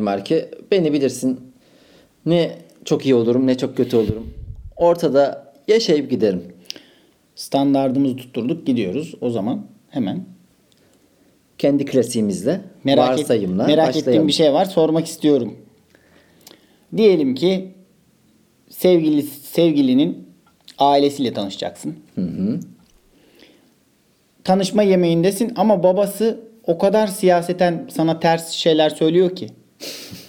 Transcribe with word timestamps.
Marki. 0.00 0.48
Beni 0.70 0.92
bilirsin. 0.92 1.40
Ne 2.26 2.58
çok 2.84 3.04
iyi 3.06 3.14
olurum 3.14 3.46
ne 3.46 3.56
çok 3.56 3.76
kötü 3.76 3.96
olurum. 3.96 4.30
Ortada 4.76 5.52
yaşayıp 5.68 6.10
giderim. 6.10 6.42
Standardımızı 7.34 8.16
tutturduk 8.16 8.66
gidiyoruz. 8.66 9.14
O 9.20 9.30
zaman 9.30 9.66
hemen 9.90 10.24
Kendi 11.58 11.84
klasiğimizle, 11.84 12.60
merak, 12.84 13.12
et- 13.12 13.18
varsayımla 13.24 13.66
merak 13.66 13.88
başlayalım. 13.88 14.08
ettiğim 14.10 14.28
bir 14.28 14.32
şey 14.32 14.52
var 14.52 14.64
sormak 14.64 15.06
istiyorum. 15.06 15.56
Diyelim 16.96 17.34
ki 17.34 17.68
sevgili 18.68 19.22
sevgilinin 19.22 20.28
ailesiyle 20.78 21.32
tanışacaksın. 21.32 21.96
Tanışma 24.44 24.82
yemeğindesin 24.82 25.52
ama 25.56 25.82
babası 25.82 26.40
o 26.66 26.78
kadar 26.78 27.06
siyaseten 27.06 27.86
sana 27.94 28.20
ters 28.20 28.50
şeyler 28.50 28.90
söylüyor 28.90 29.36
ki. 29.36 29.46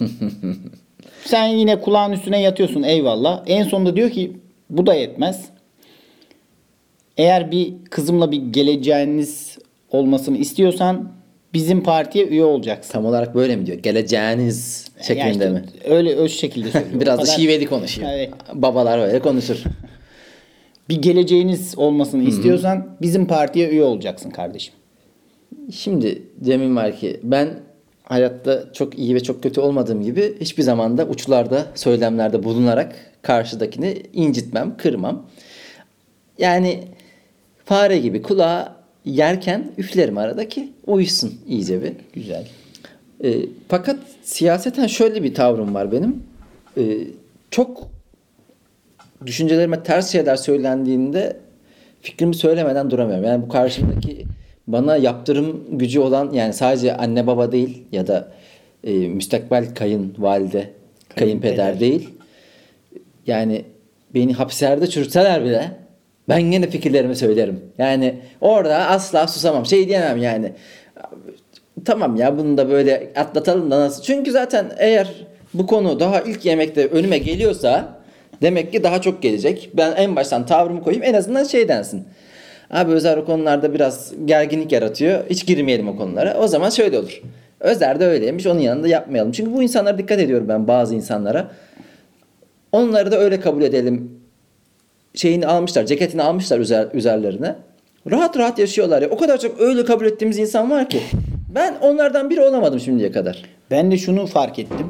Sen 1.24 1.46
yine 1.46 1.80
kulağın 1.80 2.12
üstüne 2.12 2.40
yatıyorsun 2.40 2.82
eyvallah. 2.82 3.42
En 3.46 3.62
sonunda 3.64 3.96
diyor 3.96 4.10
ki 4.10 4.32
bu 4.70 4.86
da 4.86 4.94
yetmez. 4.94 5.44
Eğer 7.16 7.50
bir 7.50 7.74
kızımla 7.90 8.32
bir 8.32 8.36
geleceğiniz 8.52 9.58
olmasını 9.90 10.38
istiyorsan 10.38 11.12
bizim 11.54 11.82
partiye 11.82 12.26
üye 12.26 12.44
olacaksın. 12.44 12.92
Tam 12.92 13.04
olarak 13.06 13.34
böyle 13.34 13.56
mi 13.56 13.66
diyor? 13.66 13.78
Geleceğiniz 13.78 14.88
şeklinde 15.02 15.24
Ya 15.26 15.30
işte 15.30 15.50
mi? 15.50 15.64
Öyle 15.84 16.14
öz 16.14 16.32
şekilde 16.32 16.70
söylüyor. 16.72 17.00
Biraz 17.00 17.18
O 17.18 17.22
da 17.22 17.24
kadar- 17.26 17.36
şiveli 17.36 17.66
konuşuyor. 17.66 18.08
Evet. 18.12 18.30
Babalar 18.52 18.98
öyle 18.98 19.18
konuşur. 19.18 19.62
Bir 20.88 21.02
geleceğiniz 21.02 21.78
olmasını 21.78 22.22
istiyorsan 22.22 22.96
bizim 23.02 23.26
partiye 23.26 23.68
üye 23.68 23.82
olacaksın 23.82 24.30
kardeşim. 24.30 24.74
Şimdi 25.72 26.22
Cemil 26.44 26.68
Marki 26.68 27.20
ben 27.22 27.48
hayatta 28.10 28.72
çok 28.72 28.98
iyi 28.98 29.14
ve 29.14 29.22
çok 29.22 29.42
kötü 29.42 29.60
olmadığım 29.60 30.02
gibi 30.02 30.36
hiçbir 30.40 30.62
zaman 30.62 30.98
da 30.98 31.06
uçlarda 31.06 31.66
söylemlerde 31.74 32.42
bulunarak 32.42 32.96
karşıdakini 33.22 34.02
incitmem, 34.12 34.76
kırmam. 34.76 35.26
Yani 36.38 36.84
fare 37.64 37.98
gibi 37.98 38.22
kulağa 38.22 38.76
yerken 39.04 39.72
üflerim 39.78 40.18
aradaki 40.18 40.72
uyusun 40.86 41.34
iyice 41.46 41.82
bir. 41.82 41.92
Güzel. 42.12 42.48
E, 43.24 43.34
fakat 43.68 43.98
siyaseten 44.22 44.86
şöyle 44.86 45.22
bir 45.22 45.34
tavrım 45.34 45.74
var 45.74 45.92
benim. 45.92 46.22
E, 46.76 46.82
çok 47.50 47.88
düşüncelerime 49.26 49.82
ters 49.82 50.12
şeyler 50.12 50.36
söylendiğinde 50.36 51.36
fikrimi 52.02 52.34
söylemeden 52.34 52.90
duramıyorum. 52.90 53.24
Yani 53.24 53.42
bu 53.42 53.48
karşımdaki 53.48 54.26
bana 54.72 54.96
yaptırım 54.96 55.60
gücü 55.78 56.00
olan 56.00 56.30
yani 56.32 56.52
sadece 56.52 56.96
anne 56.96 57.26
baba 57.26 57.52
değil 57.52 57.82
ya 57.92 58.06
da 58.06 58.28
e, 58.84 58.92
müstakbel 58.92 59.74
kayınvalide, 59.74 60.70
kayınpeder 61.16 61.56
Kayınpeder. 61.56 61.80
değil. 61.80 62.08
Yani 63.26 63.64
beni 64.14 64.32
hapislerde 64.32 64.86
çürütseler 64.86 65.44
bile 65.44 65.70
ben 66.28 66.38
yine 66.38 66.70
fikirlerimi 66.70 67.16
söylerim. 67.16 67.60
Yani 67.78 68.14
orada 68.40 68.76
asla 68.76 69.28
susamam. 69.28 69.66
Şey 69.66 69.88
diyemem 69.88 70.16
yani. 70.22 70.52
Tamam 71.84 72.16
ya 72.16 72.38
bunu 72.38 72.56
da 72.56 72.70
böyle 72.70 73.12
atlatalım 73.16 73.70
da 73.70 73.80
nasıl? 73.80 74.02
Çünkü 74.02 74.30
zaten 74.30 74.72
eğer 74.78 75.08
bu 75.54 75.66
konu 75.66 76.00
daha 76.00 76.20
ilk 76.20 76.44
yemekte 76.44 76.86
önüme 76.86 77.18
geliyorsa 77.18 78.00
demek 78.42 78.72
ki 78.72 78.82
daha 78.82 79.00
çok 79.00 79.22
gelecek. 79.22 79.70
Ben 79.74 79.92
en 79.96 80.16
baştan 80.16 80.46
tavrımı 80.46 80.82
koyayım 80.82 81.04
en 81.04 81.14
azından 81.14 81.44
şey 81.44 81.68
densin. 81.68 82.04
Abi 82.70 82.92
Özer 82.92 83.16
o 83.16 83.24
konularda 83.24 83.74
biraz 83.74 84.12
gerginlik 84.24 84.72
yaratıyor. 84.72 85.24
Hiç 85.30 85.46
girmeyelim 85.46 85.88
o 85.88 85.96
konulara. 85.96 86.38
O 86.38 86.48
zaman 86.48 86.70
şöyle 86.70 86.98
olur. 86.98 87.22
Özer 87.60 88.00
de 88.00 88.06
öyleymiş. 88.06 88.46
Onun 88.46 88.60
yanında 88.60 88.88
yapmayalım. 88.88 89.32
Çünkü 89.32 89.52
bu 89.52 89.62
insanlara 89.62 89.98
dikkat 89.98 90.20
ediyorum 90.20 90.48
ben 90.48 90.68
bazı 90.68 90.94
insanlara. 90.94 91.50
Onları 92.72 93.12
da 93.12 93.18
öyle 93.18 93.40
kabul 93.40 93.62
edelim. 93.62 94.20
Şeyini 95.14 95.46
almışlar, 95.46 95.86
ceketini 95.86 96.22
almışlar 96.22 96.58
üzer, 96.58 96.88
üzerlerine. 96.92 97.56
Rahat 98.10 98.38
rahat 98.38 98.58
yaşıyorlar 98.58 99.02
ya. 99.02 99.10
O 99.10 99.16
kadar 99.16 99.38
çok 99.38 99.60
öyle 99.60 99.84
kabul 99.84 100.06
ettiğimiz 100.06 100.38
insan 100.38 100.70
var 100.70 100.88
ki. 100.88 101.00
Ben 101.54 101.74
onlardan 101.82 102.30
biri 102.30 102.40
olamadım 102.40 102.80
şimdiye 102.80 103.12
kadar. 103.12 103.42
Ben 103.70 103.90
de 103.90 103.98
şunu 103.98 104.26
fark 104.26 104.58
ettim. 104.58 104.86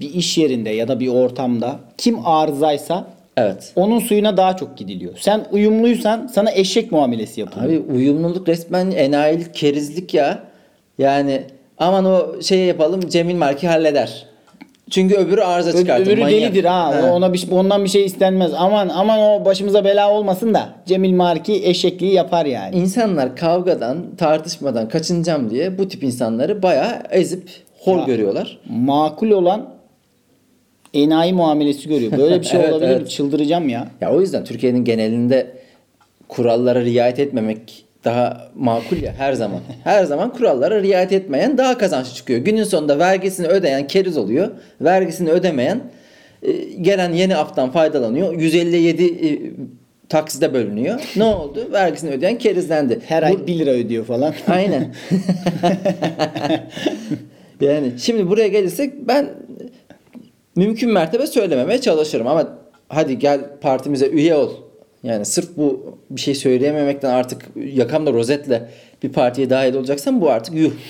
Bir 0.00 0.14
iş 0.14 0.38
yerinde 0.38 0.70
ya 0.70 0.88
da 0.88 1.00
bir 1.00 1.08
ortamda 1.08 1.80
kim 1.98 2.26
arızaysa 2.26 3.06
Evet. 3.36 3.72
onun 3.76 3.98
suyuna 3.98 4.36
daha 4.36 4.56
çok 4.56 4.76
gidiliyor. 4.78 5.12
Sen 5.18 5.46
uyumluysan 5.52 6.26
sana 6.26 6.52
eşek 6.52 6.92
muamelesi 6.92 7.40
yapılıyor. 7.40 7.66
Abi 7.70 7.92
uyumluluk 7.92 8.48
resmen 8.48 8.90
enayilik, 8.90 9.54
kerizlik 9.54 10.14
ya. 10.14 10.38
Yani 10.98 11.42
aman 11.78 12.04
o 12.04 12.42
şey 12.42 12.58
yapalım 12.58 13.00
Cemil 13.08 13.34
Marki 13.36 13.68
halleder. 13.68 14.26
Çünkü 14.90 15.14
öbürü 15.16 15.40
arıza 15.40 15.70
Ö- 15.70 15.78
çıkartır. 15.78 16.06
Öbürü 16.06 16.20
manyak. 16.20 16.40
delidir 16.42 16.64
ha. 16.64 16.94
He. 16.96 17.02
Ona 17.10 17.32
bir, 17.32 17.46
ondan 17.50 17.84
bir 17.84 17.88
şey 17.88 18.04
istenmez. 18.06 18.50
Aman 18.56 18.88
aman 18.88 19.18
o 19.20 19.44
başımıza 19.44 19.84
bela 19.84 20.10
olmasın 20.12 20.54
da 20.54 20.68
Cemil 20.86 21.12
Marki 21.14 21.66
eşekliği 21.66 22.12
yapar 22.12 22.46
yani. 22.46 22.76
İnsanlar 22.76 23.36
kavgadan, 23.36 23.98
tartışmadan 24.18 24.88
kaçınacağım 24.88 25.50
diye 25.50 25.78
bu 25.78 25.88
tip 25.88 26.02
insanları 26.02 26.62
bayağı 26.62 27.02
ezip 27.10 27.50
hor 27.80 27.98
Ya. 27.98 28.04
görüyorlar. 28.04 28.58
Makul 28.68 29.30
olan 29.30 29.75
enayi 31.02 31.32
muamelesi 31.32 31.88
görüyor. 31.88 32.12
Böyle 32.18 32.40
bir 32.40 32.46
şey 32.46 32.60
Evet, 32.64 32.72
olabilir. 32.72 32.90
evet. 32.90 33.10
Çıldıracağım 33.10 33.68
ya. 33.68 33.88
Ya 34.00 34.12
o 34.14 34.20
yüzden 34.20 34.44
Türkiye'nin 34.44 34.84
genelinde 34.84 35.46
kurallara 36.28 36.84
riayet 36.84 37.18
etmemek 37.18 37.84
daha 38.04 38.48
makul 38.56 38.96
ya 39.02 39.12
her 39.18 39.32
zaman. 39.32 39.60
Her 39.84 40.04
zaman 40.04 40.32
kurallara 40.32 40.82
riayet 40.82 41.12
etmeyen 41.12 41.58
daha 41.58 41.78
kazançlı 41.78 42.14
çıkıyor. 42.14 42.40
Günün 42.40 42.64
sonunda 42.64 42.98
vergisini 42.98 43.46
ödeyen 43.46 43.86
keriz 43.86 44.16
oluyor. 44.16 44.48
Vergisini 44.80 45.30
ödemeyen 45.30 45.80
e, 46.42 46.52
gelen 46.80 47.12
yeni 47.12 47.36
aftan 47.36 47.70
faydalanıyor. 47.70 48.32
157 48.32 49.04
e, 49.04 49.38
takside 50.08 50.54
bölünüyor. 50.54 51.00
Ne 51.16 51.24
oldu? 51.24 51.68
Vergisini 51.72 52.10
ödeyen 52.10 52.38
kerizlendi. 52.38 52.98
Her 53.06 53.22
Bu- 53.22 53.26
ay 53.26 53.46
1 53.46 53.58
lira 53.58 53.70
ödüyor 53.70 54.04
falan. 54.04 54.34
Aynen. 54.48 54.94
yani 57.60 57.92
şimdi 57.98 58.28
buraya 58.28 58.48
gelirsek 58.48 59.08
ben 59.08 59.28
mümkün 60.56 60.90
mertebe 60.90 61.26
söylememeye 61.26 61.80
çalışırım 61.80 62.26
ama 62.26 62.48
hadi 62.88 63.18
gel 63.18 63.40
partimize 63.60 64.06
üye 64.08 64.34
ol. 64.34 64.50
Yani 65.02 65.24
sırf 65.24 65.56
bu 65.56 65.96
bir 66.10 66.20
şey 66.20 66.34
söyleyememekten 66.34 67.10
artık 67.10 67.42
yakamda 67.74 68.12
rozetle 68.12 68.68
bir 69.02 69.08
partiye 69.12 69.50
dahil 69.50 69.74
olacaksan 69.74 70.20
bu 70.20 70.30
artık 70.30 70.54
yuh. 70.54 70.72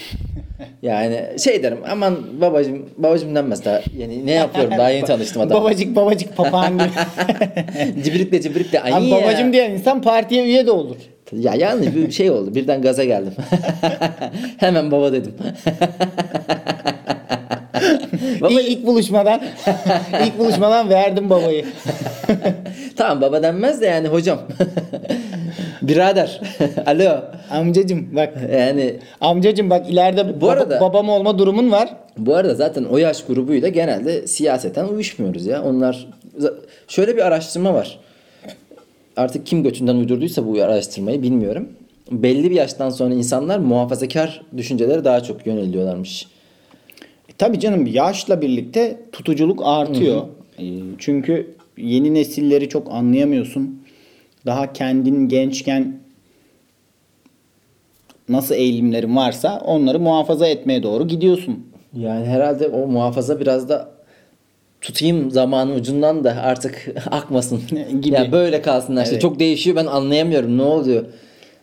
Yani 0.82 1.26
şey 1.38 1.62
derim 1.62 1.79
aman 1.91 2.17
babacım 2.41 2.87
babacım 2.96 3.35
denmez 3.35 3.64
daha 3.64 3.81
yeni 3.99 4.26
ne 4.26 4.32
yapıyorum 4.32 4.79
daha 4.79 4.91
yeni 4.91 5.05
tanıştım 5.05 5.43
adamla. 5.43 5.61
babacık 5.61 5.96
babacık 5.96 6.37
papağan 6.37 6.79
gibi. 6.79 8.02
cibrikle 8.43 8.81
ay 8.81 8.94
Abi 8.94 9.06
ya. 9.06 9.17
babacım 9.17 9.52
diyen 9.52 9.70
insan 9.70 10.02
partiye 10.02 10.44
üye 10.44 10.67
de 10.67 10.70
olur. 10.70 10.96
Ya 11.32 11.55
yanlış 11.55 11.94
bir 11.94 12.11
şey 12.11 12.31
oldu. 12.31 12.55
Birden 12.55 12.82
gaza 12.82 13.05
geldim. 13.05 13.32
Hemen 14.56 14.91
baba 14.91 15.12
dedim. 15.12 15.35
baba, 18.41 18.61
İlk, 18.61 18.87
buluşmadan 18.87 19.41
ilk 20.27 20.39
buluşmadan 20.39 20.89
verdim 20.91 21.31
babayı. 21.31 21.65
tamam 22.97 23.21
baba 23.21 23.43
denmez 23.43 23.81
de 23.81 23.87
yani 23.87 24.09
hocam. 24.09 24.39
Birader. 25.83 26.41
Alo. 26.87 27.21
Amcacım 27.51 28.17
bak. 28.17 28.35
Yani 28.57 28.95
Amcacım 29.21 29.71
bak 29.71 29.91
ileride 29.91 30.29
Bu 30.41 30.47
baba- 30.47 30.51
arada- 30.53 30.81
babam 30.81 31.09
olma 31.09 31.39
durumun 31.39 31.71
var. 31.73 31.89
bu 32.19 32.35
arada 32.35 32.55
zaten 32.55 32.85
o 32.85 32.99
yaş 32.99 33.25
grubuyla 33.25 33.69
genelde 33.69 34.27
siyaseten 34.27 34.89
uyuşmuyoruz 34.89 35.47
ya. 35.47 35.63
Onlar 35.63 36.07
şöyle 36.89 37.17
bir 37.17 37.27
araştırma 37.27 37.75
var. 37.75 37.99
Artık 39.17 39.47
kim 39.47 39.63
götünden 39.63 39.97
uydurduysa 39.97 40.47
bu 40.47 40.63
araştırmayı 40.63 41.23
bilmiyorum. 41.23 41.69
Belli 42.11 42.51
bir 42.51 42.55
yaştan 42.57 42.91
sonra 42.91 43.15
insanlar 43.15 43.59
muhafazakar 43.59 44.43
düşüncelere 44.57 45.05
daha 45.05 45.23
çok 45.23 45.47
yöneliyorlarmış. 45.47 46.27
Tabii 47.38 47.61
canım 47.61 47.87
yaşla 47.87 48.41
birlikte 48.41 49.00
tutuculuk 49.12 49.61
artıyor. 49.65 50.23
E, 50.59 50.65
çünkü 50.99 51.55
yeni 51.77 52.15
nesilleri 52.15 52.69
çok 52.69 52.91
anlayamıyorsun. 52.91 53.83
Daha 54.47 54.73
kendin 54.73 55.29
gençken 55.29 56.00
nasıl 58.29 58.55
eğilimlerin 58.55 59.17
varsa 59.17 59.62
onları 59.65 60.00
muhafaza 60.00 60.47
etmeye 60.47 60.83
doğru 60.83 61.09
gidiyorsun. 61.09 61.67
Yani 61.97 62.27
herhalde 62.27 62.69
o 62.69 62.87
muhafaza 62.87 63.41
biraz 63.41 63.69
da 63.69 63.97
tutayım 64.81 65.31
zamanın 65.31 65.75
ucundan 65.75 66.25
da 66.25 66.31
artık 66.43 66.89
akmasın. 67.11 67.61
Gibi. 68.00 68.15
Yani 68.15 68.32
böyle 68.32 68.62
kalsınlar 68.62 69.03
işte. 69.03 69.15
Evet. 69.15 69.23
Çok 69.23 69.39
değişiyor 69.39 69.77
ben 69.77 69.87
anlayamıyorum 69.87 70.59
ne 70.59 70.62
oluyor. 70.62 71.05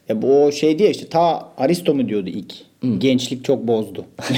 Ya 0.10 0.22
bu 0.22 0.44
o 0.44 0.52
şey 0.52 0.80
diye 0.80 0.90
işte 0.90 1.08
ta 1.08 1.50
Aristo 1.58 1.94
mu 1.94 2.10
diyordu 2.10 2.30
ilk. 2.30 2.54
Gençlik 2.98 3.46
çok 3.46 3.68
bozdu. 3.68 4.06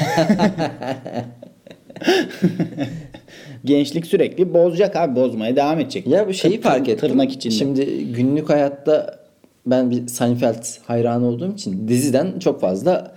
Gençlik 3.65 4.05
sürekli 4.05 4.53
bozacak 4.53 4.95
abi 4.95 5.15
bozmaya 5.15 5.55
devam 5.55 5.79
edecek. 5.79 6.07
Ya 6.07 6.27
bu 6.27 6.33
şeyi 6.33 6.55
Tır- 6.55 6.61
fark 6.61 6.89
ettim. 6.89 7.09
Tırnak 7.09 7.31
içinde. 7.31 7.53
Şimdi 7.53 8.05
günlük 8.05 8.49
hayatta 8.49 9.19
ben 9.65 9.91
bir 9.91 10.07
Seinfeld 10.07 10.63
hayranı 10.87 11.25
olduğum 11.25 11.53
için 11.53 11.87
diziden 11.87 12.39
çok 12.39 12.61
fazla 12.61 13.15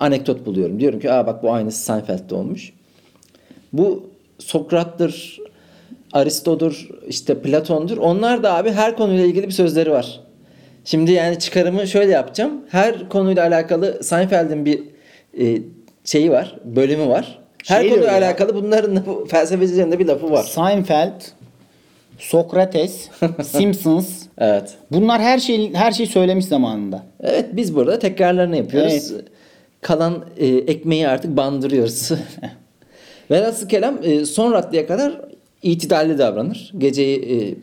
anekdot 0.00 0.46
buluyorum. 0.46 0.80
Diyorum 0.80 1.00
ki 1.00 1.12
aa 1.12 1.26
bak 1.26 1.42
bu 1.42 1.52
aynısı 1.52 1.84
Seinfeld'de 1.84 2.34
olmuş. 2.34 2.72
Bu 3.72 4.10
Sokrat'tır, 4.38 5.38
Aristo'dur, 6.12 6.88
işte 7.08 7.38
Platon'dur. 7.42 7.98
Onlar 7.98 8.42
da 8.42 8.54
abi 8.54 8.70
her 8.70 8.96
konuyla 8.96 9.24
ilgili 9.24 9.46
bir 9.46 9.52
sözleri 9.52 9.90
var. 9.90 10.20
Şimdi 10.84 11.12
yani 11.12 11.38
çıkarımı 11.38 11.86
şöyle 11.86 12.12
yapacağım. 12.12 12.52
Her 12.68 13.08
konuyla 13.08 13.46
alakalı 13.46 14.02
Seinfeld'in 14.02 14.64
bir 14.64 14.80
e, 15.40 15.62
şeyi 16.04 16.30
var, 16.30 16.56
bölümü 16.64 17.08
var. 17.08 17.38
Her 17.66 17.80
Şey 17.80 17.90
konuyla 17.90 18.10
diyor 18.10 18.20
ya. 18.20 18.26
alakalı 18.26 18.54
bunların 18.54 18.96
da 18.96 19.06
bu 19.06 19.26
felsefecilerin 19.30 19.92
de 19.92 19.98
bir 19.98 20.06
lafı 20.06 20.30
var. 20.30 20.42
Seinfeld, 20.42 21.20
Sokrates, 22.18 23.08
Simpsons. 23.42 24.22
Evet. 24.38 24.74
Bunlar 24.90 25.20
her 25.22 25.38
şey 25.38 25.74
her 25.74 25.92
şey 25.92 26.06
söylemiş 26.06 26.44
zamanında. 26.44 27.02
Evet 27.22 27.46
biz 27.52 27.74
burada 27.74 27.98
tekrarlarını 27.98 28.56
yapıyoruz. 28.56 29.12
Evet. 29.12 29.24
Kalan 29.80 30.24
e, 30.36 30.46
ekmeği 30.46 31.08
artık 31.08 31.36
bandırıyoruz. 31.36 32.10
Velhasıl 33.30 33.68
kelam 33.68 33.98
e, 34.02 34.24
son 34.24 34.52
raddeye 34.52 34.86
kadar 34.86 35.20
itidalli 35.62 36.18
davranır. 36.18 36.72
Geceyi 36.78 37.18
e, 37.18 37.54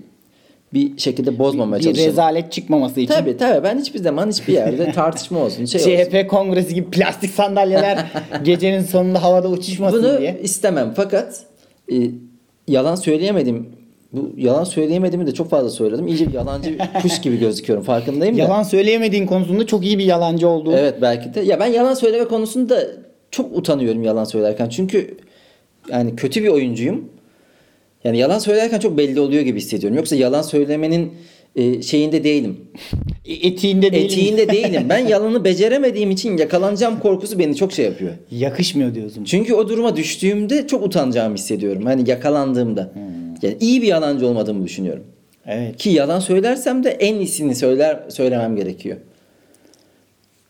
bir 0.74 0.98
şekilde 0.98 1.40
bozmamaya 1.40 1.80
Bir 1.80 1.84
çalışır. 1.84 2.06
rezalet 2.06 2.52
çıkmaması 2.52 3.00
için. 3.00 3.14
Tabii 3.14 3.38
tabii 3.38 3.64
ben 3.64 3.80
hiçbir 3.80 4.00
zaman 4.00 4.30
hiçbir 4.30 4.54
yerde 4.54 4.92
tartışma 4.92 5.40
olsun. 5.40 5.66
Şey 5.66 5.82
olsun. 5.82 6.10
CHP 6.12 6.30
kongresi 6.30 6.76
gibi 6.76 6.90
plastik 6.90 7.30
sandalyeler 7.32 8.06
gecenin 8.44 8.84
sonunda 8.84 9.24
havada 9.24 9.48
uçuşmasın 9.50 10.04
Bunu 10.04 10.20
diye. 10.20 10.40
istemem 10.44 10.94
fakat 10.96 11.44
e, 11.92 11.96
yalan 12.68 12.96
söyleyemedim. 12.96 13.70
Bu 14.14 14.32
yalan 14.38 14.64
söyleyemediğimi 14.64 15.28
de 15.28 15.34
çok 15.34 15.50
fazla 15.50 15.70
söyledim. 15.70 16.08
İyice 16.08 16.28
bir 16.28 16.34
yalancı 16.34 16.70
bir 16.96 17.02
kuş 17.02 17.22
gibi 17.22 17.40
gözüküyorum 17.40 17.84
farkındayım 17.86 18.38
da. 18.38 18.42
Yalan 18.42 18.64
söyleyemediğin 18.64 19.26
konusunda 19.26 19.66
çok 19.68 19.86
iyi 19.86 19.98
bir 20.00 20.06
yalancı 20.06 20.48
olduğu. 20.48 20.72
Evet 20.74 20.96
belki 21.02 21.34
de. 21.34 21.40
Ya 21.40 21.60
ben 21.60 21.66
yalan 21.66 21.94
söyleme 21.94 22.26
konusunda 22.26 22.84
çok 23.32 23.58
utanıyorum 23.58 24.04
yalan 24.04 24.24
söylerken. 24.24 24.70
Çünkü 24.70 25.18
yani 25.92 26.16
kötü 26.16 26.44
bir 26.44 26.48
oyuncuyum. 26.48 27.10
Yani 28.04 28.18
yalan 28.18 28.40
söylerken 28.40 28.80
çok 28.80 28.98
belli 28.98 29.20
oluyor 29.20 29.42
gibi 29.42 29.58
hissediyorum. 29.58 29.98
Yoksa 29.98 30.16
yalan 30.16 30.42
söylemenin 30.42 31.14
e, 31.56 31.82
şeyinde 31.82 32.24
değilim. 32.24 32.58
E, 33.26 33.34
Etiğinde 33.34 33.92
değil. 33.92 34.06
Etiğinde 34.06 34.50
değilim. 34.50 34.86
Ben 34.90 34.98
yalanı 35.08 35.44
beceremediğim 35.44 36.12
için 36.12 36.38
yakalanacağım 36.38 37.00
korkusu 37.00 37.40
beni 37.40 37.56
çok 37.56 37.74
şey 37.74 37.86
yapıyor. 37.86 38.12
Yakışmıyor 38.32 38.96
diyorsun. 38.96 39.24
Çünkü 39.24 39.54
o 39.54 39.70
duruma 39.70 39.96
düştüğümde 39.96 40.68
çok 40.68 40.84
utanacağımı 40.84 41.36
hissediyorum. 41.36 41.86
Hani 41.86 42.10
yakalandığımda. 42.10 42.92
Yani 43.42 43.58
iyi 43.60 43.82
bir 43.82 43.88
yalancı 43.88 44.28
olmadığımı 44.28 44.66
düşünüyorum. 44.66 45.04
Evet. 45.48 45.78
Ki 45.78 45.90
yalan 45.90 46.20
söylersem 46.20 46.84
de 46.84 46.90
en 46.90 47.16
iyisini 47.16 47.56
söyler 47.56 48.00
söylemem 48.10 48.56
gerekiyor. 48.56 48.98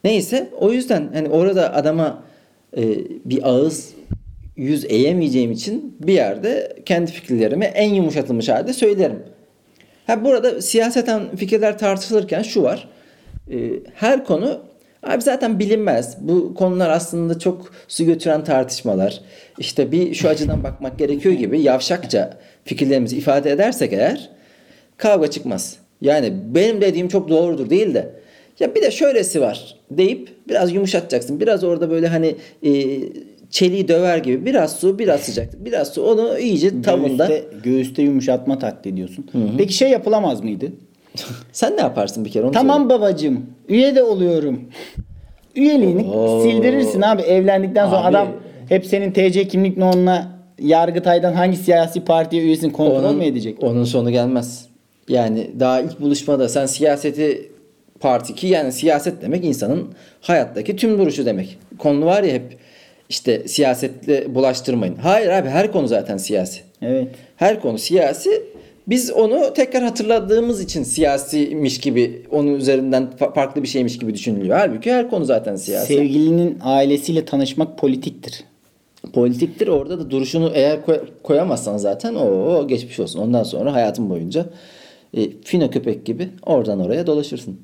Neyse 0.03 0.49
o 0.59 0.71
yüzden 0.71 1.09
hani 1.13 1.29
orada 1.29 1.73
adama 1.73 2.23
e, 2.77 2.83
bir 3.25 3.49
ağız 3.49 3.89
yüz 4.59 4.85
eğemeyeceğim 4.85 5.51
için 5.51 5.95
bir 5.99 6.13
yerde 6.13 6.75
kendi 6.85 7.11
fikirlerimi 7.11 7.65
en 7.65 7.93
yumuşatılmış 7.93 8.49
halde 8.49 8.73
söylerim. 8.73 9.23
Ha 10.07 10.25
burada 10.25 10.61
siyaseten 10.61 11.35
fikirler 11.35 11.77
tartışılırken 11.77 12.41
şu 12.41 12.63
var. 12.63 12.87
E, 13.51 13.57
her 13.93 14.25
konu 14.25 14.61
abi 15.03 15.21
zaten 15.21 15.59
bilinmez. 15.59 16.17
Bu 16.21 16.53
konular 16.53 16.89
aslında 16.89 17.39
çok 17.39 17.71
su 17.87 18.05
götüren 18.05 18.43
tartışmalar. 18.43 19.21
İşte 19.59 19.91
bir 19.91 20.13
şu 20.13 20.29
açıdan 20.29 20.63
bakmak 20.63 20.99
gerekiyor 20.99 21.35
gibi 21.35 21.61
yavşakça 21.61 22.37
fikirlerimizi 22.65 23.17
ifade 23.17 23.51
edersek 23.51 23.93
eğer 23.93 24.29
kavga 24.97 25.31
çıkmaz. 25.31 25.77
Yani 26.01 26.33
benim 26.45 26.81
dediğim 26.81 27.07
çok 27.07 27.29
doğrudur 27.29 27.69
değil 27.69 27.93
de 27.93 28.09
ya 28.59 28.75
bir 28.75 28.81
de 28.81 28.91
şöylesi 28.91 29.41
var 29.41 29.75
deyip 29.91 30.29
biraz 30.49 30.73
yumuşatacaksın. 30.73 31.39
Biraz 31.39 31.63
orada 31.63 31.89
böyle 31.89 32.07
hani 32.07 32.35
e, 32.63 32.71
çeliği 33.49 33.87
döver 33.87 34.17
gibi 34.17 34.45
biraz 34.45 34.75
su 34.75 34.99
biraz 34.99 35.19
sıcaklık 35.21 35.65
biraz 35.65 35.87
su 35.93 36.03
onu 36.03 36.39
iyice 36.39 36.81
tavında. 36.81 37.27
Göğüste, 37.27 37.47
göğüste 37.63 38.01
yumuşatma 38.01 38.59
taktiği 38.59 38.97
diyorsun. 38.97 39.25
Peki 39.57 39.73
şey 39.73 39.89
yapılamaz 39.89 40.43
mıydı? 40.43 40.71
Sen 41.51 41.77
ne 41.77 41.81
yaparsın 41.81 42.25
bir 42.25 42.29
kere 42.29 42.45
onu 42.45 42.51
Tamam 42.51 42.89
babacığım. 42.89 43.45
Üye 43.69 43.95
de 43.95 44.03
oluyorum. 44.03 44.61
Üyeliğini 45.55 46.03
Oo. 46.09 46.41
sildirirsin 46.43 47.01
abi. 47.01 47.21
Evlendikten 47.21 47.85
sonra 47.85 48.01
Abi. 48.01 48.07
adam 48.17 48.27
hep 48.69 48.85
senin 48.85 49.11
TC 49.11 49.47
kimlik 49.47 49.77
numarana 49.77 50.39
Yargıtay'dan 50.59 51.33
hangi 51.33 51.57
siyasi 51.57 52.05
partiye 52.05 52.43
üyesin 52.43 52.69
kontrol 52.69 53.03
onun, 53.03 53.17
mü 53.17 53.25
edecek? 53.25 53.63
Onun 53.63 53.83
sonu 53.83 54.11
gelmez. 54.11 54.65
Yani 55.09 55.51
daha 55.59 55.81
ilk 55.81 56.01
buluşmada 56.01 56.49
sen 56.49 56.65
siyaseti 56.65 57.51
parti 57.99 58.35
ki 58.35 58.47
yani 58.47 58.71
siyaset 58.71 59.21
demek 59.21 59.45
insanın 59.45 59.87
hayattaki 60.21 60.75
tüm 60.75 60.99
duruşu 60.99 61.25
demek. 61.25 61.57
Konu 61.77 62.05
var 62.05 62.23
ya 62.23 62.33
hep 62.33 62.57
işte 63.09 63.47
siyasetle 63.47 64.35
bulaştırmayın. 64.35 64.95
Hayır 64.95 65.29
abi 65.29 65.49
her 65.49 65.71
konu 65.71 65.87
zaten 65.87 66.17
siyasi. 66.17 66.61
Evet. 66.81 67.07
Her 67.35 67.61
konu 67.61 67.77
siyasi. 67.77 68.43
Biz 68.87 69.11
onu 69.11 69.53
tekrar 69.53 69.83
hatırladığımız 69.83 70.61
için 70.61 70.83
siyasiymiş 70.83 71.79
gibi 71.79 72.21
onun 72.31 72.53
üzerinden 72.53 73.09
fa- 73.19 73.33
farklı 73.33 73.63
bir 73.63 73.67
şeymiş 73.67 73.97
gibi 73.99 74.13
düşünülüyor. 74.13 74.57
Halbuki 74.57 74.91
her 74.91 75.09
konu 75.09 75.25
zaten 75.25 75.55
siyasi. 75.55 75.93
Sevgilinin 75.93 76.57
ailesiyle 76.63 77.25
tanışmak 77.25 77.77
politiktir. 77.77 78.43
Politiktir 79.13 79.67
orada 79.67 79.99
da 79.99 80.11
duruşunu 80.11 80.51
eğer 80.53 80.85
koy- 80.85 81.05
koyamazsan 81.23 81.77
zaten 81.77 82.15
o 82.15 82.67
geçmiş 82.67 82.99
olsun. 82.99 83.19
Ondan 83.19 83.43
sonra 83.43 83.73
hayatın 83.73 84.09
boyunca 84.09 84.45
e, 85.17 85.29
fino 85.43 85.69
köpek 85.71 86.05
gibi 86.05 86.29
oradan 86.45 86.79
oraya 86.79 87.07
dolaşırsın. 87.07 87.59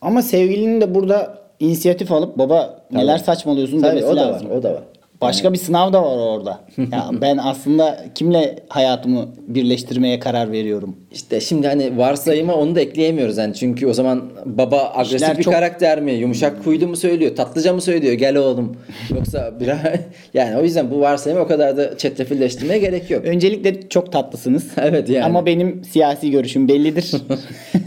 Ama 0.00 0.22
sevgilinin 0.22 0.80
de 0.80 0.94
burada 0.94 1.41
inisiyatif 1.66 2.12
alıp 2.12 2.38
baba 2.38 2.82
neler 2.92 3.16
Tabii. 3.16 3.24
saçmalıyorsun 3.26 3.80
Tabii 3.80 3.90
demesi 3.90 4.06
o 4.06 4.16
da 4.16 4.20
lazım. 4.32 4.50
var, 4.50 4.56
o 4.56 4.62
da 4.62 4.72
var. 4.74 4.82
Başka 5.20 5.52
bir 5.52 5.58
sınav 5.58 5.92
da 5.92 6.02
var 6.02 6.16
orada. 6.16 6.60
ya 6.92 7.10
ben 7.20 7.36
aslında 7.36 8.04
kimle 8.14 8.56
hayatımı 8.68 9.28
birleştirmeye 9.48 10.18
karar 10.18 10.52
veriyorum. 10.52 10.96
İşte 11.12 11.40
şimdi 11.40 11.66
hani 11.66 11.98
varsayıma 11.98 12.54
onu 12.54 12.74
da 12.74 12.80
ekleyemiyoruz 12.80 13.38
yani 13.38 13.54
çünkü 13.54 13.86
o 13.86 13.92
zaman 13.92 14.22
baba 14.44 14.92
agresif 14.94 15.16
İşler 15.16 15.38
bir 15.38 15.42
çok- 15.42 15.54
karakter 15.54 16.00
mi, 16.00 16.12
yumuşak 16.12 16.66
huylu 16.66 16.88
mu 16.88 16.96
söylüyor, 16.96 17.36
tatlıca 17.36 17.72
mı 17.72 17.80
söylüyor, 17.80 18.12
gel 18.14 18.36
oğlum. 18.36 18.76
Yoksa 19.16 19.52
biraz 19.60 19.78
yani 20.34 20.56
o 20.56 20.62
yüzden 20.62 20.90
bu 20.90 21.00
varsayımı 21.00 21.42
o 21.42 21.46
kadar 21.46 21.76
da 21.76 21.98
çetrefilleştirmeye 21.98 22.78
gerek 22.78 23.10
yok. 23.10 23.24
Öncelikle 23.24 23.88
çok 23.88 24.12
tatlısınız. 24.12 24.66
Evet 24.82 25.08
yani. 25.08 25.24
Ama 25.24 25.46
benim 25.46 25.84
siyasi 25.84 26.30
görüşüm 26.30 26.68
bellidir. 26.68 27.12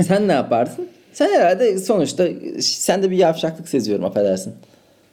Sen 0.07 0.27
ne 0.27 0.33
yapardın? 0.33 0.87
Sen 1.15 1.29
herhalde 1.33 1.77
sonuçta 1.77 2.27
sen 2.59 3.03
de 3.03 3.11
bir 3.11 3.17
yavşaklık 3.17 3.69
seziyorum 3.69 4.05
affedersin. 4.05 4.53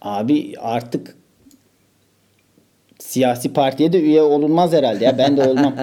Abi 0.02 0.54
artık 0.60 1.16
siyasi 2.98 3.52
partiye 3.52 3.92
de 3.92 4.00
üye 4.00 4.22
olunmaz 4.22 4.72
herhalde 4.72 5.04
ya. 5.04 5.18
Ben 5.18 5.36
de 5.36 5.42
olmam. 5.42 5.76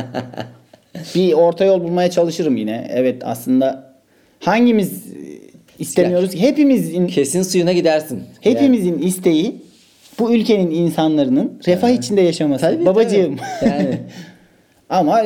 bir 1.16 1.34
orta 1.34 1.66
yol 1.66 1.84
bulmaya 1.84 2.12
çalışırım 2.12 2.58
yine. 2.58 2.88
Evet 2.94 3.22
aslında 3.26 3.94
hangimiz 4.40 5.04
istemiyoruz? 5.80 6.32
ki? 6.32 6.42
Hepimizin 6.42 7.08
Kesin 7.08 7.42
suyuna 7.42 7.74
gidersin. 7.74 8.24
hepimizin 8.42 8.98
isteği 9.00 9.56
bu 10.20 10.34
ülkenin 10.36 10.72
insanların 10.72 11.62
refah 11.68 11.90
içinde 11.90 12.22
yaşaması. 12.22 12.62
Tabii, 12.62 12.86
Babacığım. 12.86 13.38
tabii. 13.60 13.70
Yani. 13.70 13.98
Ama 14.90 15.22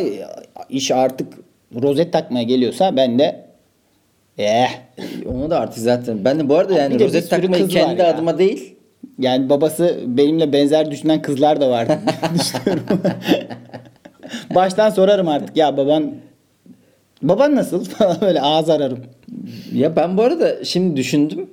iş 0.70 0.92
artık 0.92 1.34
rozet 1.82 2.14
takmaya 2.14 2.44
geliyorsa 2.44 2.96
ben 2.96 3.20
de 3.20 3.43
eh 4.38 4.70
Onu 5.34 5.50
da 5.50 5.60
artık 5.60 5.80
zaten. 5.84 6.26
Ben 6.26 6.40
de 6.40 6.50
bu 6.50 6.56
arada 6.56 6.74
yani 6.74 7.00
rozet 7.00 7.30
takmayı 7.30 7.68
kendi 7.68 8.02
ya. 8.02 8.08
adıma 8.14 8.38
değil. 8.38 8.76
Yani 9.20 9.50
babası 9.50 10.00
benimle 10.08 10.54
benzer 10.54 10.92
düşünen 10.92 11.22
kızlar 11.22 11.62
da 11.62 11.70
vardı. 11.70 12.00
düşünüyorum. 12.40 12.84
Baştan 14.56 14.90
sorarım 14.90 15.28
artık. 15.28 15.58
Ya 15.58 15.78
baban 15.78 16.12
baban 17.22 17.56
nasıl 17.56 17.84
falan 17.90 18.18
böyle 18.22 18.42
ağız 18.42 18.70
ararım. 18.70 19.00
Ya 19.74 19.96
ben 19.96 20.18
bu 20.18 20.22
arada 20.22 20.66
şimdi 20.66 20.98
düşündüm. 20.98 21.50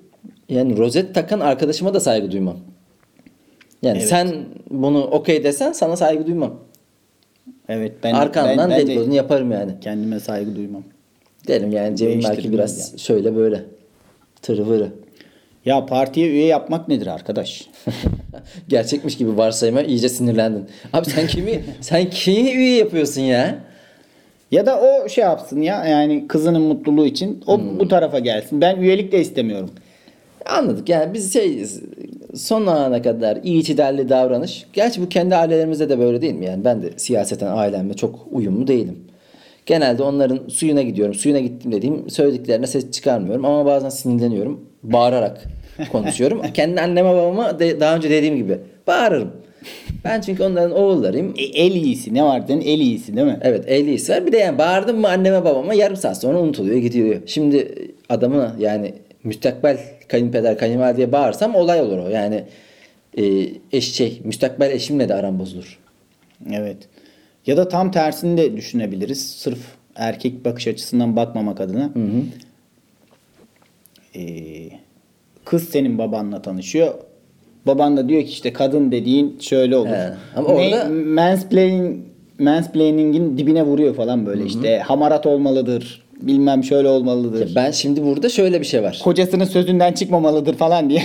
Yani 0.48 0.78
rozet 0.78 1.14
takan 1.14 1.40
arkadaşıma 1.40 1.94
da 1.94 2.00
saygı 2.00 2.32
duymam. 2.32 2.56
Yani 3.82 3.98
Evet. 3.98 4.08
sen 4.08 4.34
bunu 4.70 5.02
okey 5.04 5.44
desen 5.44 5.72
sana 5.72 5.96
saygı 5.96 6.26
duymam. 6.26 6.54
Evet 7.68 7.92
ben 8.02 8.14
Arkandan 8.14 8.58
ben, 8.58 8.70
ben 8.70 8.78
dedikodunu 8.86 9.12
de 9.12 9.16
yaparım 9.16 9.52
yani. 9.52 9.72
kendime 9.80 10.20
saygı 10.20 10.56
duymam. 10.56 10.82
Derim 11.48 11.72
yani 11.72 11.96
cebim 11.96 12.20
belki 12.24 12.52
biraz 12.52 12.98
şöyle 12.98 13.36
böyle. 13.36 13.62
Tırvırı. 14.42 14.88
Ya 15.64 15.86
partiye 15.86 16.28
üye 16.28 16.46
yapmak 16.46 16.88
nedir 16.88 17.06
arkadaş? 17.06 17.66
Gerçekmiş 18.68 19.16
gibi 19.16 19.36
varsayıma 19.36 19.82
iyice 19.82 20.08
sinirlendin. 20.08 20.64
Abi 20.92 21.10
sen 21.10 21.26
kimi 21.26 21.64
sen 21.80 22.10
kimi 22.10 22.50
üye 22.50 22.76
yapıyorsun 22.76 23.20
ya? 23.20 23.58
Ya 24.50 24.66
da 24.66 24.80
o 24.80 25.08
şey 25.08 25.24
yapsın 25.24 25.60
ya 25.62 25.84
yani 25.84 26.28
kızının 26.28 26.62
mutluluğu 26.62 27.06
için 27.06 27.42
o 27.46 27.58
Hmm. 27.58 27.78
bu 27.78 27.88
tarafa 27.88 28.18
gelsin. 28.18 28.60
Ben 28.60 28.76
üyelik 28.76 29.12
de 29.12 29.20
istemiyorum. 29.20 29.70
Anladık 30.46 30.88
yani 30.88 31.14
biz 31.14 31.32
şey 31.32 31.64
son 32.34 32.66
ana 32.66 33.02
kadar 33.02 33.38
itidalli 33.42 34.08
davranış. 34.08 34.66
Gerçi 34.72 35.02
bu 35.02 35.08
kendi 35.08 35.36
ailelerimizde 35.36 35.88
de 35.88 35.98
böyle 35.98 36.22
değil 36.22 36.34
mi? 36.34 36.44
Yani 36.46 36.64
ben 36.64 36.82
de 36.82 36.90
siyaseten 36.96 37.56
ailemle 37.56 37.94
çok 37.94 38.26
uyumlu 38.32 38.66
değilim. 38.66 38.98
Genelde 39.66 40.02
onların 40.02 40.48
suyuna 40.48 40.82
gidiyorum. 40.82 41.14
Suyuna 41.14 41.40
gittim 41.40 41.72
dediğim 41.72 42.10
söylediklerine 42.10 42.66
ses 42.66 42.90
çıkarmıyorum 42.90 43.44
ama 43.44 43.64
bazen 43.66 43.88
sinirleniyorum. 43.88 44.60
Bağırarak 44.82 45.44
konuşuyorum. 45.92 46.42
Kendi 46.54 46.80
anneme 46.80 47.08
babama 47.10 47.58
de, 47.58 47.80
daha 47.80 47.96
önce 47.96 48.10
dediğim 48.10 48.36
gibi 48.36 48.58
bağırırım. 48.86 49.30
Ben 50.04 50.20
çünkü 50.20 50.42
onların 50.42 50.72
oğullarıyım. 50.72 51.34
E, 51.38 51.42
el 51.42 51.72
iyisi 51.72 52.14
ne 52.14 52.24
var 52.24 52.48
dedin? 52.48 52.60
El 52.60 52.80
iyisi 52.80 53.16
değil 53.16 53.26
mi? 53.26 53.38
Evet 53.42 53.64
ehliyse 53.68 54.16
var. 54.16 54.26
Bir 54.26 54.32
de 54.32 54.36
yani 54.36 54.58
bağırdım 54.58 55.00
mı 55.00 55.08
anneme 55.08 55.44
babama 55.44 55.74
yarım 55.74 55.96
saat 55.96 56.20
sonra 56.20 56.38
unutuluyor 56.38 56.76
gidiyor. 56.76 57.22
Şimdi 57.26 57.74
adamı 58.08 58.56
yani 58.58 58.94
müstakbel 59.24 59.78
kayınpeder 60.08 60.58
kayınvalideye 60.58 61.12
bağırsam 61.12 61.54
olay 61.54 61.80
olur 61.80 61.98
o. 61.98 62.08
Yani 62.08 62.44
e, 63.18 63.22
eş 63.72 63.92
şey 63.92 64.20
müstakbel 64.24 64.70
eşimle 64.70 65.08
de 65.08 65.14
aram 65.14 65.38
bozulur. 65.38 65.78
Evet. 66.52 66.76
Ya 67.46 67.56
da 67.56 67.68
tam 67.68 67.90
tersini 67.90 68.36
de 68.36 68.56
düşünebiliriz. 68.56 69.30
Sırf 69.30 69.58
erkek 69.96 70.44
bakış 70.44 70.68
açısından 70.68 71.16
bakmamak 71.16 71.60
adına. 71.60 71.90
Ee, 74.16 74.20
kız 75.44 75.68
senin 75.68 75.98
babanla 75.98 76.42
tanışıyor. 76.42 76.94
Baban 77.66 77.96
da 77.96 78.08
diyor 78.08 78.22
ki 78.22 78.28
işte 78.28 78.52
kadın 78.52 78.92
dediğin 78.92 79.38
şöyle 79.40 79.76
olur. 79.76 79.88
He. 79.88 80.10
Ama 80.36 80.48
Ne- 80.48 80.54
orada- 80.54 80.88
mansplaining, 81.22 81.96
mansplaining'in 82.38 83.38
dibine 83.38 83.62
vuruyor 83.62 83.94
falan 83.94 84.26
böyle 84.26 84.44
işte. 84.46 84.78
Hamarat 84.78 85.26
olmalıdır. 85.26 86.02
Bilmem 86.22 86.64
şöyle 86.64 86.88
olmalıdır. 86.88 87.52
Ben 87.56 87.70
şimdi 87.70 88.02
burada 88.04 88.28
şöyle 88.28 88.60
bir 88.60 88.66
şey 88.66 88.82
var. 88.82 89.00
Kocasının 89.04 89.44
sözünden 89.44 89.92
çıkmamalıdır 89.92 90.54
falan 90.54 90.90
diye. 90.90 91.02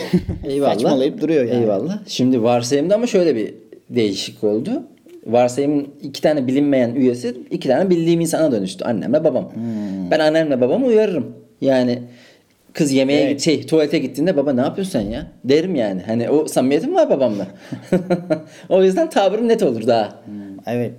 Eyvallah. 0.47 0.73
Saçmalayıp 0.73 1.21
duruyor 1.21 1.45
yani. 1.45 1.61
Eyvallah. 1.61 1.97
Şimdi 2.07 2.43
varsayımda 2.43 2.95
ama 2.95 3.07
şöyle 3.07 3.35
bir 3.35 3.53
değişik 3.89 4.43
oldu. 4.43 4.83
Varsayımın 5.25 5.87
iki 6.01 6.21
tane 6.21 6.47
bilinmeyen 6.47 6.95
üyesi 6.95 7.37
iki 7.51 7.67
tane 7.67 7.89
bildiğim 7.89 8.21
insana 8.21 8.51
dönüştü. 8.51 8.85
Annemle 8.85 9.23
babam. 9.23 9.53
Hmm. 9.53 10.11
Ben 10.11 10.19
annemle 10.19 10.61
babamı 10.61 10.85
uyarırım. 10.85 11.35
Yani 11.61 11.99
kız 12.73 12.91
yemeğe 12.91 13.21
Evet. 13.21 13.41
şey 13.41 13.65
tuvalete 13.65 13.99
gittiğinde 13.99 14.37
baba 14.37 14.53
ne 14.53 14.61
yapıyorsun 14.61 14.91
sen 14.99 15.09
ya? 15.09 15.27
Derim 15.43 15.75
yani. 15.75 16.01
Hani 16.05 16.29
o 16.29 16.47
samimiyetim 16.47 16.95
var 16.95 17.09
babamla. 17.09 17.47
o 18.69 18.83
yüzden 18.83 19.09
tavrım 19.09 19.47
net 19.47 19.63
olur 19.63 19.87
daha. 19.87 20.09
Hmm, 20.25 20.33
Evet. 20.67 20.93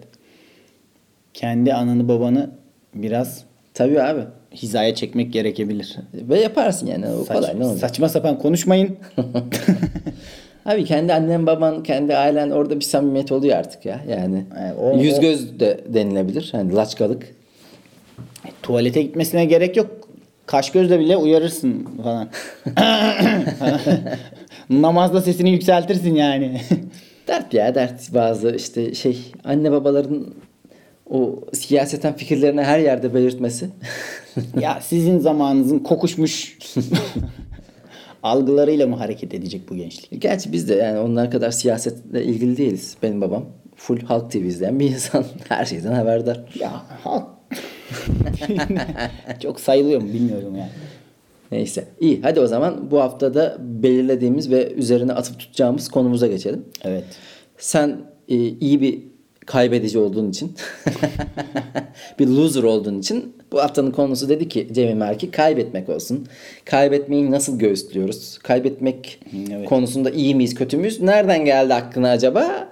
Kendi 1.35 1.75
ananı 1.75 2.09
babanı 2.09 2.51
biraz 2.95 3.45
Tabii 3.75 4.03
abi. 4.03 4.21
hizaya 4.55 4.95
çekmek 4.95 5.33
gerekebilir. 5.33 5.97
Ve 6.15 6.41
yaparsın 6.41 6.87
yani. 6.87 7.07
O 7.09 7.25
Saç- 7.25 7.37
kolay 7.37 7.61
ne 7.61 7.65
olacak? 7.65 7.81
saçma 7.81 8.09
sapan 8.09 8.39
konuşmayın. 8.39 8.97
Abi 10.67 10.85
kendi 10.85 11.13
annen 11.13 11.47
baban 11.47 11.83
kendi 11.83 12.17
ailen 12.17 12.51
orada 12.51 12.77
bir 12.77 12.85
samimiyet 12.85 13.33
oluyor 13.33 13.57
artık 13.57 13.85
ya. 13.87 14.01
Yani 14.09 14.45
Evet, 14.61 14.75
o- 14.81 14.99
yüz 14.99 15.21
göz 15.21 15.61
de 15.61 15.81
denilebilir. 15.89 16.49
Hani 16.53 16.75
laçkalık. 16.75 17.35
Tuvalete 18.63 19.03
gitmesine 19.03 19.45
gerek 19.45 19.77
yok. 19.77 19.91
Kaş 20.47 20.71
gözle 20.73 21.01
bile 21.01 21.17
uyarırsın 21.17 21.87
falan. 22.03 22.29
Namazda 24.71 25.21
sesini 25.21 25.51
yükseltirsin 25.51 26.15
yani. 26.15 26.61
Dert 27.29 27.55
ya 27.55 27.75
dert 27.75 28.15
bazı 28.15 28.51
işte 28.57 28.95
şey 28.95 29.19
anne 29.45 29.73
babaların 29.73 30.27
o 31.11 31.41
siyaseten 31.53 32.17
fikirlerini 32.17 32.63
her 32.63 32.79
yerde 32.79 33.15
belirtmesi. 33.15 33.69
ya 34.61 34.79
sizin 34.83 35.19
zamanınızın 35.19 35.79
kokuşmuş 35.79 36.59
algılarıyla 38.27 38.87
mı 38.87 38.97
hareket 38.97 39.35
edecek 39.35 39.71
bu 39.71 39.77
gençlik? 39.77 40.23
Gerçi 40.23 40.53
biz 40.53 40.69
de 40.69 40.75
yani 40.75 40.99
onlar 40.99 41.31
kadar 41.31 41.51
siyasetle 41.51 42.25
ilgili 42.25 42.57
değiliz. 42.57 42.97
Benim 43.03 43.21
babam 43.21 43.45
full 43.77 44.01
Halk 44.01 44.31
TV 44.31 44.37
izleyen 44.37 44.81
bir 44.81 44.91
insan. 44.91 45.25
Her 45.49 45.65
şeyden 45.65 45.93
haberdar. 45.93 46.41
Ya 46.61 46.83
halk. 47.05 47.27
Çok 49.43 49.61
sayılıyor 49.61 50.03
mu 50.03 50.09
bilmiyorum 50.09 50.57
yani. 50.57 50.71
Neyse. 51.53 51.85
İyi 52.01 52.21
hadi 52.23 52.41
o 52.41 52.47
zaman 52.47 52.91
bu 52.91 53.01
haftada 53.01 53.57
belirlediğimiz 53.61 54.51
ve 54.51 54.73
üzerine 54.73 55.13
atıp 55.13 55.39
tutacağımız 55.39 55.89
konumuza 55.89 56.27
geçelim. 56.27 56.65
Evet. 56.85 57.05
Sen 57.59 58.01
e, 58.29 58.37
iyi 58.37 58.81
bir 58.81 59.03
kaybedici 59.47 59.99
olduğun 59.99 60.31
için 60.31 60.55
bir 62.19 62.27
loser 62.27 62.63
olduğun 62.63 62.99
için 62.99 63.36
bu 63.53 63.63
haftanın 63.63 63.91
konusu 63.91 64.29
dedi 64.29 64.49
ki 64.49 64.69
Cemil 64.73 64.95
Merki 64.95 65.31
kaybetmek 65.31 65.89
olsun. 65.89 66.27
Kaybetmeyi 66.65 67.31
nasıl 67.31 67.59
göğüslüyoruz? 67.59 68.39
Kaybetmek 68.39 69.21
evet. 69.53 69.69
konusunda 69.69 70.11
iyi 70.11 70.35
miyiz 70.35 70.55
kötü 70.55 70.77
müyüz? 70.77 71.01
Nereden 71.01 71.45
geldi 71.45 71.75
aklına 71.75 72.11
acaba? 72.11 72.69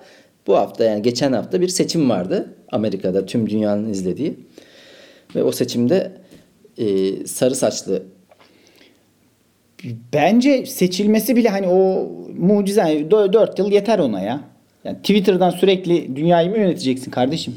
Bu 0.47 0.57
hafta 0.57 0.85
yani 0.85 1.03
geçen 1.03 1.33
hafta 1.33 1.61
bir 1.61 1.69
seçim 1.69 2.11
vardı. 2.11 2.55
Amerika'da 2.73 3.27
tüm 3.27 3.51
dünyanın 3.51 3.89
izlediği. 3.89 4.35
Ve 5.35 5.43
o 5.43 5.53
seçimde 5.53 6.13
e, 6.79 7.27
sarı 7.27 7.55
saçlı 7.55 8.03
Bence 10.13 10.67
seçilmesi 10.67 11.37
bile 11.37 11.49
hani 11.49 11.69
o 11.69 12.09
mucize. 12.39 12.81
Yani 12.81 13.11
4 13.11 13.59
yıl 13.59 13.73
yeter 13.73 13.99
ona 13.99 14.21
ya. 14.21 14.41
Yani 14.85 14.97
Twitter'dan 14.97 15.51
sürekli 15.51 16.17
dünyayı 16.17 16.51
mı 16.51 16.59
yöneteceksin 16.59 17.11
kardeşim? 17.11 17.55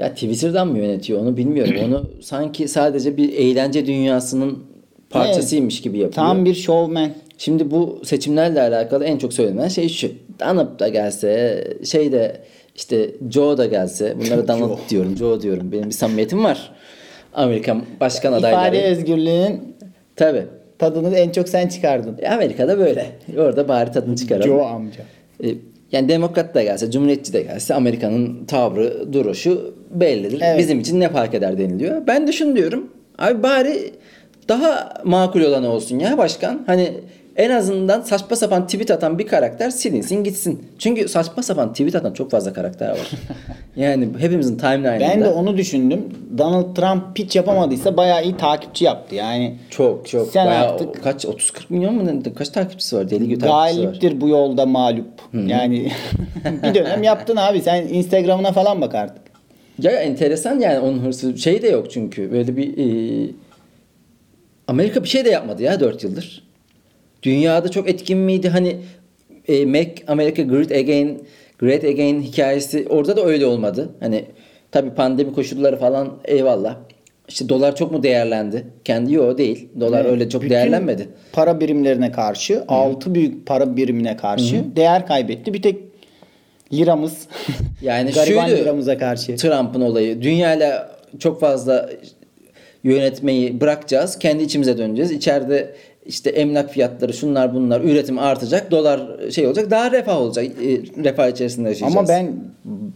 Ya 0.00 0.14
Twitter'dan 0.14 0.68
mı 0.68 0.78
yönetiyor 0.78 1.20
onu 1.20 1.36
bilmiyorum. 1.36 1.74
Onu 1.86 2.04
sanki 2.20 2.68
sadece 2.68 3.16
bir 3.16 3.32
eğlence 3.32 3.86
dünyasının 3.86 4.58
parçasıymış 5.10 5.80
gibi 5.80 5.96
yapıyor. 5.98 6.12
Tam 6.26 6.44
bir 6.44 6.54
showman. 6.54 7.10
Şimdi 7.38 7.70
bu 7.70 8.00
seçimlerle 8.04 8.60
alakalı 8.62 9.04
en 9.04 9.18
çok 9.18 9.32
söylenen 9.32 9.68
şey 9.68 9.88
şu. 9.88 10.08
Donald 10.40 10.80
da 10.80 10.88
gelse, 10.88 11.64
şey 11.84 12.12
de 12.12 12.36
işte 12.76 13.10
Joe 13.30 13.58
da 13.58 13.66
gelse. 13.66 14.14
Bunlara 14.20 14.48
Donald 14.48 14.78
diyorum, 14.88 15.16
Joe 15.16 15.42
diyorum. 15.42 15.72
Benim 15.72 15.84
bir 15.86 15.90
samimiyetim 15.94 16.44
var. 16.44 16.72
Amerikan 17.34 17.82
başkan 18.00 18.38
İfade 18.38 18.56
adayları. 18.56 18.86
özgürlüğünün 18.86 19.74
Tabii. 20.16 20.44
tadını 20.78 21.16
en 21.16 21.30
çok 21.30 21.48
sen 21.48 21.68
çıkardın. 21.68 22.16
E, 22.22 22.28
Amerika'da 22.28 22.78
böyle. 22.78 23.06
Orada 23.38 23.68
bari 23.68 23.92
tadını 23.92 24.16
çıkaralım. 24.16 24.46
Joe 24.48 24.62
amca. 24.66 25.00
E, 25.44 25.48
Yani 25.92 26.08
demokrat 26.08 26.54
da 26.54 26.62
gelse, 26.62 26.90
cumhuriyetçi 26.90 27.32
de 27.32 27.42
gelse 27.42 27.74
Amerika'nın 27.74 28.44
tavrı, 28.44 29.12
duruşu 29.12 29.74
bellidir. 29.90 30.40
Evet. 30.44 30.58
Bizim 30.58 30.80
için 30.80 31.00
ne 31.00 31.08
fark 31.08 31.34
eder 31.34 31.58
deniliyor. 31.58 32.06
Ben 32.06 32.26
de 32.28 32.32
şunu 32.32 32.56
diyorum. 32.56 32.90
Abi 33.18 33.42
bari 33.42 33.92
daha 34.48 34.94
makul 35.04 35.40
olan 35.40 35.64
olsun 35.64 35.98
ya 35.98 36.18
başkan. 36.18 36.62
Hani 36.66 36.90
en 37.36 37.50
azından 37.50 38.00
saçma 38.00 38.36
sapan 38.36 38.66
tweet 38.66 38.90
atan 38.90 39.18
bir 39.18 39.26
karakter 39.26 39.70
silinsin 39.70 40.24
gitsin. 40.24 40.66
Çünkü 40.78 41.08
saçma 41.08 41.42
sapan 41.42 41.72
tweet 41.72 41.94
atan 41.94 42.12
çok 42.12 42.30
fazla 42.30 42.52
karakter 42.52 42.90
var. 42.90 43.10
yani 43.76 44.08
hepimizin 44.18 44.58
timeline'ında. 44.58 45.00
Ben 45.00 45.20
de 45.20 45.28
onu 45.28 45.56
düşündüm. 45.56 46.04
Donald 46.38 46.76
Trump 46.76 47.16
pitch 47.16 47.36
yapamadıysa 47.36 47.96
bayağı 47.96 48.24
iyi 48.24 48.36
takipçi 48.36 48.84
yaptı. 48.84 49.14
Yani 49.14 49.54
çok 49.70 50.08
çok 50.08 50.28
Sen 50.28 50.46
bayağı 50.46 50.70
artık- 50.70 51.02
kaç 51.02 51.26
30 51.26 51.50
40 51.50 51.70
milyon 51.70 51.94
mu 51.94 52.06
ne? 52.06 52.34
kaç 52.34 52.48
takipçisi 52.48 52.96
var? 52.96 53.10
Deli 53.10 53.28
gibi 53.28 53.38
takipçisi 53.38 53.78
var. 53.80 53.84
galiptir 53.84 54.20
bu 54.20 54.28
yolda 54.28 54.66
mağlup. 54.66 55.06
Yani 55.32 55.92
bir 56.62 56.74
dönem 56.74 57.02
yaptın 57.02 57.36
abi. 57.36 57.60
Sen 57.60 57.82
Instagram'ına 57.82 58.52
falan 58.52 58.80
bak 58.80 58.94
artık. 58.94 59.29
Ya 59.82 59.90
enteresan 59.90 60.60
yani 60.60 60.78
onun 60.78 60.98
hırsı 60.98 61.38
şey 61.38 61.62
de 61.62 61.68
yok 61.68 61.90
çünkü 61.90 62.32
böyle 62.32 62.56
bir 62.56 62.78
e, 62.78 63.30
Amerika 64.66 65.02
bir 65.02 65.08
şey 65.08 65.24
de 65.24 65.30
yapmadı 65.30 65.62
ya 65.62 65.80
4 65.80 66.04
yıldır. 66.04 66.42
Dünyada 67.22 67.68
çok 67.68 67.88
etkin 67.88 68.18
miydi 68.18 68.48
hani 68.48 68.76
e, 69.48 69.66
Make 69.66 69.94
America 70.06 70.42
Great 70.42 70.72
Again 70.72 71.20
Great 71.58 71.84
Again 71.84 72.20
hikayesi 72.22 72.86
orada 72.88 73.16
da 73.16 73.24
öyle 73.24 73.46
olmadı. 73.46 73.88
Hani 74.00 74.24
tabii 74.72 74.90
pandemi 74.90 75.32
koşulları 75.32 75.76
falan 75.76 76.18
eyvallah. 76.24 76.76
İşte 77.28 77.48
dolar 77.48 77.76
çok 77.76 77.92
mu 77.92 78.02
değerlendi? 78.02 78.66
Kendi 78.84 79.14
yok 79.14 79.38
değil. 79.38 79.68
Dolar 79.80 80.00
Evet. 80.00 80.10
öyle 80.10 80.28
çok 80.28 80.42
Bütün 80.42 80.54
değerlenmedi. 80.54 81.08
Para 81.32 81.60
birimlerine 81.60 82.12
karşı, 82.12 82.64
altı 82.68 83.14
büyük 83.14 83.46
para 83.46 83.76
birimine 83.76 84.16
karşı 84.16 84.76
değer 84.76 85.06
kaybetti. 85.06 85.54
Bir 85.54 85.62
tek 85.62 85.89
liramız, 86.72 87.26
Yani 87.82 88.10
gariban 88.14 88.46
şuydu, 88.46 88.60
liramıza 88.60 88.98
karşı. 88.98 89.36
Trump'ın 89.36 89.80
olayı. 89.80 90.22
Dünyayla 90.22 90.96
çok 91.18 91.40
fazla 91.40 91.90
yönetmeyi 92.84 93.60
bırakacağız. 93.60 94.18
Kendi 94.18 94.42
içimize 94.42 94.78
döneceğiz. 94.78 95.10
İçeride 95.10 95.74
işte 96.06 96.30
emlak 96.30 96.70
fiyatları 96.70 97.12
şunlar 97.12 97.54
bunlar 97.54 97.80
üretim 97.80 98.18
artacak. 98.18 98.70
Dolar 98.70 99.30
şey 99.30 99.46
olacak. 99.46 99.70
Daha 99.70 99.92
refah 99.92 100.16
olacak. 100.20 100.44
e, 100.44 100.68
Refah 101.04 101.28
içerisinde 101.28 101.68
yaşayacağız. 101.68 101.96
Ama 101.96 102.08
ben 102.08 102.34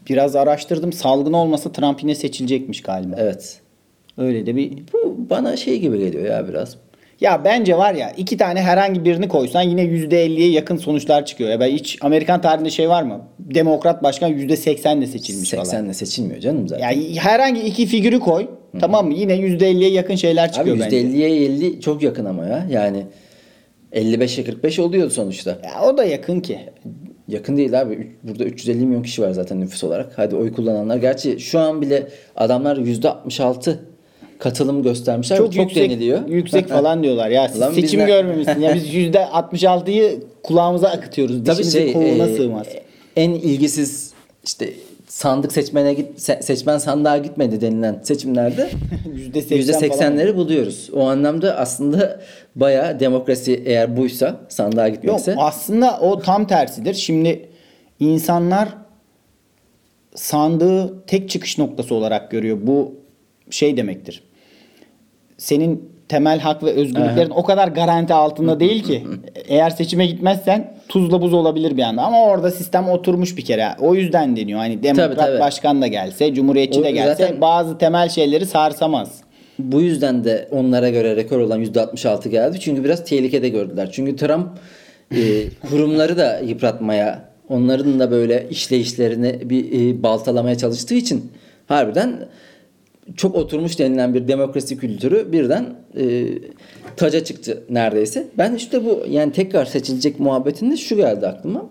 biraz 0.08 0.36
araştırdım. 0.36 0.92
Salgın 0.92 1.32
olmasa 1.32 1.72
Trump 1.72 2.02
yine 2.02 2.14
seçilecekmiş 2.14 2.82
galiba. 2.82 3.16
Evet. 3.18 3.60
Öyle 4.18 4.46
de 4.46 4.56
bir... 4.56 4.72
Bu 4.92 5.16
bana 5.30 5.56
şey 5.56 5.80
gibi 5.80 5.98
geliyor 5.98 6.24
ya 6.24 6.48
biraz. 6.48 6.76
Ya 7.21 7.44
bence 7.44 7.78
var 7.78 7.94
ya 7.94 8.11
iki 8.16 8.37
tane 8.37 8.62
herhangi 8.62 9.04
birini 9.04 9.28
koysan 9.28 9.62
yine 9.62 9.83
%50'ye 9.83 10.50
yakın 10.50 10.76
sonuçlar 10.76 11.26
çıkıyor. 11.26 11.50
Ya 11.50 11.61
ben 11.61 11.68
hiç 11.71 11.99
Amerikan 12.00 12.40
tarihinde 12.40 12.71
şey 12.71 12.88
var 12.88 13.02
mı? 13.02 13.21
Demokrat 13.38 14.02
başkan 14.02 14.33
%80'le 14.33 15.06
seçilmiş 15.06 15.50
falan. 15.50 15.64
80'le 15.64 15.94
seçilmiyor 15.94 16.40
canım 16.40 16.68
zaten. 16.68 16.83
Yani 16.85 17.18
herhangi 17.18 17.61
iki 17.61 17.87
figürü 17.87 18.21
koy. 18.21 18.47
Tamam 18.80 19.06
mı? 19.06 19.14
Yine 19.14 19.35
%50'ye 19.35 19.90
yakın 19.90 20.14
şeyler 20.14 20.44
Abi 20.49 20.52
çıkıyor 20.52 20.78
bence. 20.80 21.00
%50'ye 21.02 21.44
50 21.44 21.80
çok 21.80 22.02
yakın 22.02 22.25
ama 22.25 22.47
ya. 22.47 22.66
Yani 22.71 23.02
55'e 23.92 24.44
45 24.44 24.78
oluyor 24.78 25.11
sonuçta. 25.11 25.50
Ya 25.50 25.83
o 25.88 25.97
da 25.97 26.04
yakın 26.04 26.40
ki. 26.40 26.59
Yakın 27.28 27.56
değil 27.56 27.80
abi. 27.80 28.16
Burada 28.23 28.44
350 28.44 28.87
milyon 28.87 29.02
kişi 29.02 29.23
var 29.23 29.30
zaten 29.30 29.61
nüfus 29.61 29.85
olarak. 29.85 30.12
Hadi 30.16 30.37
oy 30.37 30.52
kullananlar. 30.52 30.97
Gerçi 30.97 31.40
şu 31.40 31.59
an 31.59 31.83
bile 31.83 32.09
adamlar 32.37 32.76
%66 32.76 33.76
katılım 34.44 34.82
göstermişler. 34.82 35.36
Çok, 35.36 35.52
çok 35.52 35.62
yüksek, 35.62 35.90
deniliyor. 35.90 36.28
Yüksek 36.28 36.68
falan 36.68 37.02
diyorlar. 37.02 37.28
Ya 37.30 37.48
siz 37.48 37.60
Lan 37.60 37.72
seçim 37.72 38.00
ne- 38.00 38.04
görmemişsin. 38.04 38.60
Ya 38.60 38.74
biz 38.74 38.94
%66'yı 38.94 40.20
kulağımıza 40.42 40.88
akıtıyoruz. 40.88 41.34
Tabii 41.44 41.46
Dişimizi 41.46 41.78
şey 41.78 41.92
koluna 41.92 42.28
e, 42.28 42.36
sığmaz. 42.36 42.66
en 43.16 43.30
ilgisiz 43.30 44.12
işte 44.44 44.70
sandık 45.08 45.52
seçmene 45.52 45.94
git 45.94 46.18
se- 46.18 46.42
seçmen 46.42 46.78
sandığa 46.78 47.18
gitmedi 47.18 47.60
denilen 47.60 48.00
seçimlerde 48.02 48.70
%80 49.32 49.88
falan. 49.88 50.16
%80'leri 50.16 50.36
buluyoruz. 50.36 50.90
O 50.92 51.06
anlamda 51.06 51.56
aslında 51.58 52.20
bayağı 52.56 53.00
demokrasi 53.00 53.62
eğer 53.66 53.96
buysa 53.96 54.40
sandığa 54.48 54.86
Yok 54.88 54.96
gitmekse 54.96 55.34
aslında 55.38 56.00
o 56.00 56.20
tam 56.20 56.46
tersidir. 56.46 56.94
Şimdi 56.94 57.48
insanlar 58.00 58.68
sandığı 60.14 61.06
tek 61.06 61.30
çıkış 61.30 61.58
noktası 61.58 61.94
olarak 61.94 62.30
görüyor. 62.30 62.58
Bu 62.62 62.94
şey 63.50 63.76
demektir. 63.76 64.22
Senin 65.38 65.94
temel 66.08 66.40
hak 66.40 66.62
ve 66.62 66.70
özgürlüklerin 66.70 67.30
o 67.30 67.44
kadar 67.44 67.68
garanti 67.68 68.14
altında 68.14 68.60
değil 68.60 68.82
ki. 68.82 69.04
Eğer 69.48 69.70
seçime 69.70 70.06
gitmezsen 70.06 70.74
tuzla 70.88 71.20
buz 71.22 71.34
olabilir 71.34 71.76
bir 71.76 71.82
anda. 71.82 72.02
Ama 72.02 72.22
orada 72.24 72.50
sistem 72.50 72.88
oturmuş 72.88 73.36
bir 73.36 73.44
kere. 73.44 73.68
O 73.80 73.94
yüzden 73.94 74.36
deniyor. 74.36 74.58
Hani 74.58 74.82
demokrat 74.82 75.16
Tabii, 75.16 75.26
tabii. 75.26 75.40
başkan 75.40 75.82
da 75.82 75.86
gelse, 75.86 76.34
cumhuriyetçi 76.34 76.80
O 76.80 76.84
de 76.84 76.90
gelse 76.90 77.22
zaten- 77.22 77.40
bazı 77.40 77.78
temel 77.78 78.08
şeyleri 78.08 78.46
sarsamaz. 78.46 79.20
Bu 79.58 79.80
yüzden 79.80 80.24
de 80.24 80.48
onlara 80.50 80.88
göre 80.88 81.16
rekor 81.16 81.38
olan 81.40 81.60
%66 81.60 82.28
geldi. 82.28 82.60
Çünkü 82.60 82.84
biraz 82.84 83.04
tehlikede 83.04 83.48
gördüler. 83.48 83.88
Çünkü 83.92 84.16
Trump 84.16 84.48
e, 85.10 85.18
kurumları 85.70 86.16
da 86.16 86.38
yıpratmaya, 86.38 87.24
onların 87.48 88.00
da 88.00 88.10
böyle 88.10 88.46
işleyişlerini 88.50 89.50
bir 89.50 89.64
e, 89.94 90.02
baltalamaya 90.02 90.58
çalıştığı 90.58 90.94
için 90.94 91.32
harbiden 91.66 92.28
çok 93.16 93.34
oturmuş 93.37 93.78
denilen 93.78 94.14
bir 94.14 94.28
demokrasi 94.28 94.76
kültürü 94.76 95.32
birden 95.32 95.64
e, 95.96 96.25
taca 96.96 97.25
çıktı 97.25 97.64
neredeyse. 97.70 98.26
Ben 98.38 98.54
işte 98.54 98.84
bu 98.84 99.04
yani 99.11 99.32
tekrar 99.32 99.64
seçilecek 99.64 100.20
muhabbetinde 100.20 100.76
şu 100.76 100.96
geldi 100.96 101.26
aklıma. 101.26 101.66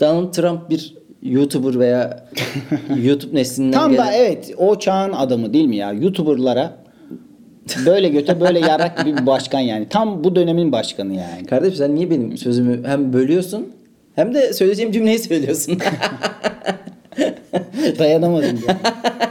Donald 0.00 0.32
Trump 0.32 0.70
bir 0.70 0.94
YouTuber 1.22 1.78
veya 1.80 2.26
YouTube 3.02 3.36
neslinden 3.36 3.72
Tam 3.72 3.90
da 3.92 3.96
gelen- 3.96 4.12
evet 4.12 4.54
o 4.56 4.78
çağın 4.78 5.12
adamı 5.12 5.52
değil 5.52 5.66
mi 5.66 5.76
ya? 5.76 5.92
YouTuber'lara 5.92 6.76
böyle 7.86 8.08
göte 8.08 8.40
böyle 8.40 8.60
yarak 8.60 8.98
gibi 9.04 9.16
bir 9.16 9.26
başkan 9.26 9.60
yani. 9.60 9.88
Tam 9.88 10.24
bu 10.24 10.36
dönemin 10.36 10.72
başkanı 10.72 11.14
yani. 11.14 11.46
Kardeşim 11.46 11.76
sen 11.76 11.94
niye 11.94 12.10
benim 12.10 12.38
sözümü 12.38 12.84
hem 12.86 13.12
bölüyorsun 13.12 13.68
hem 14.14 14.34
de 14.34 14.52
söyleyeceğim 14.52 14.92
cümleyi 14.92 15.18
söylüyorsun. 15.18 15.78
Dayanamadım 17.98 18.58
ya. 18.68 18.76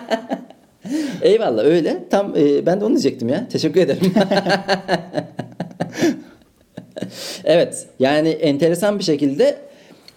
Eyvallah 1.22 1.64
öyle. 1.64 2.04
Tam 2.10 2.36
e, 2.38 2.66
ben 2.66 2.82
de 2.82 2.86
onu 2.86 2.94
diyecektim 2.94 3.30
ya. 3.30 3.48
Teşekkür 3.52 3.82
ederim. 3.82 4.14
evet 7.46 7.88
yani 8.00 8.30
enteresan 8.30 9.00
bir 9.00 9.04
şekilde 9.04 9.58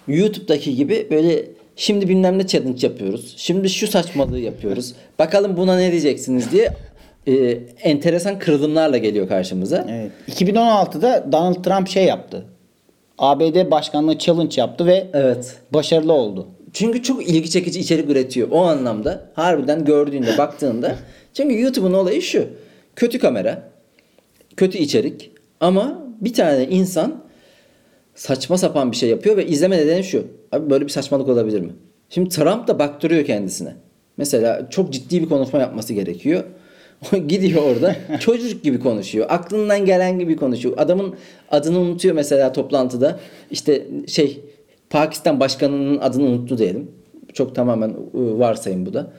YouTube'daki 0.09 0.77
gibi 0.77 1.07
böyle 1.11 1.45
şimdi 1.77 2.09
bilmem 2.09 2.39
ne 2.39 2.47
challenge 2.47 2.87
yapıyoruz. 2.87 3.35
Şimdi 3.37 3.71
şu 3.71 3.87
saçmalığı 3.87 4.39
yapıyoruz. 4.39 4.95
Bakalım 5.19 5.57
buna 5.57 5.77
ne 5.77 5.91
diyeceksiniz 5.91 6.53
diye 6.53 6.71
e, 7.27 7.59
enteresan 7.83 8.39
kırılımlarla 8.39 8.97
geliyor 8.97 9.29
karşımıza. 9.29 9.87
Evet. 9.91 10.11
2016'da 10.29 11.33
Donald 11.33 11.65
Trump 11.65 11.89
şey 11.89 12.05
yaptı. 12.05 12.45
ABD 13.19 13.71
başkanlığı 13.71 14.19
challenge 14.19 14.61
yaptı 14.61 14.87
ve 14.87 15.07
Evet. 15.13 15.57
başarılı 15.71 16.13
oldu. 16.13 16.49
Çünkü 16.73 17.03
çok 17.03 17.29
ilgi 17.29 17.51
çekici 17.51 17.81
içerik 17.81 18.11
üretiyor. 18.11 18.49
O 18.51 18.63
anlamda 18.63 19.31
harbiden 19.35 19.85
gördüğünde 19.85 20.39
baktığında. 20.39 20.97
Çünkü 21.35 21.61
YouTube'un 21.61 21.93
olayı 21.93 22.23
şu. 22.23 22.47
Kötü 22.97 23.19
kamera, 23.19 23.71
kötü 24.57 24.79
içerik 24.79 25.31
ama 25.61 26.07
bir 26.21 26.33
tane 26.33 26.65
insan 26.65 27.25
saçma 28.15 28.59
sapan 28.59 28.93
bir 28.93 28.97
şey 28.97 29.09
yapıyor 29.09 29.37
ve 29.37 29.47
izleme 29.47 29.79
nedeni 29.79 30.05
şu. 30.05 30.27
Abi 30.53 30.71
böyle 30.71 30.85
bir 30.85 30.91
saçmalık 30.91 31.29
olabilir 31.29 31.61
mi? 31.61 31.73
Şimdi 32.09 32.29
Trump 32.29 32.69
da 32.69 32.79
baktırıyor 32.79 33.25
kendisine. 33.25 33.75
Mesela 34.17 34.71
çok 34.71 34.93
ciddi 34.93 35.23
bir 35.23 35.29
konuşma 35.29 35.59
yapması 35.61 35.95
gerekiyor. 35.95 36.45
Gidiyor 37.29 37.63
orada 37.63 37.97
çocuk 38.21 38.63
gibi 38.63 38.81
konuşuyor. 38.81 39.27
Aklından 39.29 39.85
gelen 39.85 40.19
gibi 40.19 40.37
konuşuyor. 40.37 40.75
Adamın 40.79 41.15
adını 41.51 41.79
unutuyor 41.79 42.15
mesela 42.15 42.53
toplantıda. 42.53 43.21
İşte 43.51 43.87
şey 44.07 44.41
Pakistan 44.93 45.41
başkanının 45.41 45.99
adını 45.99 46.25
unuttu 46.25 46.59
diyelim. 46.59 46.91
Çok 47.33 47.55
tamamen 47.55 47.89
e, 47.89 47.95
varsayım 48.15 48.87
bu 48.87 48.95
da. 48.95 49.13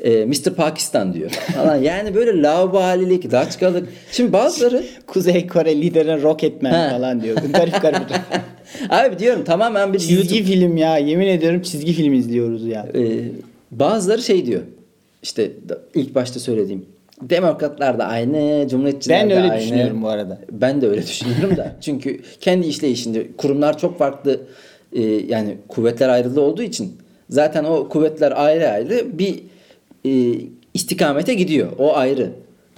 E, 0.00 0.24
Mr. 0.24 0.54
Pakistan 0.56 1.14
diyor. 1.14 1.30
Falan. 1.56 1.76
Yani 1.76 2.14
böyle 2.14 2.42
laubalilik, 2.42 3.32
laçkalık. 3.32 3.88
Şimdi 4.12 4.32
bazıları 4.32 4.82
Kuzey 5.06 5.46
Kore 5.46 5.80
lideri 5.82 6.22
Rocketman 6.22 6.70
Ha. 6.70 6.88
falan 6.90 7.22
diyor. 7.22 7.36
Garip 7.54 7.82
garip. 7.82 8.00
abi 8.90 9.18
diyorum 9.18 9.44
tamamen 9.44 9.92
bir 9.92 9.98
çizgi 9.98 10.14
YouTube 10.14 10.42
film 10.52 10.76
ya. 10.76 10.98
Yemin 10.98 11.26
ediyorum 11.26 11.62
çizgi 11.62 11.92
film 11.92 12.12
izliyoruz 12.14 12.66
ya. 12.66 12.88
Ee, 12.94 13.20
bazıları 13.70 14.22
şey 14.22 14.46
diyor. 14.46 14.60
İşte 15.22 15.50
ilk 15.94 16.14
başta 16.14 16.40
söylediğim. 16.40 16.86
Demokratlar 17.22 17.98
da 17.98 18.04
aynı, 18.06 18.68
cumhuriyetçiler 18.68 19.20
Ben 19.20 19.30
de 19.30 19.34
de 19.34 19.38
öyle 19.38 19.50
aynı. 19.52 19.62
düşünüyorum 19.62 20.02
bu 20.02 20.08
arada. 20.08 20.38
Ben 20.52 20.82
de 20.82 20.88
öyle 20.88 21.02
düşünüyorum 21.02 21.56
da. 21.56 21.76
Çünkü 21.80 22.20
kendi 22.40 22.66
işleyişinde 22.66 23.26
kurumlar 23.36 23.78
çok 23.78 23.98
farklı 23.98 24.40
e, 24.92 25.02
yani 25.02 25.56
kuvvetler 25.68 26.08
ayrılığı 26.08 26.40
olduğu 26.40 26.62
için 26.62 26.96
zaten 27.30 27.64
o 27.64 27.88
kuvvetler 27.88 28.32
ayrı 28.44 28.68
ayrı 28.68 29.18
bir 29.18 29.42
e, 30.04 30.40
istikamete 30.74 31.34
gidiyor. 31.34 31.68
O 31.78 31.96
ayrı. 31.96 32.30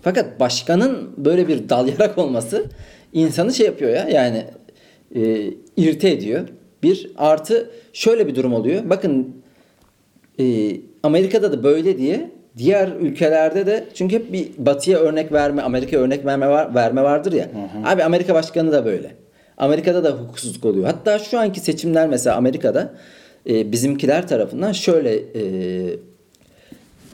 Fakat 0.03 0.41
başkanın 0.41 1.11
böyle 1.17 1.49
bir 1.49 1.69
dal 1.69 1.89
yarak 1.89 2.19
olması 2.19 2.65
insanı 3.13 3.55
şey 3.55 3.67
yapıyor 3.67 3.91
ya 3.91 4.09
yani 4.09 4.45
e, 5.15 5.51
irite 5.77 6.11
ediyor. 6.11 6.49
Bir 6.83 7.11
artı 7.17 7.71
şöyle 7.93 8.27
bir 8.27 8.35
durum 8.35 8.55
oluyor. 8.55 8.91
Bakın 8.91 9.37
e, 10.41 10.77
Amerika'da 11.03 11.53
da 11.53 11.65
böyle 11.65 11.99
diye 11.99 12.31
diğer 12.57 12.89
ülkelerde 13.01 13.67
de 13.67 13.85
çünkü 13.95 14.17
hep 14.17 14.33
bir 14.33 14.49
batıya 14.59 14.99
örnek 14.99 15.33
verme, 15.33 15.63
Amerika'ya 15.63 16.03
örnek 16.03 16.27
verme 16.27 16.49
var, 16.49 16.75
verme 16.75 17.03
vardır 17.03 17.33
ya. 17.33 17.49
Abi 17.85 18.05
Amerika 18.05 18.35
başkanı 18.35 18.73
da 18.73 18.85
böyle. 18.85 19.22
Amerika'da 19.67 20.05
da 20.05 20.11
hukuksuzluk 20.11 20.65
oluyor. 20.65 20.85
Hatta 20.87 21.19
şu 21.19 21.39
anki 21.39 21.61
seçimler 21.61 22.09
mesela 22.09 22.37
Amerika'da 22.37 22.93
e, 23.51 23.73
bizimkiler 23.73 24.29
tarafından 24.29 24.73
şöyle 24.73 25.15
e, 25.15 25.43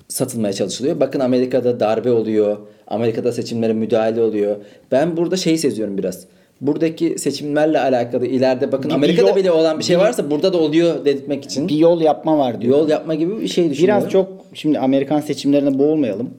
satılmaya 0.09 0.53
çalışılıyor. 0.53 1.01
Bakın 1.01 1.21
Amerika'da 1.21 1.81
darbe 1.81 2.11
oluyor. 2.13 2.57
Amerika'da 2.87 3.33
seçimlere 3.33 3.73
müdahale 3.73 4.23
oluyor. 4.23 4.57
Ben 4.93 5.17
burada 5.17 5.37
şey 5.37 5.59
seziyorum 5.59 5.99
biraz. 5.99 6.25
Buradaki 6.61 7.19
seçimlerle 7.19 7.81
alakalı 7.81 8.27
ileride 8.27 8.73
bakın 8.73 8.91
Bir- 8.91 8.95
Amerika'da 8.95 9.29
yol- 9.29 9.37
bile 9.37 9.53
olan 9.53 9.79
bir 9.79 9.85
şey 9.85 9.99
varsa 9.99 10.31
burada 10.31 10.53
da 10.53 10.59
oluyor 10.59 11.05
dedirtmek 11.05 11.45
için 11.45 11.69
Bir 11.69 11.77
yol 11.77 12.01
yapma 12.01 12.39
var 12.39 12.61
diyor. 12.61 12.79
yol 12.79 12.89
yapma 12.89 13.15
gibi 13.15 13.41
bir 13.41 13.49
şey 13.49 13.71
düşünüyorum. 13.71 14.01
Biraz 14.01 14.13
çok 14.13 14.29
şimdi 14.55 14.79
Amerikan 14.79 15.21
seçimlerine 15.21 15.79
boğulmayalım. 15.79 16.31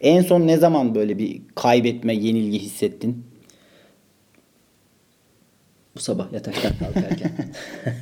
En 0.00 0.22
son 0.22 0.46
ne 0.46 0.56
zaman 0.56 0.94
böyle 0.94 1.18
bir 1.18 1.40
kaybetme, 1.54 2.14
yenilgi 2.14 2.58
hissettin? 2.58 3.22
Bu 5.96 6.00
sabah 6.00 6.32
yataktan 6.32 6.72
kalkarken. 6.78 7.30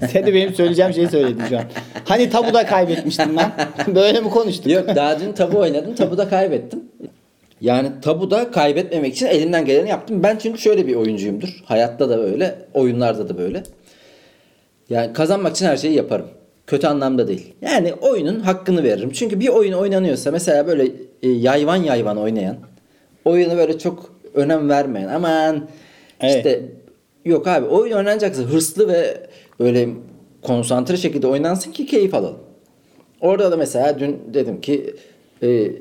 Sen 0.13 0.27
de 0.27 0.35
benim 0.35 0.55
söyleyeceğim 0.55 0.93
şeyi 0.93 1.09
söyledin 1.09 1.45
şu 1.49 1.59
an. 1.59 1.65
Hani 2.05 2.31
tabuda 2.31 2.67
kaybetmiştin 2.67 3.37
lan. 3.37 3.53
Böyle 3.95 4.21
mi 4.21 4.31
konuştuk? 4.31 4.73
Yok 4.73 4.89
daha 4.97 5.21
dün 5.21 5.33
tabu 5.33 5.59
oynadım. 5.59 5.95
Tabuda 5.95 6.29
kaybettim. 6.29 6.85
Yani 7.61 7.89
tabuda 8.03 8.51
kaybetmemek 8.51 9.15
için 9.15 9.27
elimden 9.27 9.65
geleni 9.65 9.89
yaptım. 9.89 10.23
Ben 10.23 10.39
çünkü 10.39 10.59
şöyle 10.59 10.87
bir 10.87 10.95
oyuncuyumdur. 10.95 11.63
Hayatta 11.65 12.09
da 12.09 12.19
böyle, 12.19 12.55
oyunlarda 12.75 13.29
da 13.29 13.39
böyle. 13.39 13.63
Yani 14.91 15.13
kazanmak 15.13 15.57
için 15.57 15.67
her 15.67 15.77
şeyi 15.77 15.95
yaparım. 15.95 16.27
Kötü 16.67 16.87
anlamda 16.87 17.29
değil. 17.29 17.55
Yani 17.63 17.93
oyunun 17.93 18.41
hakkını 18.41 18.83
veririm. 18.83 19.11
Çünkü 19.13 19.41
bir 19.41 19.49
oyun 19.49 19.73
oynanıyorsa 19.73 20.31
mesela 20.31 20.67
böyle 20.67 20.85
e, 21.23 21.29
yayvan 21.29 21.77
yayvan 21.77 22.19
oynayan, 22.19 22.57
oyunu 23.25 23.57
böyle 23.57 23.79
çok 23.79 24.15
önem 24.35 24.69
vermeyen, 24.69 25.09
aman 25.09 25.69
Evet. 26.21 26.37
işte 26.37 26.63
yok 27.25 27.47
abi 27.49 27.67
oyun 27.67 27.97
oynanacaksa 27.97 28.43
hırslı 28.43 28.89
ve 28.89 29.27
böyle 29.61 29.89
konsantre 30.43 30.97
şekilde 30.97 31.27
oynansın 31.27 31.73
ki 31.73 31.87
keyif 31.87 32.15
alalım. 32.15 32.39
Orada 33.21 33.53
da 33.53 33.57
mesela 33.57 33.99
dün 33.99 34.21
dedim 34.35 34.61
ki 34.61 34.95
e, 35.43 35.73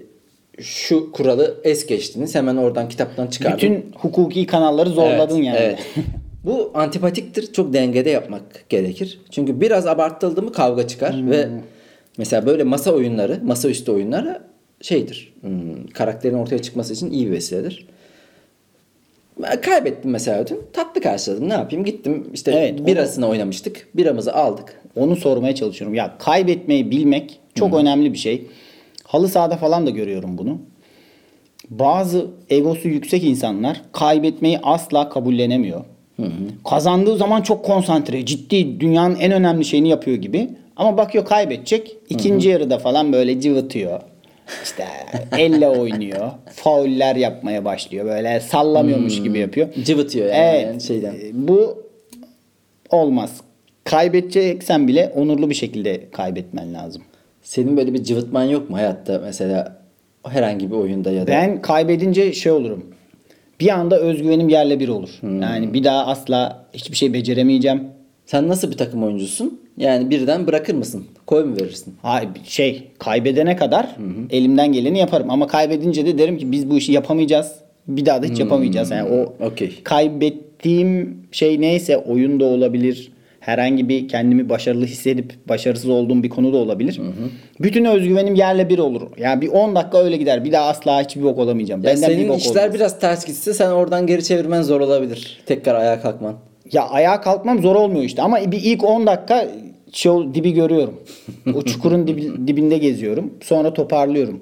şu 0.62 1.12
kuralı 1.12 1.58
es 1.64 1.86
geçtiniz. 1.86 2.36
Hemen 2.36 2.58
oradan 2.58 2.90
kitaptan 2.90 3.28
çıkardım. 3.28 3.58
Bütün 3.58 3.86
hukuki 3.96 4.46
kanalları 4.46 4.90
zorladın 4.90 5.36
Evet, 5.36 5.46
yani. 5.46 5.58
Evet. 5.60 5.80
Bu 6.46 6.72
antipatiktir. 6.74 7.54
Çok 7.54 7.74
dengede 7.74 8.10
yapmak 8.10 8.70
gerekir. 8.70 9.22
Çünkü 9.32 9.62
biraz 9.62 9.88
abartıldı 9.88 10.42
mı 10.42 10.52
kavga 10.52 10.88
çıkar 10.88 11.14
Hmm. 11.14 11.32
ve 11.32 11.48
mesela 12.18 12.46
böyle 12.46 12.64
masa 12.64 12.92
oyunları, 12.92 13.40
masaüstü 13.44 13.92
oyunları 13.92 14.42
şeydir. 14.82 15.34
hmm, 15.42 15.88
karakterin 15.94 16.34
ortaya 16.38 16.60
çıkması 16.62 16.94
için 16.94 17.12
iyi 17.12 17.28
bir 17.28 17.32
vesiledir. 17.32 17.88
Kaybettim 19.62 20.12
mesela 20.12 20.48
dün. 20.48 20.62
Tatlı 20.74 21.02
karşıladım. 21.02 21.50
Ne 21.50 21.54
yapayım? 21.54 21.86
Gittim 21.86 22.28
işte 22.34 22.52
Evet, 22.52 22.88
birasını 22.88 23.28
oynamıştık. 23.28 23.88
Biramızı 23.96 24.34
aldık. 24.34 24.82
Onu 24.96 25.16
sormaya 25.16 25.56
çalışıyorum. 25.56 25.96
Ya 25.96 26.14
kaybetmeyi 26.20 26.92
bilmek 26.92 27.40
çok 27.56 27.74
önemli 27.74 28.14
bir 28.14 28.18
şey. 28.18 28.48
Halı 29.04 29.28
sahada 29.28 29.58
falan 29.58 29.86
da 29.86 29.90
görüyorum 29.90 30.38
bunu. 30.38 30.58
Bazı 31.70 32.28
egosu 32.50 32.88
yüksek 32.88 33.24
insanlar 33.24 33.82
kaybetmeyi 33.92 34.60
asla 34.64 35.10
kabullenemiyor. 35.10 35.82
Kazandığı 36.70 37.18
zaman 37.18 37.42
çok 37.42 37.66
konsantre, 37.66 38.26
ciddi, 38.26 38.80
dünyanın 38.80 39.16
en 39.16 39.32
önemli 39.32 39.66
şeyini 39.66 39.90
yapıyor 39.90 40.18
gibi. 40.18 40.50
Ama 40.76 40.98
bakıyor 40.98 41.26
kaybedecek. 41.26 41.98
İkinci 42.10 42.50
yarıda 42.50 42.80
falan 42.80 43.14
böyle 43.14 43.42
cıvıtıyor. 43.42 44.02
İşte 44.64 44.86
elle 45.38 45.68
oynuyor. 45.68 46.32
Fauller 46.56 47.16
yapmaya 47.16 47.66
başlıyor. 47.66 48.06
Böyle 48.06 48.40
sallamıyormuş 48.40 49.24
gibi 49.24 49.40
yapıyor. 49.40 49.68
Cıvıtıyor 49.84 50.26
yani 50.26 50.38
Evet. 50.38 50.82
şeyden. 50.82 51.16
Bu 51.34 51.84
olmaz. 52.90 53.42
Kaybedeceksen 53.84 54.88
bile 54.88 55.12
onurlu 55.16 55.50
bir 55.50 55.56
şekilde 55.56 56.10
kaybetmen 56.12 56.74
lazım. 56.74 57.02
Senin 57.42 57.78
böyle 57.78 57.94
bir 57.94 58.04
cıvıtman 58.04 58.44
yok 58.44 58.70
mu 58.70 58.78
hayatta 58.78 59.20
mesela 59.24 59.78
herhangi 60.28 60.72
bir 60.72 60.76
oyunda 60.76 61.12
ya 61.12 61.22
da? 61.24 61.28
Ben 61.28 61.62
kaybedince 61.62 62.34
şey 62.34 62.52
olurum. 62.52 62.86
Bir 63.60 63.70
anda 63.70 64.00
özgüvenim 64.00 64.50
yerle 64.50 64.80
bir 64.80 64.88
olur. 64.88 65.10
Hmm. 65.20 65.42
Yani 65.42 65.74
bir 65.74 65.84
daha 65.84 66.06
asla 66.08 66.66
hiçbir 66.74 66.98
şey 66.98 67.14
beceremeyeceğim. 67.14 67.84
Sen 68.26 68.48
nasıl 68.48 68.72
bir 68.72 68.78
takım 68.78 69.04
oyuncusun? 69.04 69.60
Yani 69.78 70.10
birden 70.10 70.48
bırakır 70.48 70.74
mısın? 70.74 71.06
Koy 71.26 71.44
mu 71.44 71.56
verirsin? 71.62 71.96
Hayır 72.02 72.30
şey 72.44 72.88
kaybedene 73.00 73.56
kadar 73.56 73.96
elimden 74.30 74.72
geleni 74.72 75.00
yaparım. 75.00 75.30
Ama 75.30 75.48
kaybedince 75.48 76.06
de 76.06 76.18
derim 76.18 76.38
ki 76.38 76.52
biz 76.52 76.70
bu 76.70 76.78
işi 76.78 76.92
yapamayacağız. 76.92 77.52
Bir 77.88 78.06
daha 78.06 78.24
da 78.24 78.26
hiç 78.26 78.40
yapamayacağız. 78.40 78.92
Yani 78.92 79.10
o 79.10 79.34
Hmm. 79.38 79.46
Okey. 79.48 79.72
kaybettiğim 79.84 81.18
şey 81.32 81.62
neyse 81.62 81.98
oyun 81.98 82.40
da 82.40 82.46
olabilir. 82.46 83.12
Herhangi 83.40 83.90
bir 83.90 84.08
kendimi 84.08 84.50
başarılı 84.50 84.86
hissedip 84.86 85.34
başarısız 85.50 85.90
olduğum 85.90 86.24
bir 86.24 86.30
konu 86.30 86.54
da 86.54 86.58
olabilir. 86.58 87.02
Bütün 87.60 87.86
özgüvenim 87.86 88.36
yerle 88.36 88.70
bir 88.70 88.80
olur. 88.80 89.02
Yani 89.18 89.42
bir 89.42 89.48
10 89.48 89.76
dakika 89.76 90.04
öyle 90.04 90.18
gider. 90.18 90.46
Bir 90.46 90.52
daha 90.52 90.66
asla 90.70 91.02
hiçbir 91.02 91.24
bok 91.24 91.40
olamayacağım. 91.40 91.84
Ya 91.84 91.90
Benden 91.96 92.10
bir 92.10 92.16
senin 92.16 92.30
bok 92.30 92.40
işler 92.40 92.62
olmaz. 92.64 92.74
biraz 92.76 93.00
ters 93.00 93.26
gitse 93.26 93.54
sen 93.54 93.70
oradan 93.72 94.08
geri 94.08 94.24
çevirmen 94.24 94.62
zor 94.62 94.82
olabilir. 94.82 95.40
Tekrar 95.46 95.76
ayağa 95.76 96.02
kalkman. 96.02 96.36
Ya 96.72 96.90
ayağa 96.90 97.22
kalkmam 97.22 97.62
zor 97.62 97.76
olmuyor 97.76 98.04
işte 98.04 98.22
ama 98.22 98.52
bir 98.52 98.62
ilk 98.64 98.84
10 98.84 99.08
dakika 99.08 99.48
şey, 99.92 100.12
dibi 100.34 100.54
görüyorum. 100.54 101.04
O 101.54 101.62
çukurun 101.62 102.08
dibi- 102.08 102.48
dibinde 102.48 102.78
geziyorum. 102.78 103.34
Sonra 103.44 103.74
toparlıyorum. 103.74 104.40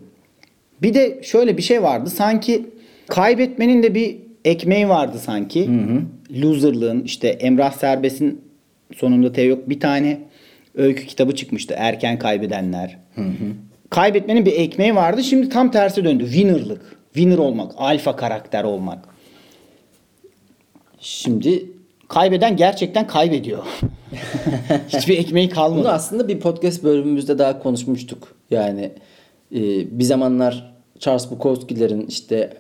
Bir 0.82 0.94
de 0.94 1.20
şöyle 1.24 1.58
bir 1.58 1.62
şey 1.62 1.84
vardı. 1.84 2.10
Sanki 2.10 2.66
kaybetmenin 3.08 3.84
de 3.84 3.96
bir 3.96 4.18
ekmeği 4.46 4.90
vardı 4.90 5.20
sanki. 5.20 5.70
Loserlığın 6.42 7.04
işte 7.04 7.28
Emrah 7.28 7.72
Serbest'in 7.72 8.42
sonunda 8.96 9.34
Teo 9.34 9.46
yok 9.46 9.70
bir 9.70 9.80
tane 9.80 10.20
öykü 10.76 11.08
kitabı 11.08 11.36
çıkmıştı. 11.36 11.74
Erken 11.78 12.20
kaybedenler. 12.20 12.98
Kaybetmenin 13.90 14.46
bir 14.46 14.52
ekmeği 14.54 14.96
vardı. 14.96 15.24
Şimdi 15.24 15.50
tam 15.50 15.72
tersi 15.72 16.04
döndü. 16.04 16.24
Winner'lık. 16.26 16.98
Winner 17.14 17.38
olmak. 17.38 17.72
Alfa 17.78 18.16
karakter 18.16 18.64
olmak. 18.64 19.06
Şimdi 21.00 21.66
Kaybeden 22.14 22.58
gerçekten 22.58 23.08
kaybediyor. 23.08 23.64
Hiçbir 24.90 25.18
ekmeği 25.18 25.50
kalmadı. 25.50 25.80
bunu 25.80 25.90
aslında 25.90 26.28
bir 26.28 26.40
podcast 26.40 26.84
bölümümüzde 26.84 27.38
daha 27.40 27.60
konuşmuştuk. 27.60 28.28
Yani 28.52 28.92
e, 29.56 29.60
bir 30.00 30.04
zamanlar 30.04 30.74
Charles 31.00 31.32
Bukowski'lerin 31.32 32.06
işte 32.08 32.54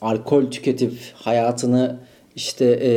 alkol 0.00 0.50
tüketip 0.50 0.92
hayatını 1.14 1.96
işte 2.36 2.64
e, 2.82 2.92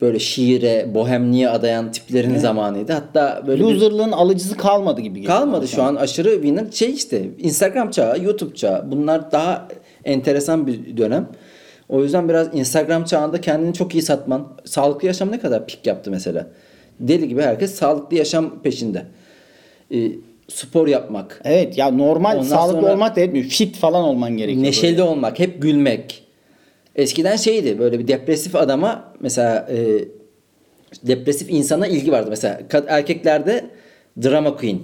böyle 0.00 0.18
şiire, 0.18 0.94
bohemliğe 0.94 1.48
adayan 1.50 1.92
tiplerin 1.92 2.36
zamanıydı. 2.38 2.92
Hatta 2.92 3.42
böyle 3.46 3.64
bir- 3.64 3.74
Loserlığın 3.74 4.12
alıcısı 4.12 4.56
kalmadı 4.56 5.00
gibi 5.00 5.20
geliyor. 5.20 5.38
Kalmadı 5.38 5.68
şu 5.68 5.82
an 5.82 5.94
aşırı 5.94 6.32
winner 6.32 6.66
şey 6.72 6.90
işte 6.90 7.30
Instagram 7.38 7.90
çağı, 7.90 8.22
YouTube 8.24 8.54
çağı 8.54 8.90
bunlar 8.90 9.32
daha 9.32 9.68
enteresan 10.04 10.66
bir 10.66 10.96
dönem. 10.96 11.28
O 11.88 12.02
yüzden 12.02 12.28
biraz 12.28 12.54
Instagram 12.54 13.04
çağında 13.04 13.40
kendini 13.40 13.74
çok 13.74 13.94
iyi 13.94 14.02
satman. 14.02 14.48
Sağlıklı 14.64 15.06
yaşam 15.06 15.32
ne 15.32 15.40
kadar 15.40 15.66
pik 15.66 15.86
yaptı 15.86 16.10
mesela. 16.10 16.46
Deli 17.00 17.28
gibi 17.28 17.42
herkes 17.42 17.74
sağlıklı 17.74 18.16
yaşam 18.16 18.62
peşinde. 18.62 19.06
Ee, 19.94 20.08
spor 20.48 20.88
yapmak, 20.88 21.40
Evet 21.44 21.78
ya 21.78 21.90
normal 21.90 22.36
Ondan 22.36 22.48
sağlıklı 22.48 22.92
olmak 22.92 23.16
da 23.16 23.20
etmiyor. 23.20 23.46
Fit 23.46 23.76
falan 23.76 24.04
olman 24.04 24.36
gerekiyor. 24.36 24.64
neşeli 24.64 24.90
böyle. 24.90 25.02
olmak, 25.02 25.38
hep 25.38 25.62
gülmek. 25.62 26.24
Eskiden 26.96 27.36
şeydi 27.36 27.78
böyle 27.78 27.98
bir 27.98 28.08
depresif 28.08 28.56
adama 28.56 29.04
mesela 29.20 29.68
e, 29.70 30.04
depresif 31.02 31.50
insana 31.50 31.86
ilgi 31.86 32.12
vardı. 32.12 32.26
Mesela 32.30 32.60
erkeklerde 32.88 33.64
drama 34.22 34.56
queen 34.56 34.78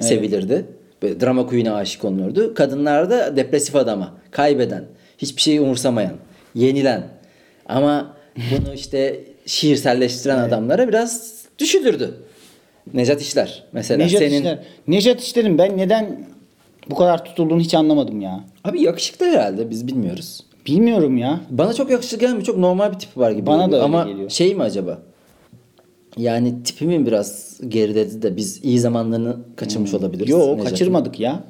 sevilirdi. 0.00 0.66
Böyle 1.02 1.20
drama 1.20 1.46
queen'e 1.46 1.72
aşık 1.72 2.04
oluyordu. 2.04 2.54
Kadınlarda 2.54 3.36
depresif 3.36 3.76
adama, 3.76 4.14
kaybeden, 4.30 4.84
hiçbir 5.18 5.42
şeyi 5.42 5.60
umursamayan, 5.60 6.14
yenilen. 6.56 7.02
Ama 7.66 8.16
bunu 8.36 8.74
işte 8.74 9.20
şiirselleştiren 9.46 10.38
adamlara 10.38 10.88
biraz 10.88 11.36
düşülürdü. 11.58 12.14
Nejat 12.94 13.22
İşler 13.22 13.64
mesela 13.72 13.98
Nejat 14.04 14.18
senin 14.18 14.38
İşler. 14.38 14.58
Nejat 14.88 15.22
İşler'in 15.22 15.58
ben 15.58 15.76
neden 15.76 16.26
bu 16.90 16.94
kadar 16.94 17.24
tutulduğunu 17.24 17.60
hiç 17.60 17.74
anlamadım 17.74 18.20
ya. 18.20 18.44
abi 18.64 18.82
yakışıklı 18.82 19.26
herhalde 19.26 19.70
biz 19.70 19.86
bilmiyoruz. 19.86 20.40
Bilmiyorum 20.66 21.16
ya. 21.18 21.40
Bana 21.50 21.74
çok 21.74 21.90
yakışıklı 21.90 22.18
gelmiyor. 22.18 22.42
Çok 22.42 22.58
normal 22.58 22.92
bir 22.92 22.98
tipi 22.98 23.20
var 23.20 23.30
gibi. 23.30 23.46
Bana 23.46 23.72
da 23.72 23.82
Ama 23.82 24.04
geliyor. 24.04 24.30
şey 24.30 24.54
mi 24.54 24.62
acaba? 24.62 24.98
Yani 26.16 26.62
tipimin 26.62 27.06
biraz 27.06 27.60
geriledi 27.68 28.22
de 28.22 28.36
biz 28.36 28.64
iyi 28.64 28.78
zamanlarını 28.80 29.36
kaçırmış 29.56 29.94
olabiliriz. 29.94 30.30
Yo 30.30 30.38
Necat'ın. 30.40 30.64
kaçırmadık 30.64 31.20
ya. 31.20 31.44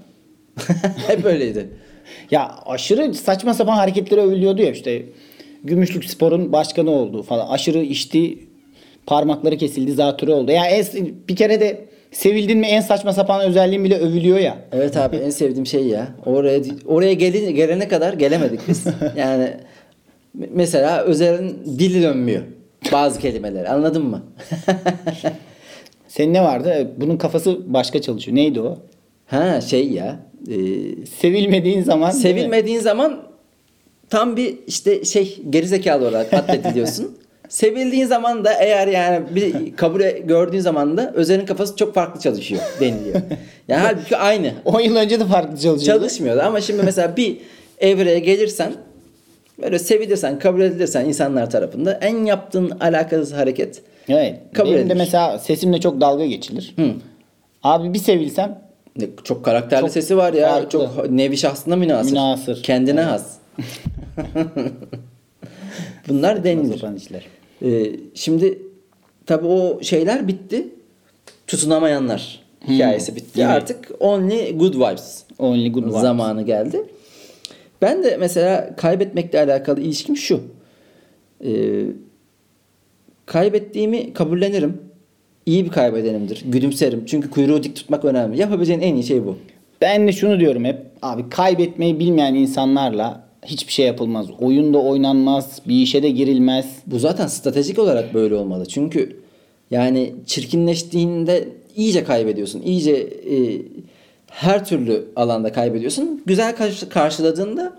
Hep 1.06 1.24
öyleydi. 1.24 1.70
Ya 2.30 2.54
aşırı 2.66 3.14
saçma 3.14 3.54
sapan 3.54 3.76
hareketleri 3.76 4.20
övülüyordu 4.20 4.62
ya 4.62 4.70
işte. 4.70 5.02
Gümüşlük 5.64 6.04
Spor'un 6.04 6.52
başkanı 6.52 6.90
oldu 6.90 7.22
falan. 7.22 7.48
Aşırı 7.48 7.78
içti. 7.78 8.38
Parmakları 9.06 9.56
kesildi. 9.56 9.92
Zatürre 9.92 10.32
oldu. 10.32 10.50
Ya 10.50 10.66
en, 10.66 10.84
bir 11.28 11.36
kere 11.36 11.60
de 11.60 11.84
sevildin 12.12 12.58
mi 12.58 12.66
en 12.66 12.80
saçma 12.80 13.12
sapan 13.12 13.40
özelliğin 13.40 13.84
bile 13.84 13.98
övülüyor 13.98 14.38
ya. 14.38 14.58
Evet 14.72 14.96
abi 14.96 15.16
en 15.16 15.30
sevdiğim 15.30 15.66
şey 15.66 15.86
ya. 15.86 16.08
Oraya 16.26 16.60
oraya 16.86 17.12
gelin, 17.12 17.54
gelene 17.54 17.88
kadar 17.88 18.12
gelemedik 18.12 18.60
biz. 18.68 18.84
Yani 19.16 19.50
me- 20.40 20.48
mesela 20.52 21.02
Özer'in 21.02 21.58
dili 21.78 22.02
dönmüyor. 22.02 22.42
Bazı 22.92 23.20
kelimeler 23.20 23.64
anladın 23.64 24.04
mı? 24.04 24.22
Senin 26.08 26.34
ne 26.34 26.42
vardı? 26.42 26.90
Bunun 26.96 27.16
kafası 27.16 27.74
başka 27.74 28.02
çalışıyor. 28.02 28.36
Neydi 28.36 28.60
o? 28.60 28.78
ha 29.26 29.60
şey 29.60 29.88
ya. 29.88 30.16
E, 30.48 30.56
Sevilmediğin 31.06 31.82
zaman? 31.82 32.10
Sevilmediğin 32.10 32.80
zaman 32.80 33.22
tam 34.10 34.36
bir 34.36 34.54
işte 34.66 35.04
şey 35.04 35.38
gerizekalı 35.50 36.08
olarak 36.08 36.32
addediliyorsun. 36.32 37.18
Sevildiğin 37.48 38.06
zaman 38.06 38.44
da 38.44 38.52
eğer 38.52 38.88
yani 38.88 39.24
bir 39.34 39.76
kabul 39.76 40.00
e- 40.00 40.18
gördüğün 40.18 40.60
zaman 40.60 40.96
da 40.96 41.12
Özer'in 41.14 41.46
kafası 41.46 41.76
çok 41.76 41.94
farklı 41.94 42.20
çalışıyor 42.20 42.60
deniliyor. 42.80 43.20
Yani 43.68 43.80
halbuki 43.80 44.16
aynı. 44.16 44.52
10 44.64 44.80
yıl 44.80 44.96
önce 44.96 45.20
de 45.20 45.24
farklı 45.24 45.58
çalışıyordu. 45.58 46.00
Çalışmıyordu 46.00 46.42
ama 46.42 46.60
şimdi 46.60 46.82
mesela 46.82 47.16
bir 47.16 47.36
evreye 47.78 48.18
gelirsen 48.18 48.72
böyle 49.62 49.78
sevilirsen, 49.78 50.38
kabul 50.38 50.60
edilirsen 50.60 51.04
insanlar 51.04 51.50
tarafında 51.50 51.92
en 51.92 52.24
yaptığın 52.24 52.70
alakasız 52.70 53.32
hareket 53.32 53.82
Evet. 54.08 54.40
Kabul 54.54 54.74
Benim 54.74 54.88
de 54.88 54.94
mesela 54.94 55.38
sesimle 55.38 55.80
çok 55.80 56.00
dalga 56.00 56.26
geçilir. 56.26 56.74
Hı. 56.76 56.90
Abi 57.62 57.94
bir 57.94 57.98
sevilsem 57.98 58.65
çok 59.24 59.44
karakterli 59.44 59.80
Çok 59.80 59.90
sesi 59.90 60.16
var 60.16 60.32
ya. 60.32 60.48
farklı. 60.50 60.68
Çok 60.70 61.10
nevi 61.10 61.36
şahsına 61.36 61.76
münasır. 61.76 62.10
Münasır. 62.12 62.62
Kendine 62.62 63.00
has. 63.00 63.36
Bunlar 66.08 66.44
denilir. 66.44 66.96
işler. 66.96 67.26
Ee, 67.62 67.92
şimdi 68.14 68.58
tabii 69.26 69.46
o 69.46 69.82
şeyler 69.82 70.28
bitti. 70.28 70.68
Tutunamayanlar 71.46 72.40
hikayesi 72.68 73.16
bitti. 73.16 73.30
Evet. 73.40 73.46
Artık 73.50 73.90
only 74.00 74.58
good 74.58 74.74
vibes 74.74 75.22
Only 75.38 75.72
good 75.72 75.82
vibes. 75.86 76.00
zamanı 76.00 76.42
geldi. 76.42 76.84
Ben 77.82 78.04
de 78.04 78.16
mesela 78.16 78.76
kaybetmekle 78.76 79.40
alakalı 79.40 79.80
ilişkim 79.80 80.16
şu. 80.16 80.40
Ee, 81.44 81.82
kaybettiğimi 83.26 84.12
kabullenirim. 84.12 84.78
İyi 85.46 85.64
bir 85.64 85.70
kaybedenimdir. 85.70 86.42
Gülümserim. 86.46 87.04
Çünkü 87.06 87.30
kuyruğu 87.30 87.62
dik 87.62 87.76
tutmak 87.76 88.04
önemli. 88.04 88.40
Yapabileceğin 88.40 88.80
en 88.80 88.94
iyi 88.94 89.04
şey 89.04 89.26
bu. 89.26 89.36
Ben 89.80 90.08
de 90.08 90.12
şunu 90.12 90.40
diyorum 90.40 90.64
hep. 90.64 90.76
Abi 91.02 91.28
kaybetmeyi 91.30 91.98
bilmeyen 91.98 92.34
insanlarla 92.34 93.26
hiçbir 93.44 93.72
şey 93.72 93.86
yapılmaz. 93.86 94.26
Oyunda 94.40 94.78
oynanmaz. 94.78 95.60
Bir 95.68 95.74
işe 95.82 96.02
de 96.02 96.10
girilmez. 96.10 96.66
Bu 96.86 96.98
zaten 96.98 97.26
stratejik 97.26 97.78
olarak 97.78 98.14
böyle 98.14 98.34
olmalı. 98.34 98.66
Çünkü 98.66 99.16
yani 99.70 100.12
çirkinleştiğinde 100.26 101.48
iyice 101.76 102.04
kaybediyorsun. 102.04 102.62
İyice 102.62 102.92
e, 103.30 103.36
her 104.30 104.64
türlü 104.64 105.04
alanda 105.16 105.52
kaybediyorsun. 105.52 106.22
Güzel 106.26 106.56
karşı- 106.56 106.88
karşıladığında 106.88 107.72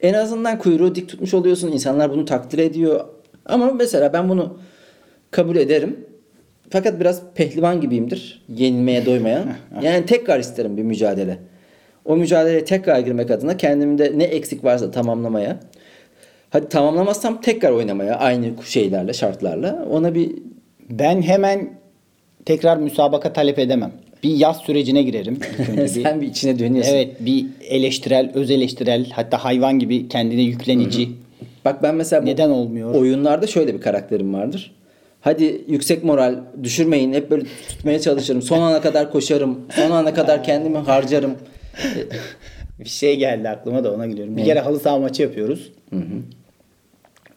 en 0.00 0.14
azından 0.14 0.58
kuyruğu 0.58 0.94
dik 0.94 1.08
tutmuş 1.08 1.34
oluyorsun. 1.34 1.72
İnsanlar 1.72 2.10
bunu 2.10 2.24
takdir 2.24 2.58
ediyor. 2.58 3.04
Ama 3.46 3.72
mesela 3.72 4.12
ben 4.12 4.28
bunu 4.28 4.58
kabul 5.30 5.56
ederim. 5.56 6.07
Fakat 6.70 7.00
biraz 7.00 7.22
pehlivan 7.34 7.80
gibiyimdir. 7.80 8.42
Yenilmeye 8.56 9.06
doymayan. 9.06 9.44
Yani 9.82 10.06
tekrar 10.06 10.40
isterim 10.40 10.76
bir 10.76 10.82
mücadele. 10.82 11.38
O 12.04 12.16
mücadeleye 12.16 12.64
tekrar 12.64 12.98
girmek 13.00 13.30
adına 13.30 13.56
kendimde 13.56 14.12
ne 14.16 14.24
eksik 14.24 14.64
varsa 14.64 14.90
tamamlamaya. 14.90 15.60
Hadi 16.50 16.68
tamamlamazsam 16.68 17.40
tekrar 17.40 17.72
oynamaya 17.72 18.16
aynı 18.16 18.46
şeylerle, 18.64 19.12
şartlarla. 19.12 19.86
Ona 19.90 20.14
bir 20.14 20.30
Ben 20.90 21.22
hemen 21.22 21.70
tekrar 22.44 22.76
müsabaka 22.76 23.32
talep 23.32 23.58
edemem. 23.58 23.92
Bir 24.22 24.30
yaz 24.36 24.56
sürecine 24.56 25.02
girerim. 25.02 25.38
sen 25.88 26.20
bir 26.20 26.26
içine 26.26 26.58
dönüyorsun. 26.58 26.92
Evet 26.94 27.16
bir 27.20 27.46
eleştirel, 27.68 28.30
öz 28.34 28.50
eleştirel 28.50 29.06
hatta 29.12 29.44
hayvan 29.44 29.78
gibi 29.78 30.08
kendine 30.08 30.42
yüklenici. 30.42 31.08
Bak 31.64 31.82
ben 31.82 31.94
mesela 31.94 32.22
Neden 32.22 32.50
olmuyor? 32.50 32.94
oyunlarda 32.94 33.46
şöyle 33.46 33.74
bir 33.74 33.80
karakterim 33.80 34.34
vardır. 34.34 34.72
Hadi 35.20 35.64
yüksek 35.68 36.04
moral 36.04 36.36
düşürmeyin. 36.62 37.12
Hep 37.12 37.30
böyle 37.30 37.44
tutmaya 37.68 38.00
çalışırım. 38.00 38.42
Son 38.42 38.62
ana 38.62 38.80
kadar 38.80 39.12
koşarım. 39.12 39.60
Son 39.74 39.90
ana 39.90 40.14
kadar 40.14 40.44
kendimi 40.44 40.78
harcarım. 40.78 41.34
Bir 42.78 42.88
şey 42.88 43.16
geldi 43.16 43.48
aklıma 43.48 43.84
da 43.84 43.94
ona 43.94 44.06
gülüyorum. 44.06 44.36
Bir 44.36 44.44
kere 44.44 44.60
halı 44.60 44.80
saha 44.80 44.98
maçı 44.98 45.22
yapıyoruz. 45.22 45.72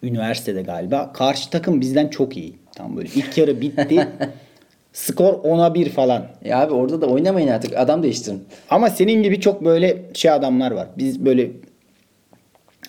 Üniversitede 0.04 0.62
galiba. 0.62 1.14
Karşı 1.14 1.50
takım 1.50 1.82
bizden 1.82 2.08
çok 2.08 2.38
iyi. 2.38 2.54
Tam 2.76 2.98
böyle 2.98 3.10
ilk 3.16 3.38
yarı 3.38 3.62
bitti. 3.62 4.08
Skor 4.94 5.34
10'a 5.34 5.74
1 5.74 5.90
falan. 5.90 6.28
Ya 6.46 6.62
abi 6.62 6.74
orada 6.74 7.02
da 7.02 7.06
oynamayın 7.06 7.48
artık. 7.48 7.78
Adam 7.78 8.04
değiştirin. 8.04 8.44
Ama 8.70 8.90
senin 8.90 9.24
gibi 9.24 9.40
çok 9.42 9.66
böyle 9.66 10.04
şey 10.14 10.32
adamlar 10.32 10.72
var. 10.72 10.88
Biz 10.98 11.26
böyle 11.26 11.52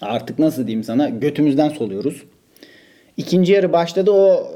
artık 0.00 0.38
nasıl 0.38 0.66
diyeyim 0.66 0.84
sana 0.84 1.08
götümüzden 1.08 1.68
soluyoruz. 1.68 2.22
İkinci 3.16 3.52
yarı 3.52 3.72
başladı 3.72 4.10
o 4.10 4.52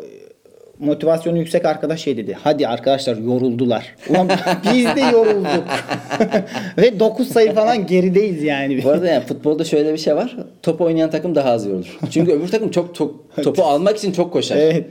motivasyonu 0.79 1.39
yüksek 1.39 1.65
arkadaş 1.65 2.01
şey 2.01 2.17
dedi. 2.17 2.37
Hadi 2.43 2.69
arkadaşlar 2.69 3.17
yoruldular. 3.17 3.95
Ulan 4.09 4.29
biz 4.75 4.85
de 4.85 5.01
yorulduk. 5.01 5.65
Ve 6.79 7.01
9 7.01 7.29
sayı 7.29 7.55
falan 7.55 7.87
gerideyiz 7.87 8.43
yani. 8.43 8.85
Bu 8.85 8.91
arada 8.91 9.07
yani 9.07 9.25
futbolda 9.25 9.65
şöyle 9.65 9.93
bir 9.93 9.99
şey 9.99 10.17
var. 10.17 10.37
Top 10.63 10.81
oynayan 10.81 11.11
takım 11.11 11.35
daha 11.35 11.51
az 11.51 11.67
yorulur. 11.67 11.99
Çünkü 12.11 12.33
öbür 12.33 12.49
takım 12.49 12.71
çok 12.71 12.95
top, 12.95 13.15
topu 13.43 13.63
almak 13.63 13.97
için 13.97 14.13
çok 14.13 14.33
koşar. 14.33 14.57
Evet. 14.57 14.87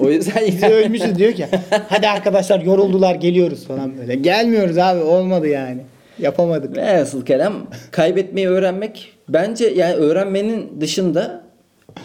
O 0.00 0.10
yüzden 0.10 0.46
Biz 0.46 0.62
de 0.62 0.74
ölmüşüz 0.74 1.18
diyor 1.18 1.32
ki 1.32 1.46
hadi 1.88 2.08
arkadaşlar 2.08 2.60
yoruldular 2.60 3.14
geliyoruz 3.14 3.66
falan 3.66 3.98
böyle. 3.98 4.14
Gelmiyoruz 4.14 4.78
abi 4.78 5.02
olmadı 5.02 5.48
yani. 5.48 5.80
Yapamadık. 6.18 6.76
Ve 6.76 7.00
asıl 7.00 7.24
kelam 7.24 7.66
kaybetmeyi 7.90 8.48
öğrenmek 8.48 9.12
bence 9.28 9.66
yani 9.66 9.94
öğrenmenin 9.94 10.80
dışında 10.80 11.42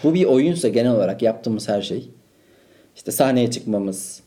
bu 0.04 0.14
bir 0.14 0.24
oyunsa 0.24 0.68
genel 0.68 0.92
olarak 0.92 1.22
yaptığımız 1.22 1.68
her 1.68 1.82
şey. 1.82 2.08
İşte 2.96 3.12
sahneye 3.12 3.50
çıkmamız, 3.50 4.20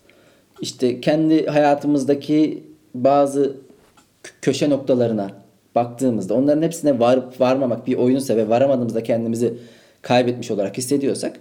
işte 0.61 1.01
kendi 1.01 1.45
hayatımızdaki 1.45 2.63
bazı 2.95 3.43
kö- 4.23 4.31
köşe 4.41 4.69
noktalarına 4.69 5.31
baktığımızda 5.75 6.33
onların 6.33 6.61
hepsine 6.61 6.99
varıp 6.99 7.41
varmamak 7.41 7.87
bir 7.87 7.95
oyunsa 7.95 8.35
ve 8.35 8.49
varamadığımızda 8.49 9.03
kendimizi 9.03 9.53
kaybetmiş 10.01 10.51
olarak 10.51 10.77
hissediyorsak 10.77 11.39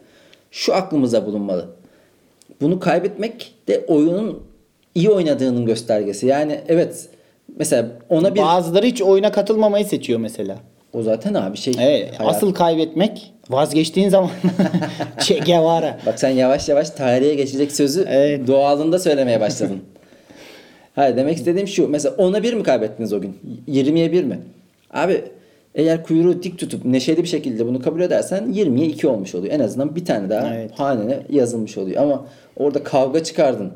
şu 0.51 0.75
aklımıza 0.75 1.27
bulunmalı. 1.27 1.69
Bunu 2.61 2.81
kaybetmek 2.81 3.55
de 3.69 3.85
oyunun 3.89 4.43
iyi 4.95 5.11
oynadığının 5.11 5.67
göstergesi. 5.67 6.27
Yani 6.27 6.61
evet 6.69 7.09
mesela 7.57 7.89
ona 8.09 8.35
bir 8.35 8.41
Bazıları 8.41 8.87
hiç 8.87 9.03
oyuna 9.03 9.33
katılmamayı 9.33 9.85
seçiyor 9.85 10.21
mesela. 10.21 10.57
o 10.93 11.03
zaten 11.03 11.35
abi 11.35 11.57
şey. 11.57 11.75
Evet, 11.81 12.21
hayat- 12.21 12.35
asıl 12.37 12.55
kaybetmek 12.55 13.33
vazgeçtiğin 13.51 14.09
zaman 14.09 14.31
Che 15.21 15.39
Guevara. 15.39 15.99
Bak 16.07 16.19
sen 16.21 16.31
yavaş 16.31 16.69
yavaş 16.69 16.91
tarihe 16.91 17.35
geçecek 17.35 17.73
sözü 17.73 18.05
Evet. 18.09 18.47
doğalında 18.47 18.99
söylemeye 18.99 19.41
başladın. 19.41 19.81
Hayır 20.95 21.17
demek 21.17 21.37
istediğim 21.37 21.69
şu. 21.69 21.89
Mesela 21.89 22.15
ona 22.19 22.43
bir 22.43 22.55
mi 22.55 22.63
kaybettiniz 22.63 23.13
o 23.13 23.21
gün? 23.21 23.37
20'ye 23.69 24.13
bir 24.13 24.25
mi? 24.25 24.39
Abi 24.91 25.25
eğer 25.75 26.03
kuyruğu 26.03 26.43
dik 26.43 26.59
tutup 26.59 26.85
neşeli 26.85 27.23
bir 27.23 27.29
şekilde 27.29 27.67
bunu 27.67 27.83
kabul 27.83 28.01
edersen 28.01 28.45
20'ye 28.45 28.87
2 28.87 29.09
olmuş 29.09 29.35
oluyor. 29.35 29.55
En 29.55 29.61
azından 29.61 29.97
bir 29.97 30.05
tane 30.05 30.31
daha 30.31 30.55
Evet. 30.55 30.71
hanene 30.75 31.19
yazılmış 31.31 31.79
oluyor. 31.79 32.03
Ama 32.03 32.27
orada 32.57 32.83
kavga 32.83 33.23
çıkardın. 33.23 33.73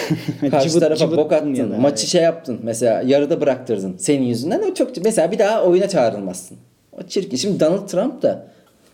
Karşı 0.50 0.68
Cıvıt 0.68 0.80
tarafa 0.80 0.98
cıvıttın 0.98 1.18
bok 1.24 1.32
attın. 1.32 1.54
ya 1.54 1.66
maçı 1.66 2.02
evet. 2.02 2.08
şey 2.08 2.22
yaptın. 2.22 2.60
Mesela 2.62 3.02
yarıda 3.06 3.40
bıraktırdın. 3.40 3.94
Senin 3.98 4.22
yüzünden 4.24 4.62
o 4.70 4.74
çok 4.74 5.04
mesela 5.04 5.32
bir 5.32 5.38
daha 5.38 5.62
oyuna 5.62 5.88
çağrılmazsın. 5.88 6.56
O 6.92 7.02
çirkin. 7.02 7.36
Şimdi 7.36 7.60
Donald 7.60 7.88
Trump 7.88 8.22
da 8.22 8.46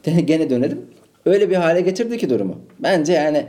gene 0.24 0.50
dönelim. 0.50 0.80
Öyle 1.26 1.50
bir 1.50 1.56
hale 1.56 1.80
getirdi 1.80 2.18
ki 2.18 2.30
durumu. 2.30 2.58
Bence 2.78 3.12
yani 3.12 3.46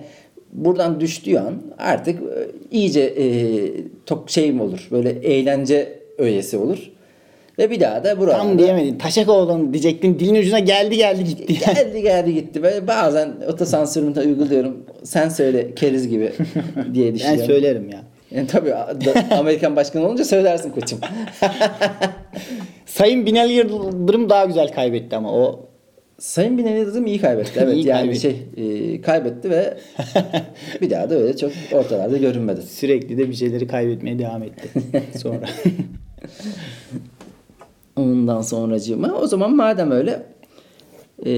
buradan 0.51 0.99
düştüğü 0.99 1.37
an 1.37 1.53
artık 1.77 2.21
e, 2.21 2.47
iyice 2.71 3.01
e, 3.01 3.25
tok 4.05 4.29
şey 4.29 4.51
mi 4.51 4.61
olur? 4.61 4.87
Böyle 4.91 5.09
eğlence 5.09 5.99
öğesi 6.17 6.57
olur. 6.57 6.91
Ve 7.59 7.71
bir 7.71 7.79
daha 7.79 8.03
da 8.03 8.19
buralarda 8.19 8.43
Tam 8.47 8.59
diyemedin. 8.59 8.97
Taşakoğlu'nu 8.97 9.73
diyecektin. 9.73 10.19
Dilin 10.19 10.35
ucuna 10.35 10.59
geldi 10.59 10.97
geldi 10.97 11.23
gitti. 11.23 11.53
geldi 11.75 12.01
geldi 12.01 12.33
gitti. 12.33 12.63
Böyle 12.63 12.87
bazen 12.87 13.33
otosansürümü 13.47 14.15
de 14.15 14.21
uyguluyorum. 14.21 14.77
Sen 15.03 15.29
söyle 15.29 15.75
keriz 15.75 16.07
gibi 16.07 16.31
diye 16.93 17.07
ben 17.07 17.15
düşünüyorum. 17.15 17.45
söylerim 17.45 17.89
ya. 17.89 17.99
Yani 18.31 18.47
tabii 18.47 18.73
Amerikan 19.39 19.75
başkanı 19.75 20.07
olunca 20.07 20.25
söylersin 20.25 20.71
koçum. 20.71 20.99
Sayın 22.85 23.25
Binali 23.25 23.53
Yıldırım 23.53 24.29
daha 24.29 24.45
güzel 24.45 24.71
kaybetti 24.71 25.15
ama 25.15 25.33
o 25.33 25.70
Sayın 26.21 26.57
Binali 26.57 26.79
Yıldırım 26.79 27.05
iyi 27.05 27.21
kaybetti. 27.21 27.59
Evet 27.59 27.73
İyi 27.75 27.87
yani 27.87 27.99
kaybetti. 27.99 28.19
şey 28.21 28.93
e, 28.93 29.01
kaybetti 29.01 29.49
ve 29.49 29.77
bir 30.81 30.89
daha 30.89 31.09
da 31.09 31.15
öyle 31.15 31.37
çok 31.37 31.51
ortalarda 31.73 32.17
görünmedi. 32.17 32.61
sürekli 32.61 33.17
de 33.17 33.29
bir 33.29 33.33
şeyleri 33.33 33.67
kaybetmeye 33.67 34.19
devam 34.19 34.43
etti. 34.43 34.69
Sonra. 35.19 35.45
Ondan 37.95 38.41
sonracığıma 38.41 39.13
o 39.13 39.27
zaman 39.27 39.55
madem 39.55 39.91
öyle 39.91 40.23
e, 41.25 41.33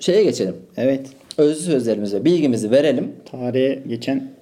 şeye 0.00 0.24
geçelim. 0.24 0.56
evet. 0.76 1.06
Özlü 1.38 1.62
sözlerimize 1.62 2.24
bilgimizi 2.24 2.70
verelim. 2.70 3.12
Tarihe 3.30 3.82
geçen 3.88 4.32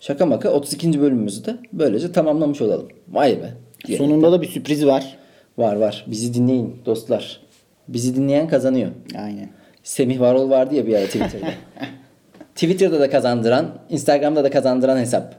Şaka 0.00 0.26
maka 0.26 0.50
32. 0.50 1.00
bölümümüzü 1.00 1.44
de 1.44 1.56
böylece 1.72 2.12
tamamlamış 2.12 2.60
olalım. 2.60 2.88
Vay 3.08 3.38
be. 3.42 3.54
sonunda 3.96 4.32
da 4.32 4.42
bir 4.42 4.48
sürpriz 4.48 4.86
var. 4.86 5.21
Var 5.58 5.76
var. 5.76 6.04
Bizi 6.06 6.34
dinleyin 6.34 6.76
dostlar. 6.86 7.40
Bizi 7.88 8.16
dinleyen 8.16 8.48
kazanıyor. 8.48 8.90
Aynen. 9.18 9.48
Semih 9.82 10.20
Varol 10.20 10.50
vardı 10.50 10.74
ya 10.74 10.86
bir 10.86 10.94
ara 10.94 11.06
Twitter'da. 11.06 11.46
Twitter'da 12.54 13.00
da 13.00 13.10
kazandıran, 13.10 13.66
Instagram'da 13.90 14.44
da 14.44 14.50
kazandıran 14.50 14.98
hesap. 14.98 15.34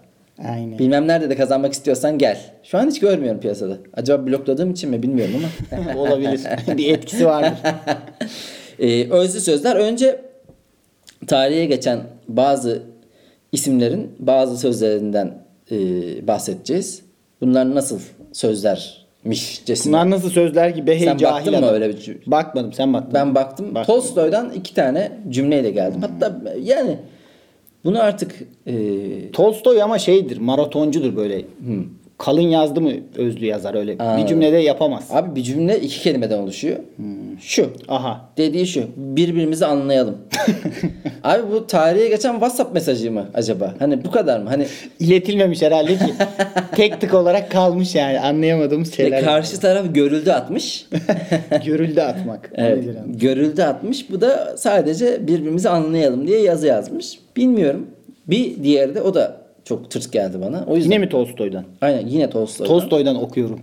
Aynen. 0.47 0.79
Bilmem 0.79 1.07
nerede 1.07 1.29
de 1.29 1.35
kazanmak 1.35 1.73
istiyorsan 1.73 2.17
gel. 2.17 2.39
Şu 2.63 2.77
an 2.77 2.87
hiç 2.87 2.99
görmüyorum 2.99 3.39
piyasada. 3.41 3.77
Acaba 3.93 4.27
blokladığım 4.27 4.71
için 4.71 4.89
mi 4.89 5.03
bilmiyorum 5.03 5.35
ama. 5.71 5.99
Olabilir. 5.99 6.41
bir 6.77 6.93
etkisi 6.93 7.25
vardır. 7.25 7.53
Ee, 8.79 9.09
özlü 9.11 9.39
sözler. 9.39 9.75
Önce 9.75 10.21
tarihe 11.27 11.65
geçen 11.65 11.99
bazı 12.27 12.83
isimlerin 13.51 14.11
bazı 14.19 14.57
sözlerinden 14.57 15.43
e, 15.71 15.77
bahsedeceğiz. 16.27 17.01
Bunlar 17.41 17.75
nasıl 17.75 17.99
sözlermişcesine. 19.23 19.93
Bunlar 19.93 20.09
nasıl 20.09 20.29
sözler 20.29 20.75
ki 20.75 20.87
behey 20.87 21.05
Sen 21.05 21.17
cahil 21.17 21.35
baktın 21.35 21.53
mı 21.53 21.59
adam. 21.65 21.73
öyle 21.75 21.89
bir 21.89 21.93
cü- 21.97 22.17
Bakmadım 22.31 22.73
sen 22.73 22.93
baktın. 22.93 23.13
Ben 23.13 23.35
baktım. 23.35 23.75
Baktım. 23.75 23.95
Tolstoy'dan 23.95 24.49
iki 24.51 24.73
tane 24.73 25.11
cümleyle 25.29 25.69
geldim. 25.71 26.01
Hatta 26.01 26.41
yani 26.61 26.97
bunu 27.85 28.01
artık 28.01 28.31
e, 28.67 28.73
Tolstoy 29.31 29.81
ama 29.81 29.99
şeydir 29.99 30.37
maratoncudur 30.37 31.15
böyle. 31.15 31.41
Kalın 32.23 32.41
yazdı 32.41 32.81
mı 32.81 32.91
özlü 33.15 33.45
yazar 33.45 33.75
öyle. 33.75 33.99
Bir 33.99 34.03
Anladım. 34.03 34.27
cümlede 34.27 34.57
yapamaz. 34.57 35.07
abi 35.11 35.35
bir 35.35 35.43
cümle 35.43 35.79
iki 35.79 36.01
kelimeden 36.01 36.37
oluşuyor. 36.37 36.77
Şu. 37.41 37.69
Aha. 37.87 38.29
Dediği 38.37 38.67
şu. 38.67 38.83
Birbirimizi 38.97 39.65
anlayalım. 39.65 40.17
abi 41.23 41.51
bu 41.51 41.67
tarihe 41.67 42.07
geçen 42.07 42.31
WhatsApp 42.31 42.73
mesajı 42.73 43.11
mı 43.11 43.25
acaba? 43.33 43.73
Hani 43.79 44.03
bu 44.05 44.11
kadar 44.11 44.39
mı? 44.39 44.49
Hani 44.49 44.65
İletilmemiş 44.99 45.61
herhalde 45.61 45.97
ki. 45.97 46.13
Tek 46.75 47.01
tık 47.01 47.13
olarak 47.13 47.51
kalmış 47.51 47.95
yani 47.95 48.19
anlayamadığımız 48.19 48.91
ve 48.91 48.95
şeyler. 48.95 49.23
karşı 49.23 49.59
taraf 49.59 49.85
görüldü 49.93 50.31
atmış. 50.31 50.85
Görüldü 51.65 52.01
atmak. 52.01 52.51
Evet, 52.55 52.85
görüldü 53.07 53.61
atmış. 53.61 54.11
Bu 54.11 54.21
da 54.21 54.55
sadece 54.57 55.27
birbirimizi 55.27 55.69
anlayalım 55.69 56.27
diye 56.27 56.41
yazı 56.41 56.67
yazmış. 56.67 57.19
Bilmiyorum. 57.37 57.87
Bir 58.27 58.63
diğeri 58.63 58.95
de 58.95 59.01
o 59.01 59.13
da 59.13 59.42
çok 59.65 59.91
tırt 59.91 60.11
geldi 60.11 60.37
bana. 60.41 60.65
O 60.67 60.75
yüzden 60.75 60.91
Yine 60.91 60.97
mi 61.05 61.09
Tolstoy'dan? 61.09 61.65
Aynen 61.81 62.07
yine 62.07 62.29
Tolstoy'dan. 62.29 62.73
Tolstoy'dan 62.73 63.15
okuyorum. 63.23 63.59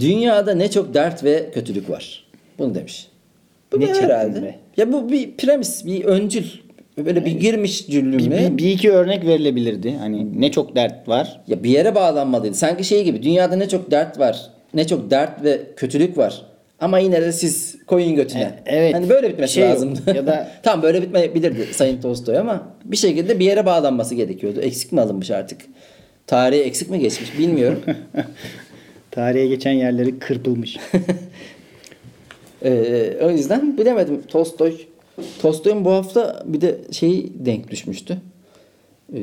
Dünyada 0.00 0.54
ne 0.54 0.70
çok 0.70 0.94
dert 0.94 1.24
ve 1.24 1.50
kötülük 1.54 1.90
var. 1.90 2.24
Bunu 2.58 2.74
demiş. 2.74 3.06
Bu 3.72 3.80
Ne 3.80 3.86
çektin 3.86 4.02
herhalde? 4.02 4.42
be? 4.42 4.54
Ya 4.76 4.92
bu 4.92 5.12
bir 5.12 5.36
premis, 5.36 5.84
bir 5.86 6.04
öncül. 6.04 6.44
Böyle 6.98 7.24
bir 7.24 7.30
girmiş 7.32 7.88
Bir, 7.88 7.92
cümle. 7.92 8.18
bir, 8.18 8.58
bir 8.58 8.70
iki 8.70 8.90
örnek 8.90 9.26
verilebilirdi. 9.26 9.96
Hani 9.98 10.40
ne 10.40 10.50
çok 10.50 10.76
dert 10.76 11.08
var. 11.08 11.40
Ya 11.48 11.62
bir 11.62 11.70
yere 11.70 11.94
bağlanmalıydı. 11.94 12.54
Sanki 12.54 12.84
şey 12.84 13.04
gibi 13.04 13.22
dünyada 13.22 13.56
ne 13.56 13.68
çok 13.68 13.90
dert 13.90 14.18
var. 14.18 14.50
Ne 14.74 14.86
çok 14.86 15.10
dert 15.10 15.44
ve 15.44 15.60
kötülük 15.76 16.18
var. 16.18 16.42
Ama 16.80 16.98
yine 16.98 17.22
de 17.22 17.32
siz 17.32 17.69
koyun 17.90 18.14
götüne. 18.14 18.62
E, 18.66 18.76
evet. 18.76 18.94
Hani 18.94 19.08
böyle 19.08 19.28
bitmesi 19.28 19.54
Şey 19.54 19.64
lazımdı. 19.64 20.00
Ya 20.16 20.26
da- 20.26 20.50
Tam 20.62 20.82
böyle 20.82 21.02
bitmeyebilirdi 21.02 21.74
Sayın 21.74 22.00
Tolstoy 22.00 22.38
ama 22.38 22.68
bir 22.84 22.96
şekilde 22.96 23.38
bir 23.38 23.44
yere 23.44 23.66
bağlanması 23.66 24.14
gerekiyordu. 24.14 24.60
Eksik 24.60 24.92
mi 24.92 25.00
alınmış 25.00 25.30
artık? 25.30 25.60
Tarihe 26.26 26.60
eksik 26.60 26.90
mi 26.90 26.98
geçmiş 26.98 27.38
bilmiyorum. 27.38 27.80
Tarihe 29.10 29.46
geçen 29.46 29.72
yerleri 29.72 30.18
kırpılmış. 30.18 30.76
Ee, 32.64 33.16
o 33.22 33.30
yüzden 33.30 33.78
bilemedim. 33.78 34.22
Tolstoy 34.28 34.74
Tolstoy'un 35.42 35.84
bu 35.84 35.90
hafta 35.90 36.42
bir 36.46 36.60
de 36.60 36.78
şey 36.90 37.32
denk 37.34 37.70
düşmüştü. 37.70 38.18
Ee, 39.14 39.18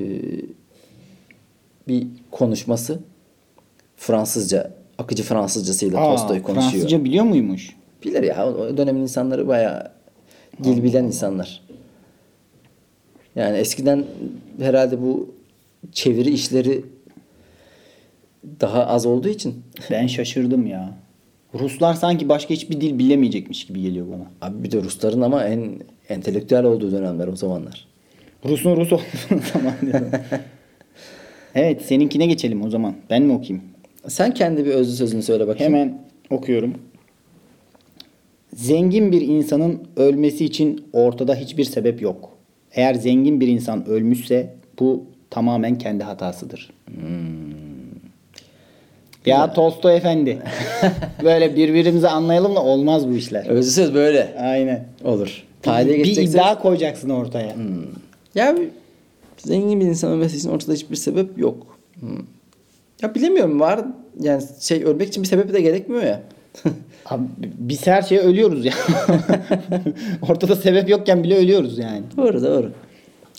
bir 1.87 2.07
konuşması 2.31 2.99
Fransızca, 3.97 4.71
akıcı 4.97 5.23
Fransızcasıyla 5.23 5.99
Aa, 5.99 6.15
Tolstoy 6.15 6.41
konuşuyor. 6.41 6.71
Fransızca 6.71 7.03
biliyor 7.03 7.25
muymuş? 7.25 7.75
Bilir 8.03 8.23
ya 8.23 8.47
o 8.47 8.77
dönemin 8.77 9.01
insanları 9.01 9.47
bayağı 9.47 9.91
dil 10.63 10.83
bilen 10.83 11.03
insanlar. 11.03 11.61
Yani 13.35 13.57
eskiden 13.57 14.05
herhalde 14.59 15.01
bu 15.01 15.35
çeviri 15.91 16.29
işleri 16.29 16.85
daha 18.59 18.85
az 18.85 19.05
olduğu 19.05 19.29
için 19.29 19.63
Ben 19.91 20.07
şaşırdım 20.07 20.67
ya. 20.67 20.93
Ruslar 21.53 21.93
sanki 21.93 22.29
başka 22.29 22.53
hiçbir 22.53 22.81
dil 22.81 22.99
bilemeyecekmiş 22.99 23.67
gibi 23.67 23.81
geliyor 23.81 24.07
bana. 24.07 24.31
abi 24.41 24.63
bir 24.63 24.71
de 24.71 24.83
Rusların 24.83 25.21
ama 25.21 25.43
en 25.43 25.73
entelektüel 26.09 26.63
olduğu 26.63 26.91
dönemler 26.91 27.27
o 27.27 27.35
zamanlar. 27.35 27.87
Rus'un 28.45 28.77
Rus 28.77 28.93
olduğu 28.93 29.01
zaman 29.53 29.73
evet 31.55 31.81
seninkine 31.81 32.25
geçelim 32.25 32.61
o 32.65 32.69
zaman. 32.69 32.95
Ben 33.09 33.21
mi 33.23 33.33
okuyayım? 33.33 33.61
Sen 34.07 34.33
kendi 34.33 34.65
bir 34.65 34.71
özlü 34.71 34.95
sözünü 34.95 35.23
söyle 35.23 35.47
bakayım. 35.47 35.73
Hemen 35.73 36.01
okuyorum. 36.29 36.73
Zengin 38.55 39.11
bir 39.11 39.21
insanın 39.21 39.79
ölmesi 39.95 40.45
için 40.45 40.85
ortada 40.93 41.35
hiçbir 41.35 41.63
sebep 41.63 42.01
yok. 42.01 42.29
Eğer 42.71 42.93
zengin 42.93 43.39
bir 43.41 43.47
insan 43.47 43.85
ölmüşse 43.87 44.53
bu 44.79 45.03
tamamen 45.29 45.77
kendi 45.77 46.03
hatasıdır. 46.03 46.73
Ya 49.25 49.53
Tolstoy 49.53 49.95
efendi. 49.95 50.39
Böyle 51.23 51.55
birbirimizi 51.55 52.07
anlayalım 52.07 52.55
da 52.55 52.63
olmaz 52.63 53.07
bu 53.09 53.13
işler. 53.15 53.45
Özlü 53.45 53.71
söz 53.71 53.93
böyle 53.93 54.35
Aynen. 54.39 54.85
olur. 55.03 55.43
Tarihe 55.61 55.89
bir 55.89 56.03
geçecekseniz- 56.03 56.29
iddia 56.31 56.59
koyacaksın 56.61 57.09
ortaya. 57.09 57.55
Ya 58.35 58.55
bir- 58.57 58.69
zengin 59.37 59.79
bir 59.79 59.85
insan 59.85 60.11
ölmesi 60.11 60.37
için 60.37 60.49
ortada 60.49 60.73
hiçbir 60.73 60.95
sebep 60.95 61.37
yok. 61.39 61.77
Hmm. 61.99 62.09
Ya 63.01 63.15
bilemiyorum 63.15 63.59
var 63.59 63.85
yani 64.19 64.43
şey 64.59 64.83
ölmek 64.83 65.07
için 65.07 65.23
bir 65.23 65.27
sebep 65.27 65.53
de 65.53 65.61
gerekmiyor 65.61 66.03
ya. 66.03 66.21
Abi, 67.09 67.23
biz 67.57 67.87
her 67.87 68.01
şeye 68.01 68.21
ölüyoruz 68.21 68.65
ya. 68.65 68.73
Ortada 70.29 70.55
sebep 70.55 70.89
yokken 70.89 71.23
bile 71.23 71.37
ölüyoruz 71.37 71.77
yani. 71.77 72.03
doğru 72.17 72.43
doğru. 72.43 72.71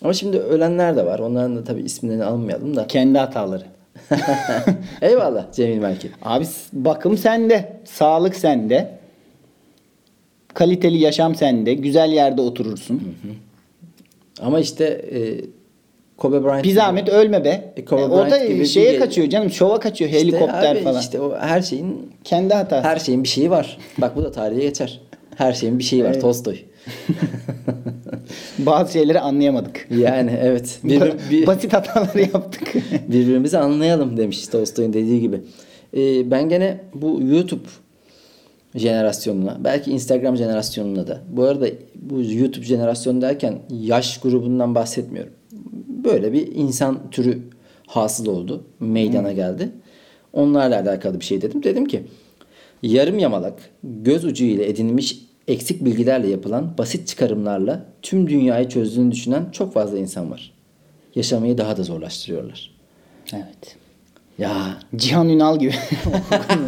Ama 0.03 0.13
şimdi 0.13 0.39
ölenler 0.39 0.97
de 0.97 1.07
var. 1.07 1.19
Onların 1.19 1.57
da 1.57 1.65
tabii 1.65 1.81
isimlerini 1.83 2.25
almayalım 2.25 2.77
da. 2.77 2.87
Kendi 2.87 3.19
hataları. 3.19 3.65
Eyvallah 5.03 5.53
Cemil 5.53 5.79
Melki. 5.79 6.11
Abi 6.23 6.47
bakım 6.73 7.19
sende, 7.19 7.81
sağlık 7.85 8.37
sende. 8.37 8.99
Kaliteli 10.55 10.99
yaşam 10.99 11.35
sende, 11.35 11.75
güzel 11.75 12.11
yerde 12.13 12.41
oturursun. 12.41 13.17
Ama 14.41 14.61
işte 14.61 14.85
e, 14.85 15.19
Kobe 16.19 16.45
Bryant 16.45 16.65
Bir 16.65 16.75
zahmet 16.75 17.09
ölme 17.09 17.45
be. 17.45 17.73
E, 17.77 17.85
Kobe 17.85 18.03
E, 18.03 18.05
o 18.05 18.11
Bryant 18.27 18.49
gibi 18.49 18.61
da 18.61 18.65
şeye 18.65 18.93
bir- 18.93 18.99
kaçıyor 18.99 19.29
canım, 19.29 19.51
şova 19.51 19.81
kaçıyor, 19.81 20.11
İşte 20.11 20.21
helikopter 20.23 20.77
abi, 20.77 20.85
falan. 20.85 21.01
İşte 21.01 21.21
o 21.21 21.37
her 21.39 21.63
şeyin 21.63 22.13
Kendi 22.25 22.55
hatası. 22.55 22.89
her 22.89 22.97
şeyin 22.99 23.23
bir 23.23 23.29
şeyi 23.29 23.51
var. 23.51 23.79
Bak 23.99 24.17
bu 24.17 24.23
da 24.25 24.33
tarihe 24.33 24.61
geçer. 24.61 25.01
Her 25.37 25.53
şeyin 25.53 25.79
bir 25.79 25.85
şeyi 25.85 26.05
var. 26.05 26.11
Evet. 26.11 26.21
Tolstoy. 26.21 26.57
Bazı 28.59 28.93
şeyleri 28.93 29.21
anlayamadık. 29.21 29.87
Yani 29.99 30.39
evet. 30.43 30.79
Bir, 30.85 31.03
bir, 31.31 31.47
Basit 31.47 31.73
hataları 31.73 32.21
yaptık. 32.21 32.75
birbirimizi 33.09 33.59
anlayalım 33.59 34.17
demiş 34.17 34.47
Tolstoy'un 34.49 34.93
dediği 34.93 35.21
gibi. 35.21 35.41
Ee, 35.97 36.31
ben 36.31 36.49
gene 36.49 36.81
bu 36.95 37.21
YouTube 37.23 37.65
jenerasyonuna 38.75 39.57
belki 39.65 39.91
Instagram 39.91 40.37
jenerasyonuna 40.37 41.07
da 41.07 41.21
bu 41.29 41.45
arada 41.45 41.67
bu 41.95 42.23
YouTube 42.23 42.65
jenerasyonu 42.65 43.23
derken 43.23 43.59
yaş 43.71 44.19
grubundan 44.21 44.75
bahsetmiyorum. 44.75 45.33
Böyle 46.09 46.33
bir 46.33 46.55
insan 46.55 47.11
türü 47.11 47.39
hasıl 47.87 48.27
oldu. 48.27 48.65
Meydana 48.81 49.33
geldi. 49.33 49.71
Onlarla 50.33 50.81
alakalı 50.81 51.21
bir 51.21 51.25
şey 51.25 51.43
dedim. 51.43 51.63
Dedim 51.63 51.85
ki 51.85 52.03
yarım 52.83 53.19
yamalak 53.19 53.71
göz 53.83 54.25
ucu 54.25 54.45
ile 54.45 54.69
edinilmiş 54.69 55.19
eksik 55.49 55.85
bilgilerle 55.85 56.29
yapılan 56.29 56.79
basit 56.79 57.09
çıkarımlarla 57.09 57.85
tüm 58.03 58.29
dünyayı 58.29 58.69
çözdüğünü 58.69 59.13
düşünen 59.13 59.47
çok 59.53 59.75
fazla 59.75 59.99
insan 59.99 60.31
var. 60.31 60.53
Yaşamayı 61.15 61.59
daha 61.59 61.77
da 61.77 61.83
zorlaştırıyorlar. 61.83 62.71
evet. 63.35 63.77
Ya 64.39 64.79
Cihan 64.97 65.29
Ünal 65.29 65.59
gibi. 65.59 65.75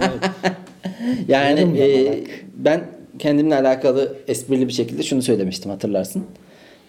yani 1.28 1.78
e, 1.78 2.24
ben 2.54 2.86
kendimle 3.18 3.54
alakalı 3.54 4.16
esprili 4.28 4.68
bir 4.68 4.72
şekilde 4.72 5.02
şunu 5.02 5.22
söylemiştim 5.22 5.70
hatırlarsın. 5.70 6.24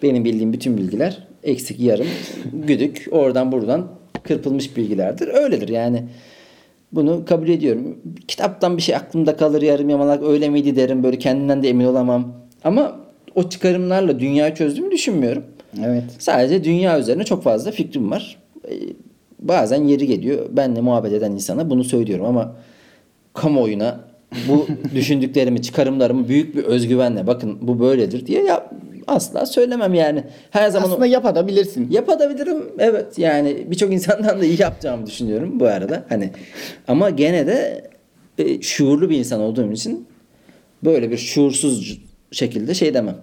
Benim 0.03 0.25
bildiğim 0.25 0.53
bütün 0.53 0.77
bilgiler 0.77 1.31
eksik, 1.43 1.80
yarım, 1.80 2.08
güdük, 2.54 3.08
oradan 3.12 3.51
buradan 3.51 3.88
kırpılmış 4.23 4.77
bilgilerdir. 4.77 5.27
Öyledir 5.27 5.67
yani. 5.69 6.04
Bunu 6.91 7.25
kabul 7.25 7.49
ediyorum. 7.49 7.97
Kitaptan 8.27 8.77
bir 8.77 8.82
şey 8.82 8.95
aklımda 8.95 9.36
kalır 9.36 9.62
yarım 9.62 9.89
yamalak 9.89 10.23
öyle 10.23 10.49
miydi 10.49 10.75
derim. 10.75 11.04
Böyle 11.04 11.17
kendimden 11.17 11.63
de 11.63 11.69
emin 11.69 11.86
olamam. 11.86 12.34
Ama 12.63 12.99
o 13.36 13.49
çıkarımlarla 13.49 14.19
dünyayı 14.19 14.56
çözdüğümü 14.56 14.91
düşünmüyorum. 14.91 15.43
evet. 15.86 16.04
Sadece 16.19 16.63
dünya 16.63 16.99
üzerine 16.99 17.23
çok 17.23 17.43
fazla 17.43 17.71
fikrim 17.71 18.12
var. 18.12 18.38
Ee, 18.69 18.73
bazen 19.39 19.84
yeri 19.84 20.08
geliyor. 20.08 20.45
Benle 20.51 20.82
muhabbet 20.82 21.13
eden 21.13 21.32
insana 21.32 21.69
bunu 21.69 21.84
söylüyorum 21.84 22.25
ama 22.25 22.56
kamuoyuna 23.34 23.99
bu 24.47 24.67
düşündüklerimi, 24.95 25.62
çıkarımlarımı 25.62 26.27
büyük 26.27 26.56
bir 26.56 26.63
özgüvenle 26.63 27.27
bakın 27.27 27.58
bu 27.62 27.80
böyledir 27.80 28.25
diye 28.25 28.43
ya 28.43 28.69
asla 29.07 29.45
söylemem 29.45 29.93
yani. 29.93 30.23
Her 30.51 30.69
zaman 30.69 30.89
Aslında 30.89 31.05
yapabilirsin. 31.05 31.91
yapabilirim. 31.91 32.63
Evet 32.79 33.19
yani 33.19 33.65
birçok 33.71 33.93
insandan 33.93 34.41
da 34.41 34.45
iyi 34.45 34.61
yapacağımı 34.61 35.05
düşünüyorum 35.05 35.59
bu 35.59 35.65
arada. 35.65 36.03
Hani 36.09 36.29
ama 36.87 37.09
gene 37.09 37.47
de 37.47 37.89
e, 38.37 38.61
şuurlu 38.61 39.09
bir 39.09 39.17
insan 39.17 39.41
olduğum 39.41 39.71
için 39.71 40.07
böyle 40.83 41.11
bir 41.11 41.17
şuursuz 41.17 42.01
şekilde 42.31 42.73
şey 42.73 42.93
demem. 42.93 43.17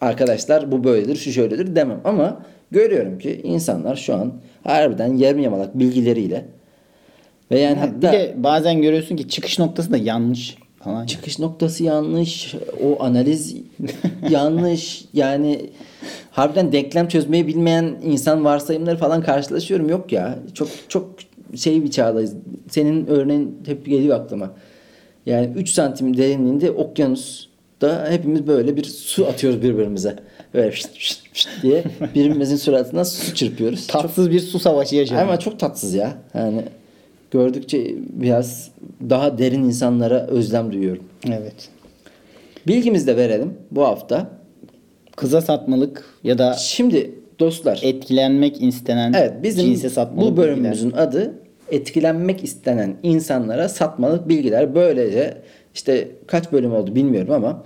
Arkadaşlar 0.00 0.72
bu 0.72 0.84
böyledir, 0.84 1.16
şu 1.16 1.32
şöyledir 1.32 1.76
demem 1.76 2.00
ama 2.04 2.42
görüyorum 2.70 3.18
ki 3.18 3.40
insanlar 3.44 3.96
şu 3.96 4.14
an 4.14 4.32
harbiden 4.64 5.16
yarım 5.16 5.38
yamalak 5.40 5.78
bilgileriyle 5.78 6.44
ve 7.50 7.58
yani 7.58 7.76
hatta 7.78 8.12
Bir 8.12 8.18
de 8.18 8.34
bazen 8.36 8.82
görüyorsun 8.82 9.16
ki 9.16 9.28
çıkış 9.28 9.58
noktası 9.58 9.92
da 9.92 9.96
yanlış 9.96 10.56
falan. 10.84 11.06
çıkış 11.06 11.38
noktası 11.38 11.84
yanlış, 11.84 12.54
o 12.84 13.02
analiz 13.02 13.56
yanlış. 14.30 15.04
Yani 15.12 15.70
harbiden 16.30 16.72
denklem 16.72 17.08
çözmeyi 17.08 17.46
bilmeyen 17.46 17.96
insan 18.02 18.44
varsayımları 18.44 18.96
falan 18.96 19.22
karşılaşıyorum. 19.22 19.88
Yok 19.88 20.12
ya. 20.12 20.38
Çok 20.54 20.68
çok 20.88 21.10
şey 21.56 21.84
bir 21.84 21.90
çağdayız. 21.90 22.34
Senin 22.70 23.06
örneğin 23.06 23.58
hep 23.66 23.86
geliyor 23.86 24.20
aklıma. 24.20 24.50
Yani 25.26 25.52
3 25.56 25.70
santim 25.70 26.16
derinliğinde 26.16 26.70
okyanus 26.70 27.48
da 27.80 28.06
hepimiz 28.10 28.46
böyle 28.46 28.76
bir 28.76 28.84
su 28.84 29.26
atıyoruz 29.26 29.62
birbirimize. 29.62 30.16
Böyle 30.54 30.72
şşt 30.72 30.88
şşt 30.94 31.20
şşt 31.32 31.48
diye 31.62 31.84
birbirimizin 32.14 32.56
suratına 32.56 33.04
su 33.04 33.34
çırpıyoruz. 33.34 33.86
Çok 33.86 34.02
Tatsız 34.02 34.30
bir 34.30 34.40
su 34.40 34.58
savaşı 34.58 34.96
yaşadım. 34.96 35.22
ama 35.22 35.38
çok 35.38 35.58
tatsız 35.60 35.94
ya. 35.94 36.12
Yani 36.34 36.62
gördükçe 37.34 37.94
biraz 38.12 38.70
daha 39.10 39.38
derin 39.38 39.64
insanlara 39.64 40.26
özlem 40.26 40.72
duyuyorum. 40.72 41.04
Evet. 41.28 41.68
Bilgimizi 42.66 43.06
de 43.06 43.16
verelim 43.16 43.54
bu 43.70 43.82
hafta. 43.82 44.30
Kıza 45.16 45.40
satmalık 45.40 46.04
ya 46.24 46.38
da 46.38 46.52
Şimdi 46.52 47.10
dostlar 47.38 47.80
etkilenmek 47.82 48.62
istenen 48.62 49.12
evet 49.12 49.32
bizim 49.42 49.64
cinse 49.64 49.90
satmalık 49.90 50.32
bu 50.32 50.36
bölümümüzün 50.36 50.92
adı 50.92 51.34
etkilenmek 51.70 52.44
istenen 52.44 52.96
insanlara 53.02 53.68
satmalık 53.68 54.28
bilgiler. 54.28 54.74
Böylece 54.74 55.34
işte 55.74 56.08
kaç 56.26 56.52
bölüm 56.52 56.74
oldu 56.74 56.94
bilmiyorum 56.94 57.32
ama 57.32 57.64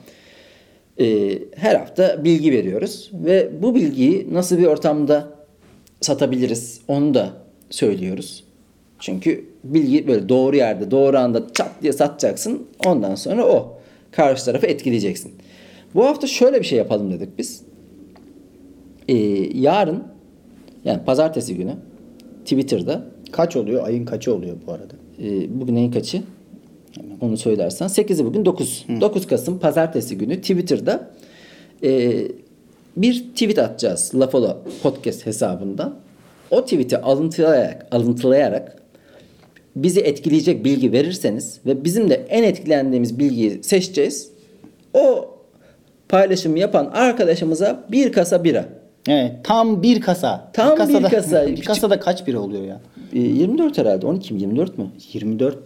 e, 1.00 1.38
her 1.56 1.74
hafta 1.74 2.24
bilgi 2.24 2.52
veriyoruz 2.52 3.10
ve 3.12 3.48
bu 3.62 3.74
bilgiyi 3.74 4.28
nasıl 4.32 4.58
bir 4.58 4.66
ortamda 4.66 5.28
satabiliriz 6.00 6.80
onu 6.88 7.14
da 7.14 7.30
söylüyoruz. 7.70 8.47
Çünkü 8.98 9.44
bilgi 9.64 10.08
böyle 10.08 10.28
doğru 10.28 10.56
yerde 10.56 10.90
doğru 10.90 11.18
anda 11.18 11.42
çat 11.52 11.70
diye 11.82 11.92
satacaksın 11.92 12.66
ondan 12.86 13.14
sonra 13.14 13.46
o 13.46 13.78
karşı 14.10 14.44
tarafı 14.44 14.66
etkileyeceksin. 14.66 15.32
Bu 15.94 16.04
hafta 16.04 16.26
şöyle 16.26 16.60
bir 16.60 16.66
şey 16.66 16.78
yapalım 16.78 17.12
dedik 17.12 17.38
biz. 17.38 17.62
Ee, 19.08 19.14
yarın 19.54 20.02
yani 20.84 21.04
pazartesi 21.04 21.56
günü 21.56 21.72
Twitter'da 22.44 23.04
Kaç 23.32 23.56
oluyor? 23.56 23.86
Ayın 23.86 24.04
kaçı 24.04 24.34
oluyor 24.34 24.56
bu 24.66 24.72
arada? 24.72 24.94
e, 25.22 25.60
bugün 25.60 25.76
ayın 25.76 25.90
kaçı? 25.90 26.22
Onu 27.20 27.36
söylersen. 27.36 27.86
8'i 27.86 28.24
bugün 28.24 28.44
9. 28.44 28.86
9 29.00 29.26
Kasım 29.26 29.58
pazartesi 29.58 30.18
günü 30.18 30.40
Twitter'da 30.40 31.10
e, 31.84 32.22
bir 32.96 33.20
tweet 33.20 33.58
atacağız. 33.58 34.12
Lafolo 34.14 34.56
podcast 34.82 35.26
hesabından. 35.26 35.94
o 36.50 36.64
tweet'i 36.64 36.98
alıntılayarak, 36.98 37.86
alıntılayarak 37.90 38.77
bizi 39.82 40.00
etkileyecek 40.00 40.64
bilgi 40.64 40.92
verirseniz 40.92 41.60
ve 41.66 41.84
bizim 41.84 42.10
de 42.10 42.26
en 42.28 42.42
etkilendiğimiz 42.42 43.18
bilgiyi 43.18 43.62
seçeceğiz. 43.62 44.30
O 44.94 45.30
paylaşımı 46.08 46.58
yapan 46.58 46.90
arkadaşımıza 46.94 47.84
bir 47.92 48.12
kasa 48.12 48.44
bira. 48.44 48.64
Evet. 49.08 49.32
Tam 49.44 49.82
bir 49.82 50.00
kasa. 50.00 50.50
Tam 50.52 50.72
bir 50.72 50.76
kasada, 50.76 51.08
kasa. 51.08 51.46
bir 51.56 51.64
kasada 51.64 52.00
kaç 52.00 52.26
bira 52.26 52.40
oluyor 52.40 52.62
ya? 52.64 52.80
E, 53.12 53.18
24 53.18 53.78
herhalde. 53.78 54.06
12 54.06 54.34
mi? 54.34 54.40
24 54.40 54.78
mü? 54.78 54.86
24 55.12 55.56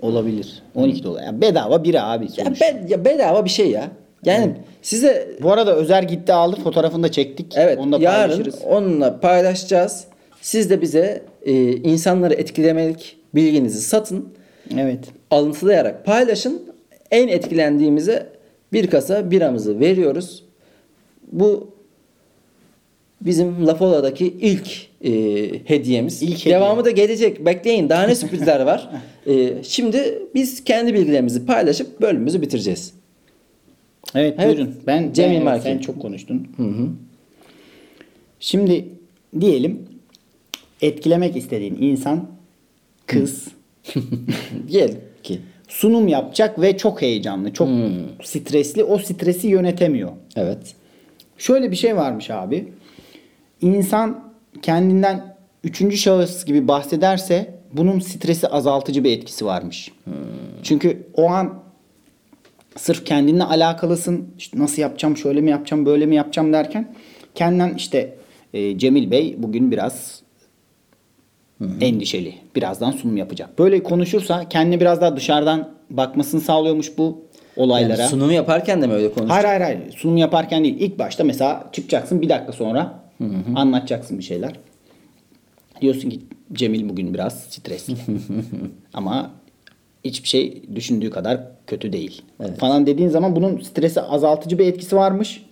olabilir. 0.00 0.62
12 0.74 1.04
dolar. 1.04 1.22
Yani 1.22 1.40
bedava 1.40 1.84
bira 1.84 2.04
abi 2.10 2.28
Ya, 2.36 2.44
be- 2.46 2.86
ya 2.88 3.04
bedava 3.04 3.44
bir 3.44 3.50
şey 3.50 3.70
ya. 3.70 3.88
Yani 4.24 4.52
size 4.82 5.28
Bu 5.42 5.52
arada 5.52 5.74
Özer 5.76 6.02
gitti 6.02 6.32
aldı 6.32 6.56
fotoğrafını 6.64 7.02
da 7.02 7.10
çektik. 7.12 7.52
Evet 7.56 7.78
Onu 7.78 7.92
da 7.92 7.98
yarın 7.98 8.28
paylaşırız. 8.30 8.58
onunla 8.68 9.20
paylaşacağız. 9.20 10.04
Siz 10.40 10.70
de 10.70 10.80
bize 10.80 11.22
e, 11.42 11.52
insanları 11.72 12.34
etkilemelik 12.34 13.16
bilginizi 13.34 13.80
satın. 13.80 14.28
Evet. 14.78 15.04
Alıntılayarak 15.30 16.04
paylaşın. 16.04 16.62
En 17.10 17.28
etkilendiğimize 17.28 18.26
bir 18.72 18.86
kasa 18.86 19.30
biramızı 19.30 19.80
veriyoruz. 19.80 20.44
Bu 21.32 21.70
bizim 23.20 23.66
Lafola'daki 23.66 24.26
ilk 24.26 24.86
e, 25.04 25.10
hediyemiz. 25.64 26.22
İlk 26.22 26.40
hediye. 26.40 26.54
Devamı 26.54 26.84
da 26.84 26.90
gelecek. 26.90 27.46
Bekleyin. 27.46 27.88
Daha 27.88 28.02
ne 28.06 28.14
sürprizler 28.14 28.60
var. 28.60 28.90
E, 29.26 29.54
şimdi 29.62 30.18
biz 30.34 30.64
kendi 30.64 30.94
bilgilerimizi 30.94 31.46
paylaşıp 31.46 32.00
bölümümüzü 32.00 32.42
bitireceğiz. 32.42 32.92
Evet, 34.14 34.34
Evet. 34.38 34.56
buyurun. 34.56 34.74
Ben 34.86 35.12
Cemil 35.12 35.36
ben- 35.36 35.44
Marki. 35.44 35.62
sen 35.62 35.78
çok 35.78 36.02
konuştun. 36.02 36.48
Şimdi 38.40 38.84
diyelim 39.40 39.82
etkilemek 40.80 41.36
istediğin 41.36 41.76
insan 41.80 42.26
kız 43.12 43.48
Diyelim 44.68 45.00
ki. 45.22 45.40
sunum 45.68 46.08
yapacak 46.08 46.60
ve 46.60 46.76
çok 46.76 47.02
heyecanlı, 47.02 47.52
çok 47.52 47.68
stresli. 48.22 48.84
O 48.84 48.98
stresi 48.98 49.48
yönetemiyor. 49.48 50.12
Evet. 50.36 50.74
Şöyle 51.38 51.70
bir 51.70 51.76
şey 51.76 51.96
varmış 51.96 52.30
abi. 52.30 52.72
İnsan 53.60 54.32
kendinden 54.62 55.36
üçüncü 55.64 55.96
şahıs 55.96 56.44
gibi 56.44 56.68
bahsederse 56.68 57.54
bunun 57.72 58.00
stresi 58.00 58.48
azaltıcı 58.48 59.04
bir 59.04 59.10
etkisi 59.18 59.44
varmış. 59.46 59.92
Çünkü 60.62 61.06
o 61.14 61.30
an 61.30 61.62
sırf 62.76 63.04
kendinle 63.04 63.44
alakalısın. 63.44 64.28
İşte 64.38 64.58
nasıl 64.58 64.82
yapacağım, 64.82 65.16
şöyle 65.16 65.40
mi 65.40 65.50
yapacağım, 65.50 65.86
böyle 65.86 66.06
mi 66.06 66.16
yapacağım 66.16 66.52
derken 66.52 66.94
kendinden 67.34 67.74
işte 67.74 68.14
e, 68.54 68.78
Cemil 68.78 69.10
Bey 69.10 69.34
bugün 69.38 69.70
biraz 69.70 70.21
endişeli. 71.80 72.34
Birazdan 72.56 72.90
sunum 72.90 73.16
yapacak. 73.16 73.58
Böyle 73.58 73.82
konuşursa 73.82 74.48
kendini 74.48 74.80
biraz 74.80 75.00
daha 75.00 75.16
dışarıdan 75.16 75.68
bakmasını 75.90 76.40
sağlıyormuş 76.40 76.98
bu 76.98 77.22
olaylara. 77.56 78.00
Yani 78.00 78.10
sunumu 78.10 78.32
yaparken 78.32 78.82
de 78.82 78.86
mi 78.86 78.92
öyle 78.92 79.12
konuştun? 79.12 79.28
Hayır 79.28 79.44
hayır 79.44 79.60
hayır. 79.60 79.78
Sunum 79.96 80.16
yaparken 80.16 80.64
değil. 80.64 80.76
İlk 80.80 80.98
başta 80.98 81.24
mesela 81.24 81.70
çıkacaksın 81.72 82.22
bir 82.22 82.28
dakika 82.28 82.52
sonra 82.52 83.02
anlatacaksın 83.54 84.18
bir 84.18 84.24
şeyler. 84.24 84.52
Diyorsun 85.80 86.10
ki 86.10 86.20
Cemil 86.52 86.88
bugün 86.88 87.14
biraz 87.14 87.40
stresli. 87.40 87.94
Ama 88.94 89.30
hiçbir 90.04 90.28
şey 90.28 90.62
düşündüğü 90.74 91.10
kadar 91.10 91.40
kötü 91.66 91.92
değil. 91.92 92.22
Evet. 92.40 92.58
Falan 92.58 92.86
dediğin 92.86 93.08
zaman 93.08 93.36
bunun 93.36 93.60
stresi 93.60 94.00
azaltıcı 94.00 94.58
bir 94.58 94.66
etkisi 94.66 94.96
varmış. 94.96 95.42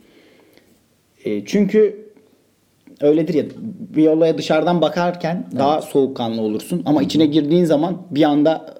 E, 1.24 1.44
çünkü 1.44 2.09
öyledir 3.00 3.34
ya 3.34 3.44
bir 3.96 4.06
olaya 4.06 4.38
dışarıdan 4.38 4.80
bakarken 4.80 5.46
daha 5.58 5.82
soğukkanlı 5.82 6.40
olursun 6.40 6.82
ama 6.86 7.02
içine 7.02 7.26
girdiğin 7.26 7.64
zaman 7.64 7.96
bir 8.10 8.22
anda 8.22 8.74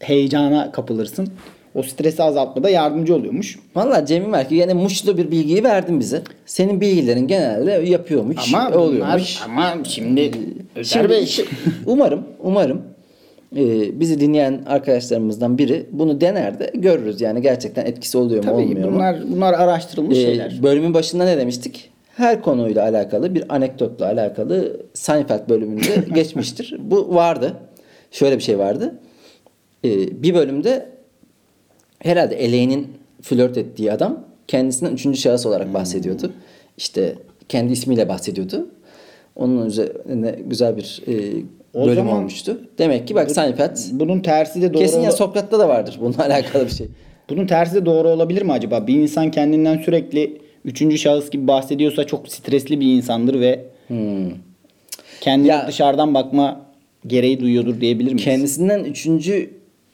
heyecana 0.00 0.72
kapılırsın. 0.72 1.28
O 1.74 1.82
stresi 1.82 2.22
azaltmada 2.22 2.70
yardımcı 2.70 3.14
oluyormuş. 3.14 3.58
Valla 3.76 4.06
Cemil 4.06 4.26
Merki 4.28 4.54
yine 4.54 4.74
muşlu 4.74 5.16
bir 5.16 5.30
bilgiyi 5.30 5.64
verdin 5.64 6.00
bize. 6.00 6.22
Senin 6.46 6.80
bilgilerin 6.80 7.26
genelde 7.26 7.70
yapıyormuş, 7.70 8.54
Ama 8.54 8.76
oluyormuş. 8.78 9.40
bunlar, 9.46 9.72
ama 9.74 9.84
şimdi 9.84 10.30
Özer 10.76 10.84
Şimdi 10.84 11.08
Bey 11.10 11.36
umarım, 11.86 12.22
umarım 12.42 12.82
e, 13.56 14.00
bizi 14.00 14.20
dinleyen 14.20 14.60
arkadaşlarımızdan 14.66 15.58
biri 15.58 15.86
bunu 15.92 16.20
dener 16.20 16.58
de 16.58 16.70
görürüz. 16.74 17.20
Yani 17.20 17.42
gerçekten 17.42 17.86
etkisi 17.86 18.18
oluyor 18.18 18.44
mu 18.44 18.50
tabii 18.50 18.62
olmuyor 18.62 18.88
mu? 18.88 18.94
bunlar 18.94 19.16
bunlar 19.32 19.52
araştırılmış 19.52 20.18
E, 20.18 20.22
şeyler. 20.22 20.58
bölümün 20.62 20.94
başında 20.94 21.24
ne 21.24 21.36
demiştik? 21.38 21.90
Her 22.16 22.42
konuyla 22.42 22.82
alakalı 22.82 23.34
bir 23.34 23.54
anekdotla 23.54 24.06
alakalı 24.06 24.80
Seinfeld 24.94 25.48
bölümünde 25.48 26.04
geçmiştir. 26.14 26.76
Bu 26.80 27.14
vardı. 27.14 27.54
Şöyle 28.10 28.38
bir 28.38 28.42
şey 28.42 28.58
vardı. 28.58 28.94
E, 29.84 30.22
bir 30.22 30.34
bölümde 30.34 30.88
herhalde 31.98 32.34
Elaine'in 32.36 32.88
flört 33.22 33.58
ettiği 33.58 33.92
adam 33.92 34.24
kendisinden 34.48 34.92
üçüncü 34.92 35.18
şahıs 35.20 35.46
olarak 35.46 35.74
bahsediyordu. 35.74 36.32
İşte 36.76 37.14
kendi 37.48 37.72
ismiyle 37.72 38.08
bahsediyordu. 38.08 38.66
Onun 39.36 39.66
üzerine 39.66 40.34
güzel 40.46 40.76
bir 40.76 41.02
e, 41.08 41.12
O 41.74 41.84
bölüm 41.86 41.94
zaman- 41.94 42.16
olmuştu. 42.16 42.60
Demek 42.78 43.08
ki 43.08 43.14
bak 43.14 43.30
Seinfeld 43.30 43.76
Bunun 43.92 44.20
tersi 44.20 44.62
de 44.62 44.74
doğru. 44.74 44.82
kesin 44.82 45.00
ya 45.00 45.12
Sokrat'ta 45.12 45.58
da 45.58 45.68
vardır 45.68 45.96
bununla 46.00 46.18
alakalı 46.24 46.64
bir 46.66 46.70
şey. 46.70 46.86
Bunun 47.30 47.46
tersi 47.46 47.74
de 47.74 47.86
doğru 47.86 48.08
olabilir 48.08 48.42
mi 48.42 48.52
acaba? 48.52 48.86
Bir 48.86 48.94
insan 48.94 49.30
kendinden 49.30 49.78
sürekli 49.78 50.41
üçüncü 50.64 50.98
şahıs 50.98 51.30
gibi 51.30 51.46
bahsediyorsa 51.46 52.04
çok 52.06 52.28
stresli 52.28 52.80
bir 52.80 52.86
insandır 52.96 53.40
ve 53.40 53.64
kendine 55.20 55.52
Ya- 55.52 55.68
dışarıdan 55.68 56.14
bakma 56.14 56.60
gereği 57.06 57.40
duyuyordur 57.40 57.80
diyebilir 57.80 58.12
miyiz? 58.12 58.24
Kendisinden 58.24 58.84
üçüncü 58.84 59.50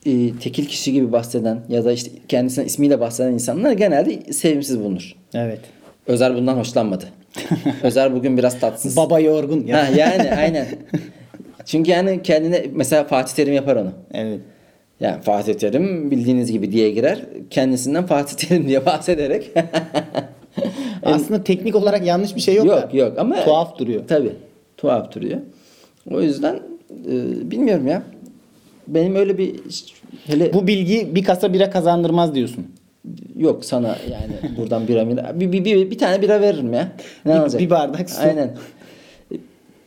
e, 0.07 0.11
tekil 0.41 0.67
kişi 0.67 0.93
gibi 0.93 1.13
bahseden 1.13 1.61
ya 1.69 1.85
da 1.85 1.93
işte 1.93 2.11
kendisinden 2.29 2.67
ismiyle 2.67 3.01
bahseden 3.01 3.33
insanlar 3.33 3.73
genelde 3.73 4.33
sevimsiz 4.33 4.79
bulunur. 4.81 5.15
Evet. 5.35 5.61
Özer 6.07 6.35
bundan 6.35 6.57
hoşlanmadı. 6.57 7.05
Özer 7.83 8.15
bugün 8.15 8.37
biraz 8.39 8.61
tatsız. 8.61 8.97
Baba 8.97 9.21
yorgun. 9.21 9.67
Ya. 9.67 9.87
Ha, 9.87 9.97
yani 9.97 10.31
aynen. 10.35 10.67
Çünkü 11.65 11.91
yani 11.91 12.23
kendine 12.23 12.65
mesela 12.73 13.05
Fatih 13.05 13.35
Terim 13.35 13.55
yapar 13.55 13.77
onu. 13.77 13.93
Evet. 14.15 14.41
Yani 15.01 15.23
Fatih 15.23 15.55
Terim 15.55 16.11
bildiğiniz 16.11 16.53
gibi 16.53 16.73
diye 16.73 16.91
girer. 16.91 17.21
Kendisinden 17.51 18.07
Fatih 18.07 18.37
Terim 18.49 18.69
diye 18.69 18.87
bahsederek. 18.87 19.51
Aslında 21.03 21.45
teknik 21.45 21.75
olarak 21.75 22.07
yanlış 22.07 22.37
bir 22.37 22.41
şey 22.41 22.55
yok, 22.55 22.67
yok 22.67 22.93
da. 22.93 22.97
yok 22.97 23.19
ama 23.19 23.45
tuhaf 23.45 23.79
duruyor. 23.79 24.03
Tabii. 24.09 24.33
Tuhaf 24.77 25.15
duruyor. 25.15 25.39
O 26.11 26.21
yüzden 26.23 26.55
e, 27.11 27.51
bilmiyorum 27.51 27.87
ya. 27.89 28.03
Benim 28.89 29.17
öyle 29.17 29.39
bir 29.39 29.55
hele 30.27 30.53
Bu 30.53 30.67
bilgi 30.67 31.15
bir 31.15 31.25
kasa 31.25 31.53
bira 31.53 31.71
kazandırmaz 31.71 32.35
diyorsun. 32.35 32.67
yok 33.37 33.65
sana 33.65 33.89
yani 34.11 34.57
buradan 34.57 34.89
bira 34.89 35.05
mira 35.05 35.41
bir, 35.41 35.53
bir, 35.53 35.65
bir, 35.65 35.91
bir 35.91 35.99
tane 35.99 36.23
bira 36.23 36.41
veririm 36.41 36.73
ya. 36.75 36.93
Ne 37.25 37.35
Bir- 37.35 37.39
olacak? 37.41 37.61
bir 37.61 37.71
bardak 37.71 38.11
su. 38.11 38.21
Aynen. 38.23 38.57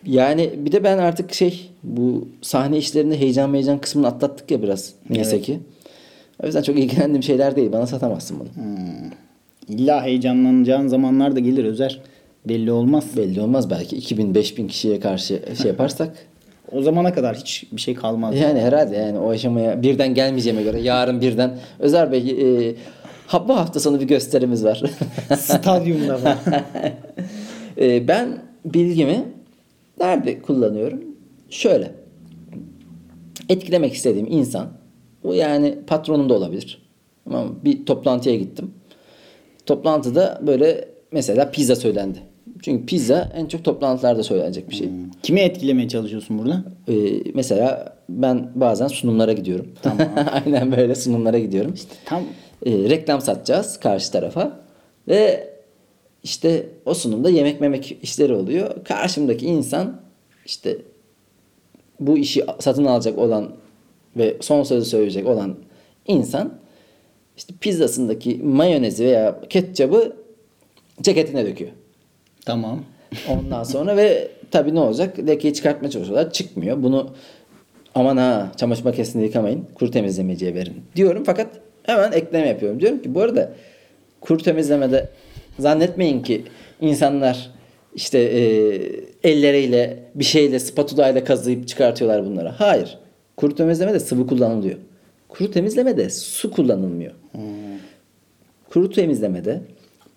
Yani 0.06 0.50
bir 0.58 0.72
de 0.72 0.84
ben 0.84 0.98
artık 0.98 1.34
şey 1.34 1.70
bu 1.84 2.28
sahne 2.42 2.78
işlerinde 2.78 3.20
heyecan 3.20 3.54
heyecan 3.54 3.82
kısmını 3.82 4.08
atlattık 4.08 4.52
ya 4.52 4.62
biraz 4.62 4.94
neyse 5.10 5.36
Evet. 5.36 5.46
ki. 5.46 5.60
O 6.44 6.46
yüzden 6.46 6.62
çok 6.62 6.80
ilgilendiğim 6.80 7.24
şeyler 7.24 7.56
değil. 7.56 7.72
Bana 7.72 7.88
satamazsın 7.88 8.40
bunu. 8.40 8.50
İlla 9.72 10.04
heyecanlanacağın 10.04 10.88
zamanlar 10.88 11.36
da 11.36 11.40
gelir 11.40 11.66
Özer. 11.66 12.02
Belli 12.48 12.72
olmaz. 12.72 13.06
Belli 13.18 13.42
olmaz 13.42 13.70
belki 13.70 13.98
2000-5000 13.98 14.68
kişiye 14.68 15.00
karşı 15.00 15.42
şey 15.62 15.72
yaparsak. 15.72 16.18
O 16.72 16.82
zamana 16.82 17.14
kadar 17.14 17.36
hiç 17.36 17.64
bir 17.72 17.82
şey 17.82 17.96
kalmaz. 17.96 18.36
Yani 18.40 18.60
herhalde 18.60 18.96
yani 18.96 19.20
o 19.20 19.30
aşamaya 19.30 19.82
birden 19.82 20.14
gelmeyeceğime 20.14 20.64
göre 20.64 20.82
yarın 20.82 21.22
birden 21.22 21.58
Özer 21.80 22.12
Bey 22.12 22.20
e, 22.20 22.76
bu 23.48 23.56
hafta 23.58 23.80
sonu 23.80 24.00
bir 24.00 24.08
gösterimiz 24.08 24.64
var. 24.64 24.82
Stadyumda 25.38 26.18
falan. 26.18 26.38
E, 27.78 28.08
ben 28.08 28.38
bilgimi 28.66 29.24
nerede 30.00 30.42
kullanıyorum? 30.42 31.00
Şöyle. 31.50 31.92
Etkilemek 33.50 33.94
istediğim 33.94 34.28
insan 34.32 34.68
bu 35.24 35.34
yani 35.34 35.78
patronum 35.88 36.30
da 36.30 36.34
olabilir. 36.34 36.82
Tamam? 37.24 37.56
Bir 37.66 37.86
toplantıya 37.86 38.36
gittim. 38.36 38.72
Toplantıda 39.66 40.40
böyle 40.48 40.88
mesela 41.12 41.52
pizza 41.52 41.76
söylendi. 41.76 42.20
Çünkü 42.62 42.86
pizza 42.86 43.32
en 43.36 43.46
çok 43.46 43.64
toplantılarda 43.64 44.24
söylenecek 44.24 44.70
bir 44.70 44.76
şey. 44.76 44.90
Kimi 45.24 45.40
etkilemeye 45.40 45.90
çalışıyorsun 45.90 46.40
burada? 46.40 46.64
Ee, 46.88 46.94
mesela 47.34 47.96
ben 48.10 48.52
bazen 48.56 48.88
sunumlara 48.88 49.34
gidiyorum. 49.34 49.68
Tamam. 49.82 50.10
Aynen 50.46 50.72
böyle 50.72 50.96
sunumlara 50.96 51.40
gidiyorum. 51.40 51.76
Tam 52.06 52.24
Ee, 52.66 52.72
reklam 52.72 53.22
satacağız 53.22 53.80
karşı 53.80 54.12
tarafa 54.12 54.60
ve 55.08 55.50
işte 56.24 56.70
o 56.86 56.94
sunumda 56.94 57.30
yemek 57.30 57.62
memek 57.62 57.98
işleri 58.02 58.34
oluyor. 58.34 58.84
Karşımdaki 58.84 59.46
insan 59.46 60.02
işte 60.46 60.78
bu 62.00 62.18
işi 62.18 62.46
satın 62.60 62.86
alacak 62.86 63.18
olan 63.18 63.52
ve 64.18 64.38
son 64.42 64.64
sözü 64.64 64.90
söyleyecek 64.90 65.28
olan 65.28 65.56
insan 66.08 66.54
işte 67.42 67.54
pizzasındaki 67.62 68.38
mayonezi 68.44 69.06
veya 69.06 69.40
ketçabı 69.50 70.16
ceketine 71.02 71.46
döküyor. 71.46 71.72
tamam. 72.46 72.84
Ondan 73.30 73.64
sonra 73.64 73.98
ve 73.98 74.28
tabii 74.52 74.76
ne 74.76 74.80
olacak? 74.80 75.20
Lekeyi 75.20 75.54
çıkartmaya 75.54 75.90
çalışıyorlar. 75.90 76.32
Çıkmıyor. 76.32 76.84
Bunu 76.84 77.10
aman 77.96 78.18
ha 78.18 78.52
çamaşır 78.58 78.86
makinesinde 78.86 79.24
yıkamayın. 79.24 79.66
Kuru 79.76 79.92
temizlemeciye 79.92 80.56
verin 80.56 80.74
diyorum. 80.96 81.24
Fakat 81.26 81.48
hemen 81.84 82.12
ekleme 82.12 82.48
yapıyorum. 82.48 82.80
Diyorum 82.80 83.02
ki 83.02 83.16
bu 83.16 83.22
arada 83.22 83.52
kuru 84.22 84.44
temizlemede 84.44 85.10
zannetmeyin 85.60 86.22
ki 86.22 86.44
insanlar 86.82 87.52
işte 87.96 88.20
e, 88.20 88.42
elleriyle 89.24 90.00
bir 90.16 90.24
şeyle 90.24 90.60
spatula 90.60 91.10
ile 91.10 91.24
kazıyıp 91.24 91.68
çıkartıyorlar 91.68 92.26
bunları. 92.26 92.50
Hayır. 92.50 92.98
Kuru 93.38 93.56
temizlemede 93.56 94.00
sıvı 94.00 94.28
kullanılıyor. 94.28 94.78
Kuru 95.32 95.52
temizlemede 95.52 96.10
su 96.10 96.52
kullanılmıyor. 96.52 97.12
Kuru 98.70 98.90
temizlemede 98.90 99.62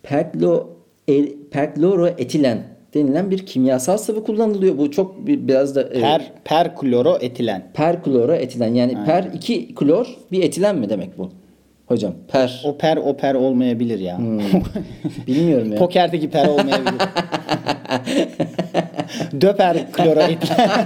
perklo, 0.03 0.69
el, 1.09 1.29
perkloroetilen 1.51 2.63
denilen 2.95 3.31
bir 3.31 3.47
kimyasal 3.47 3.99
sıvı 3.99 4.25
kullanılıyor. 4.25 4.79
Bu 4.79 4.91
çok 4.91 5.27
bir, 5.27 5.49
biraz 5.49 5.77
da 5.77 5.83
e, 5.83 6.01
Per 6.01 6.33
perkloroetilen. 6.45 7.71
perkloroetilen 7.75 8.75
yani 8.75 8.99
per 9.07 9.25
2 9.35 9.75
klor 9.75 10.07
bir 10.33 10.43
etilen 10.43 10.77
mi 10.77 10.91
demek 10.91 11.19
bu? 11.19 11.31
Hocam 11.87 12.13
per 12.29 12.63
O 12.65 12.79
per 12.79 12.97
o 12.97 13.17
per 13.17 13.35
olmayabilir 13.35 13.99
ya. 13.99 14.19
bilmiyorum 15.27 15.73
ya. 15.73 15.79
Pokerdeki 15.79 16.31
per 16.31 16.49
olmayabilir. 16.49 16.93
Döper 19.41 19.93
kloroetilen. 19.93 20.71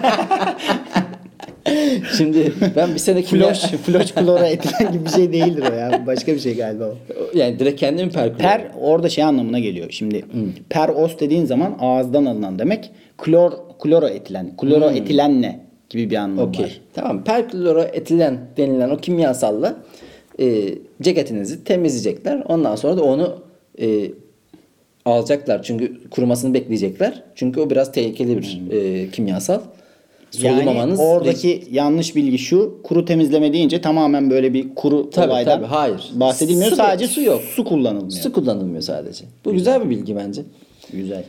Şimdi 2.17 2.53
ben 2.77 2.95
bir 2.95 2.99
sene 2.99 3.23
kimya 3.23 3.55
Floş, 3.55 3.71
floş 3.71 4.13
kloroetilen 4.13 4.93
gibi 4.93 5.05
bir 5.05 5.11
şey 5.11 5.33
değildir 5.33 5.65
o 5.73 5.75
ya. 5.75 6.07
Başka 6.07 6.35
bir 6.35 6.41
şey 6.41 6.57
galiba 6.57 6.85
o. 6.85 6.95
yani 7.39 7.59
direkt 7.59 7.81
kendim 7.81 8.11
perklor. 8.11 8.39
Per 8.39 8.63
orada 8.81 9.09
şey 9.09 9.25
anlamına 9.25 9.59
geliyor. 9.59 9.87
Şimdi 9.91 10.25
per 10.71 10.89
os 10.89 11.19
dediğin 11.21 11.45
zaman 11.45 11.77
ağızdan 11.81 12.25
alınan 12.25 12.59
demek. 12.59 12.91
Klor 13.19 13.53
kloroetilen. 13.81 14.57
Kloroetilen 14.57 15.43
ne 15.43 15.61
gibi 15.91 16.11
bir 16.11 16.17
anlamı 16.17 16.49
Okey. 16.49 16.65
var. 16.65 16.81
Tamam. 16.95 17.25
Perkloroetilen 17.25 18.39
denilen 18.57 18.91
o 18.91 18.97
kimyasalla 18.97 19.77
e, 20.41 20.75
ceketinizi 21.03 21.65
temizleyecekler. 21.65 22.43
Ondan 22.49 22.77
sonra 22.77 22.97
da 22.97 23.03
onu 23.03 23.43
e, 23.81 24.11
alacaklar. 25.05 25.63
Çünkü 25.63 26.11
kurumasını 26.11 26.55
bekleyecekler. 26.55 27.23
Çünkü 27.35 27.61
o 27.61 27.71
biraz 27.71 27.93
tehlikeli 27.93 28.39
bir 28.39 28.61
e, 28.71 29.11
kimyasal. 29.11 29.61
Yani 30.43 30.55
Solumamanız 30.63 31.01
oradaki 31.01 31.63
yanlış 31.71 32.17
bilgi 32.17 32.39
şu. 32.39 32.79
Kuru 32.83 33.05
temizleme 33.05 33.53
deyince 33.53 33.81
tamamen 33.81 34.31
böyle 34.31 34.55
bir 34.55 34.75
kuru 34.75 35.11
Tabii, 35.11 35.31
olaydan 35.31 35.57
tabii, 35.59 35.67
hayır. 35.67 36.11
bahsedilmiyor. 36.15 36.71
Su- 36.71 36.77
Sadece 36.77 37.07
su 37.09 37.23
yok. 37.23 37.41
Su 37.41 37.65
kullanılmıyor. 37.65 38.11
su 38.23 38.33
kullanılmıyor 38.33 38.83
sadece. 38.83 39.25
Bu 39.45 39.53
güzel 39.53 39.85
bir 39.85 39.91
bilgi 39.91 40.17
bence. 40.17 40.43
Güzel. 40.93 41.25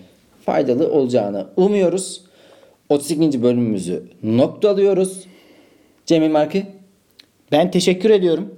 Faydalı 0.46 0.92
olacağını 0.92 1.46
umuyoruz. 1.58 2.22
32. 2.90 3.44
bölümümüzü 3.44 4.04
noktalıyoruz. 4.24 5.20
Cemil 6.06 6.30
Marki. 6.32 6.66
Ben 7.52 7.72
teşekkür 7.72 8.10
ediyorum. 8.10 8.56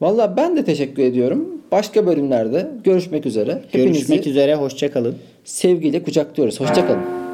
Valla 0.00 0.36
ben 0.36 0.56
de 0.56 0.64
teşekkür 0.64 1.02
ediyorum. 1.02 1.48
Başka 1.72 2.06
bölümlerde 2.06 2.70
görüşmek 2.84 3.26
üzere. 3.26 3.62
Hepinizi 3.72 3.92
Görüşmek 3.98 4.26
üzere. 4.26 4.54
Hoşça 4.54 4.90
kalın. 4.92 5.14
sevgiyle 5.44 6.02
kucaklıyoruz. 6.02 6.60
Hoşçakalın. 6.60 7.25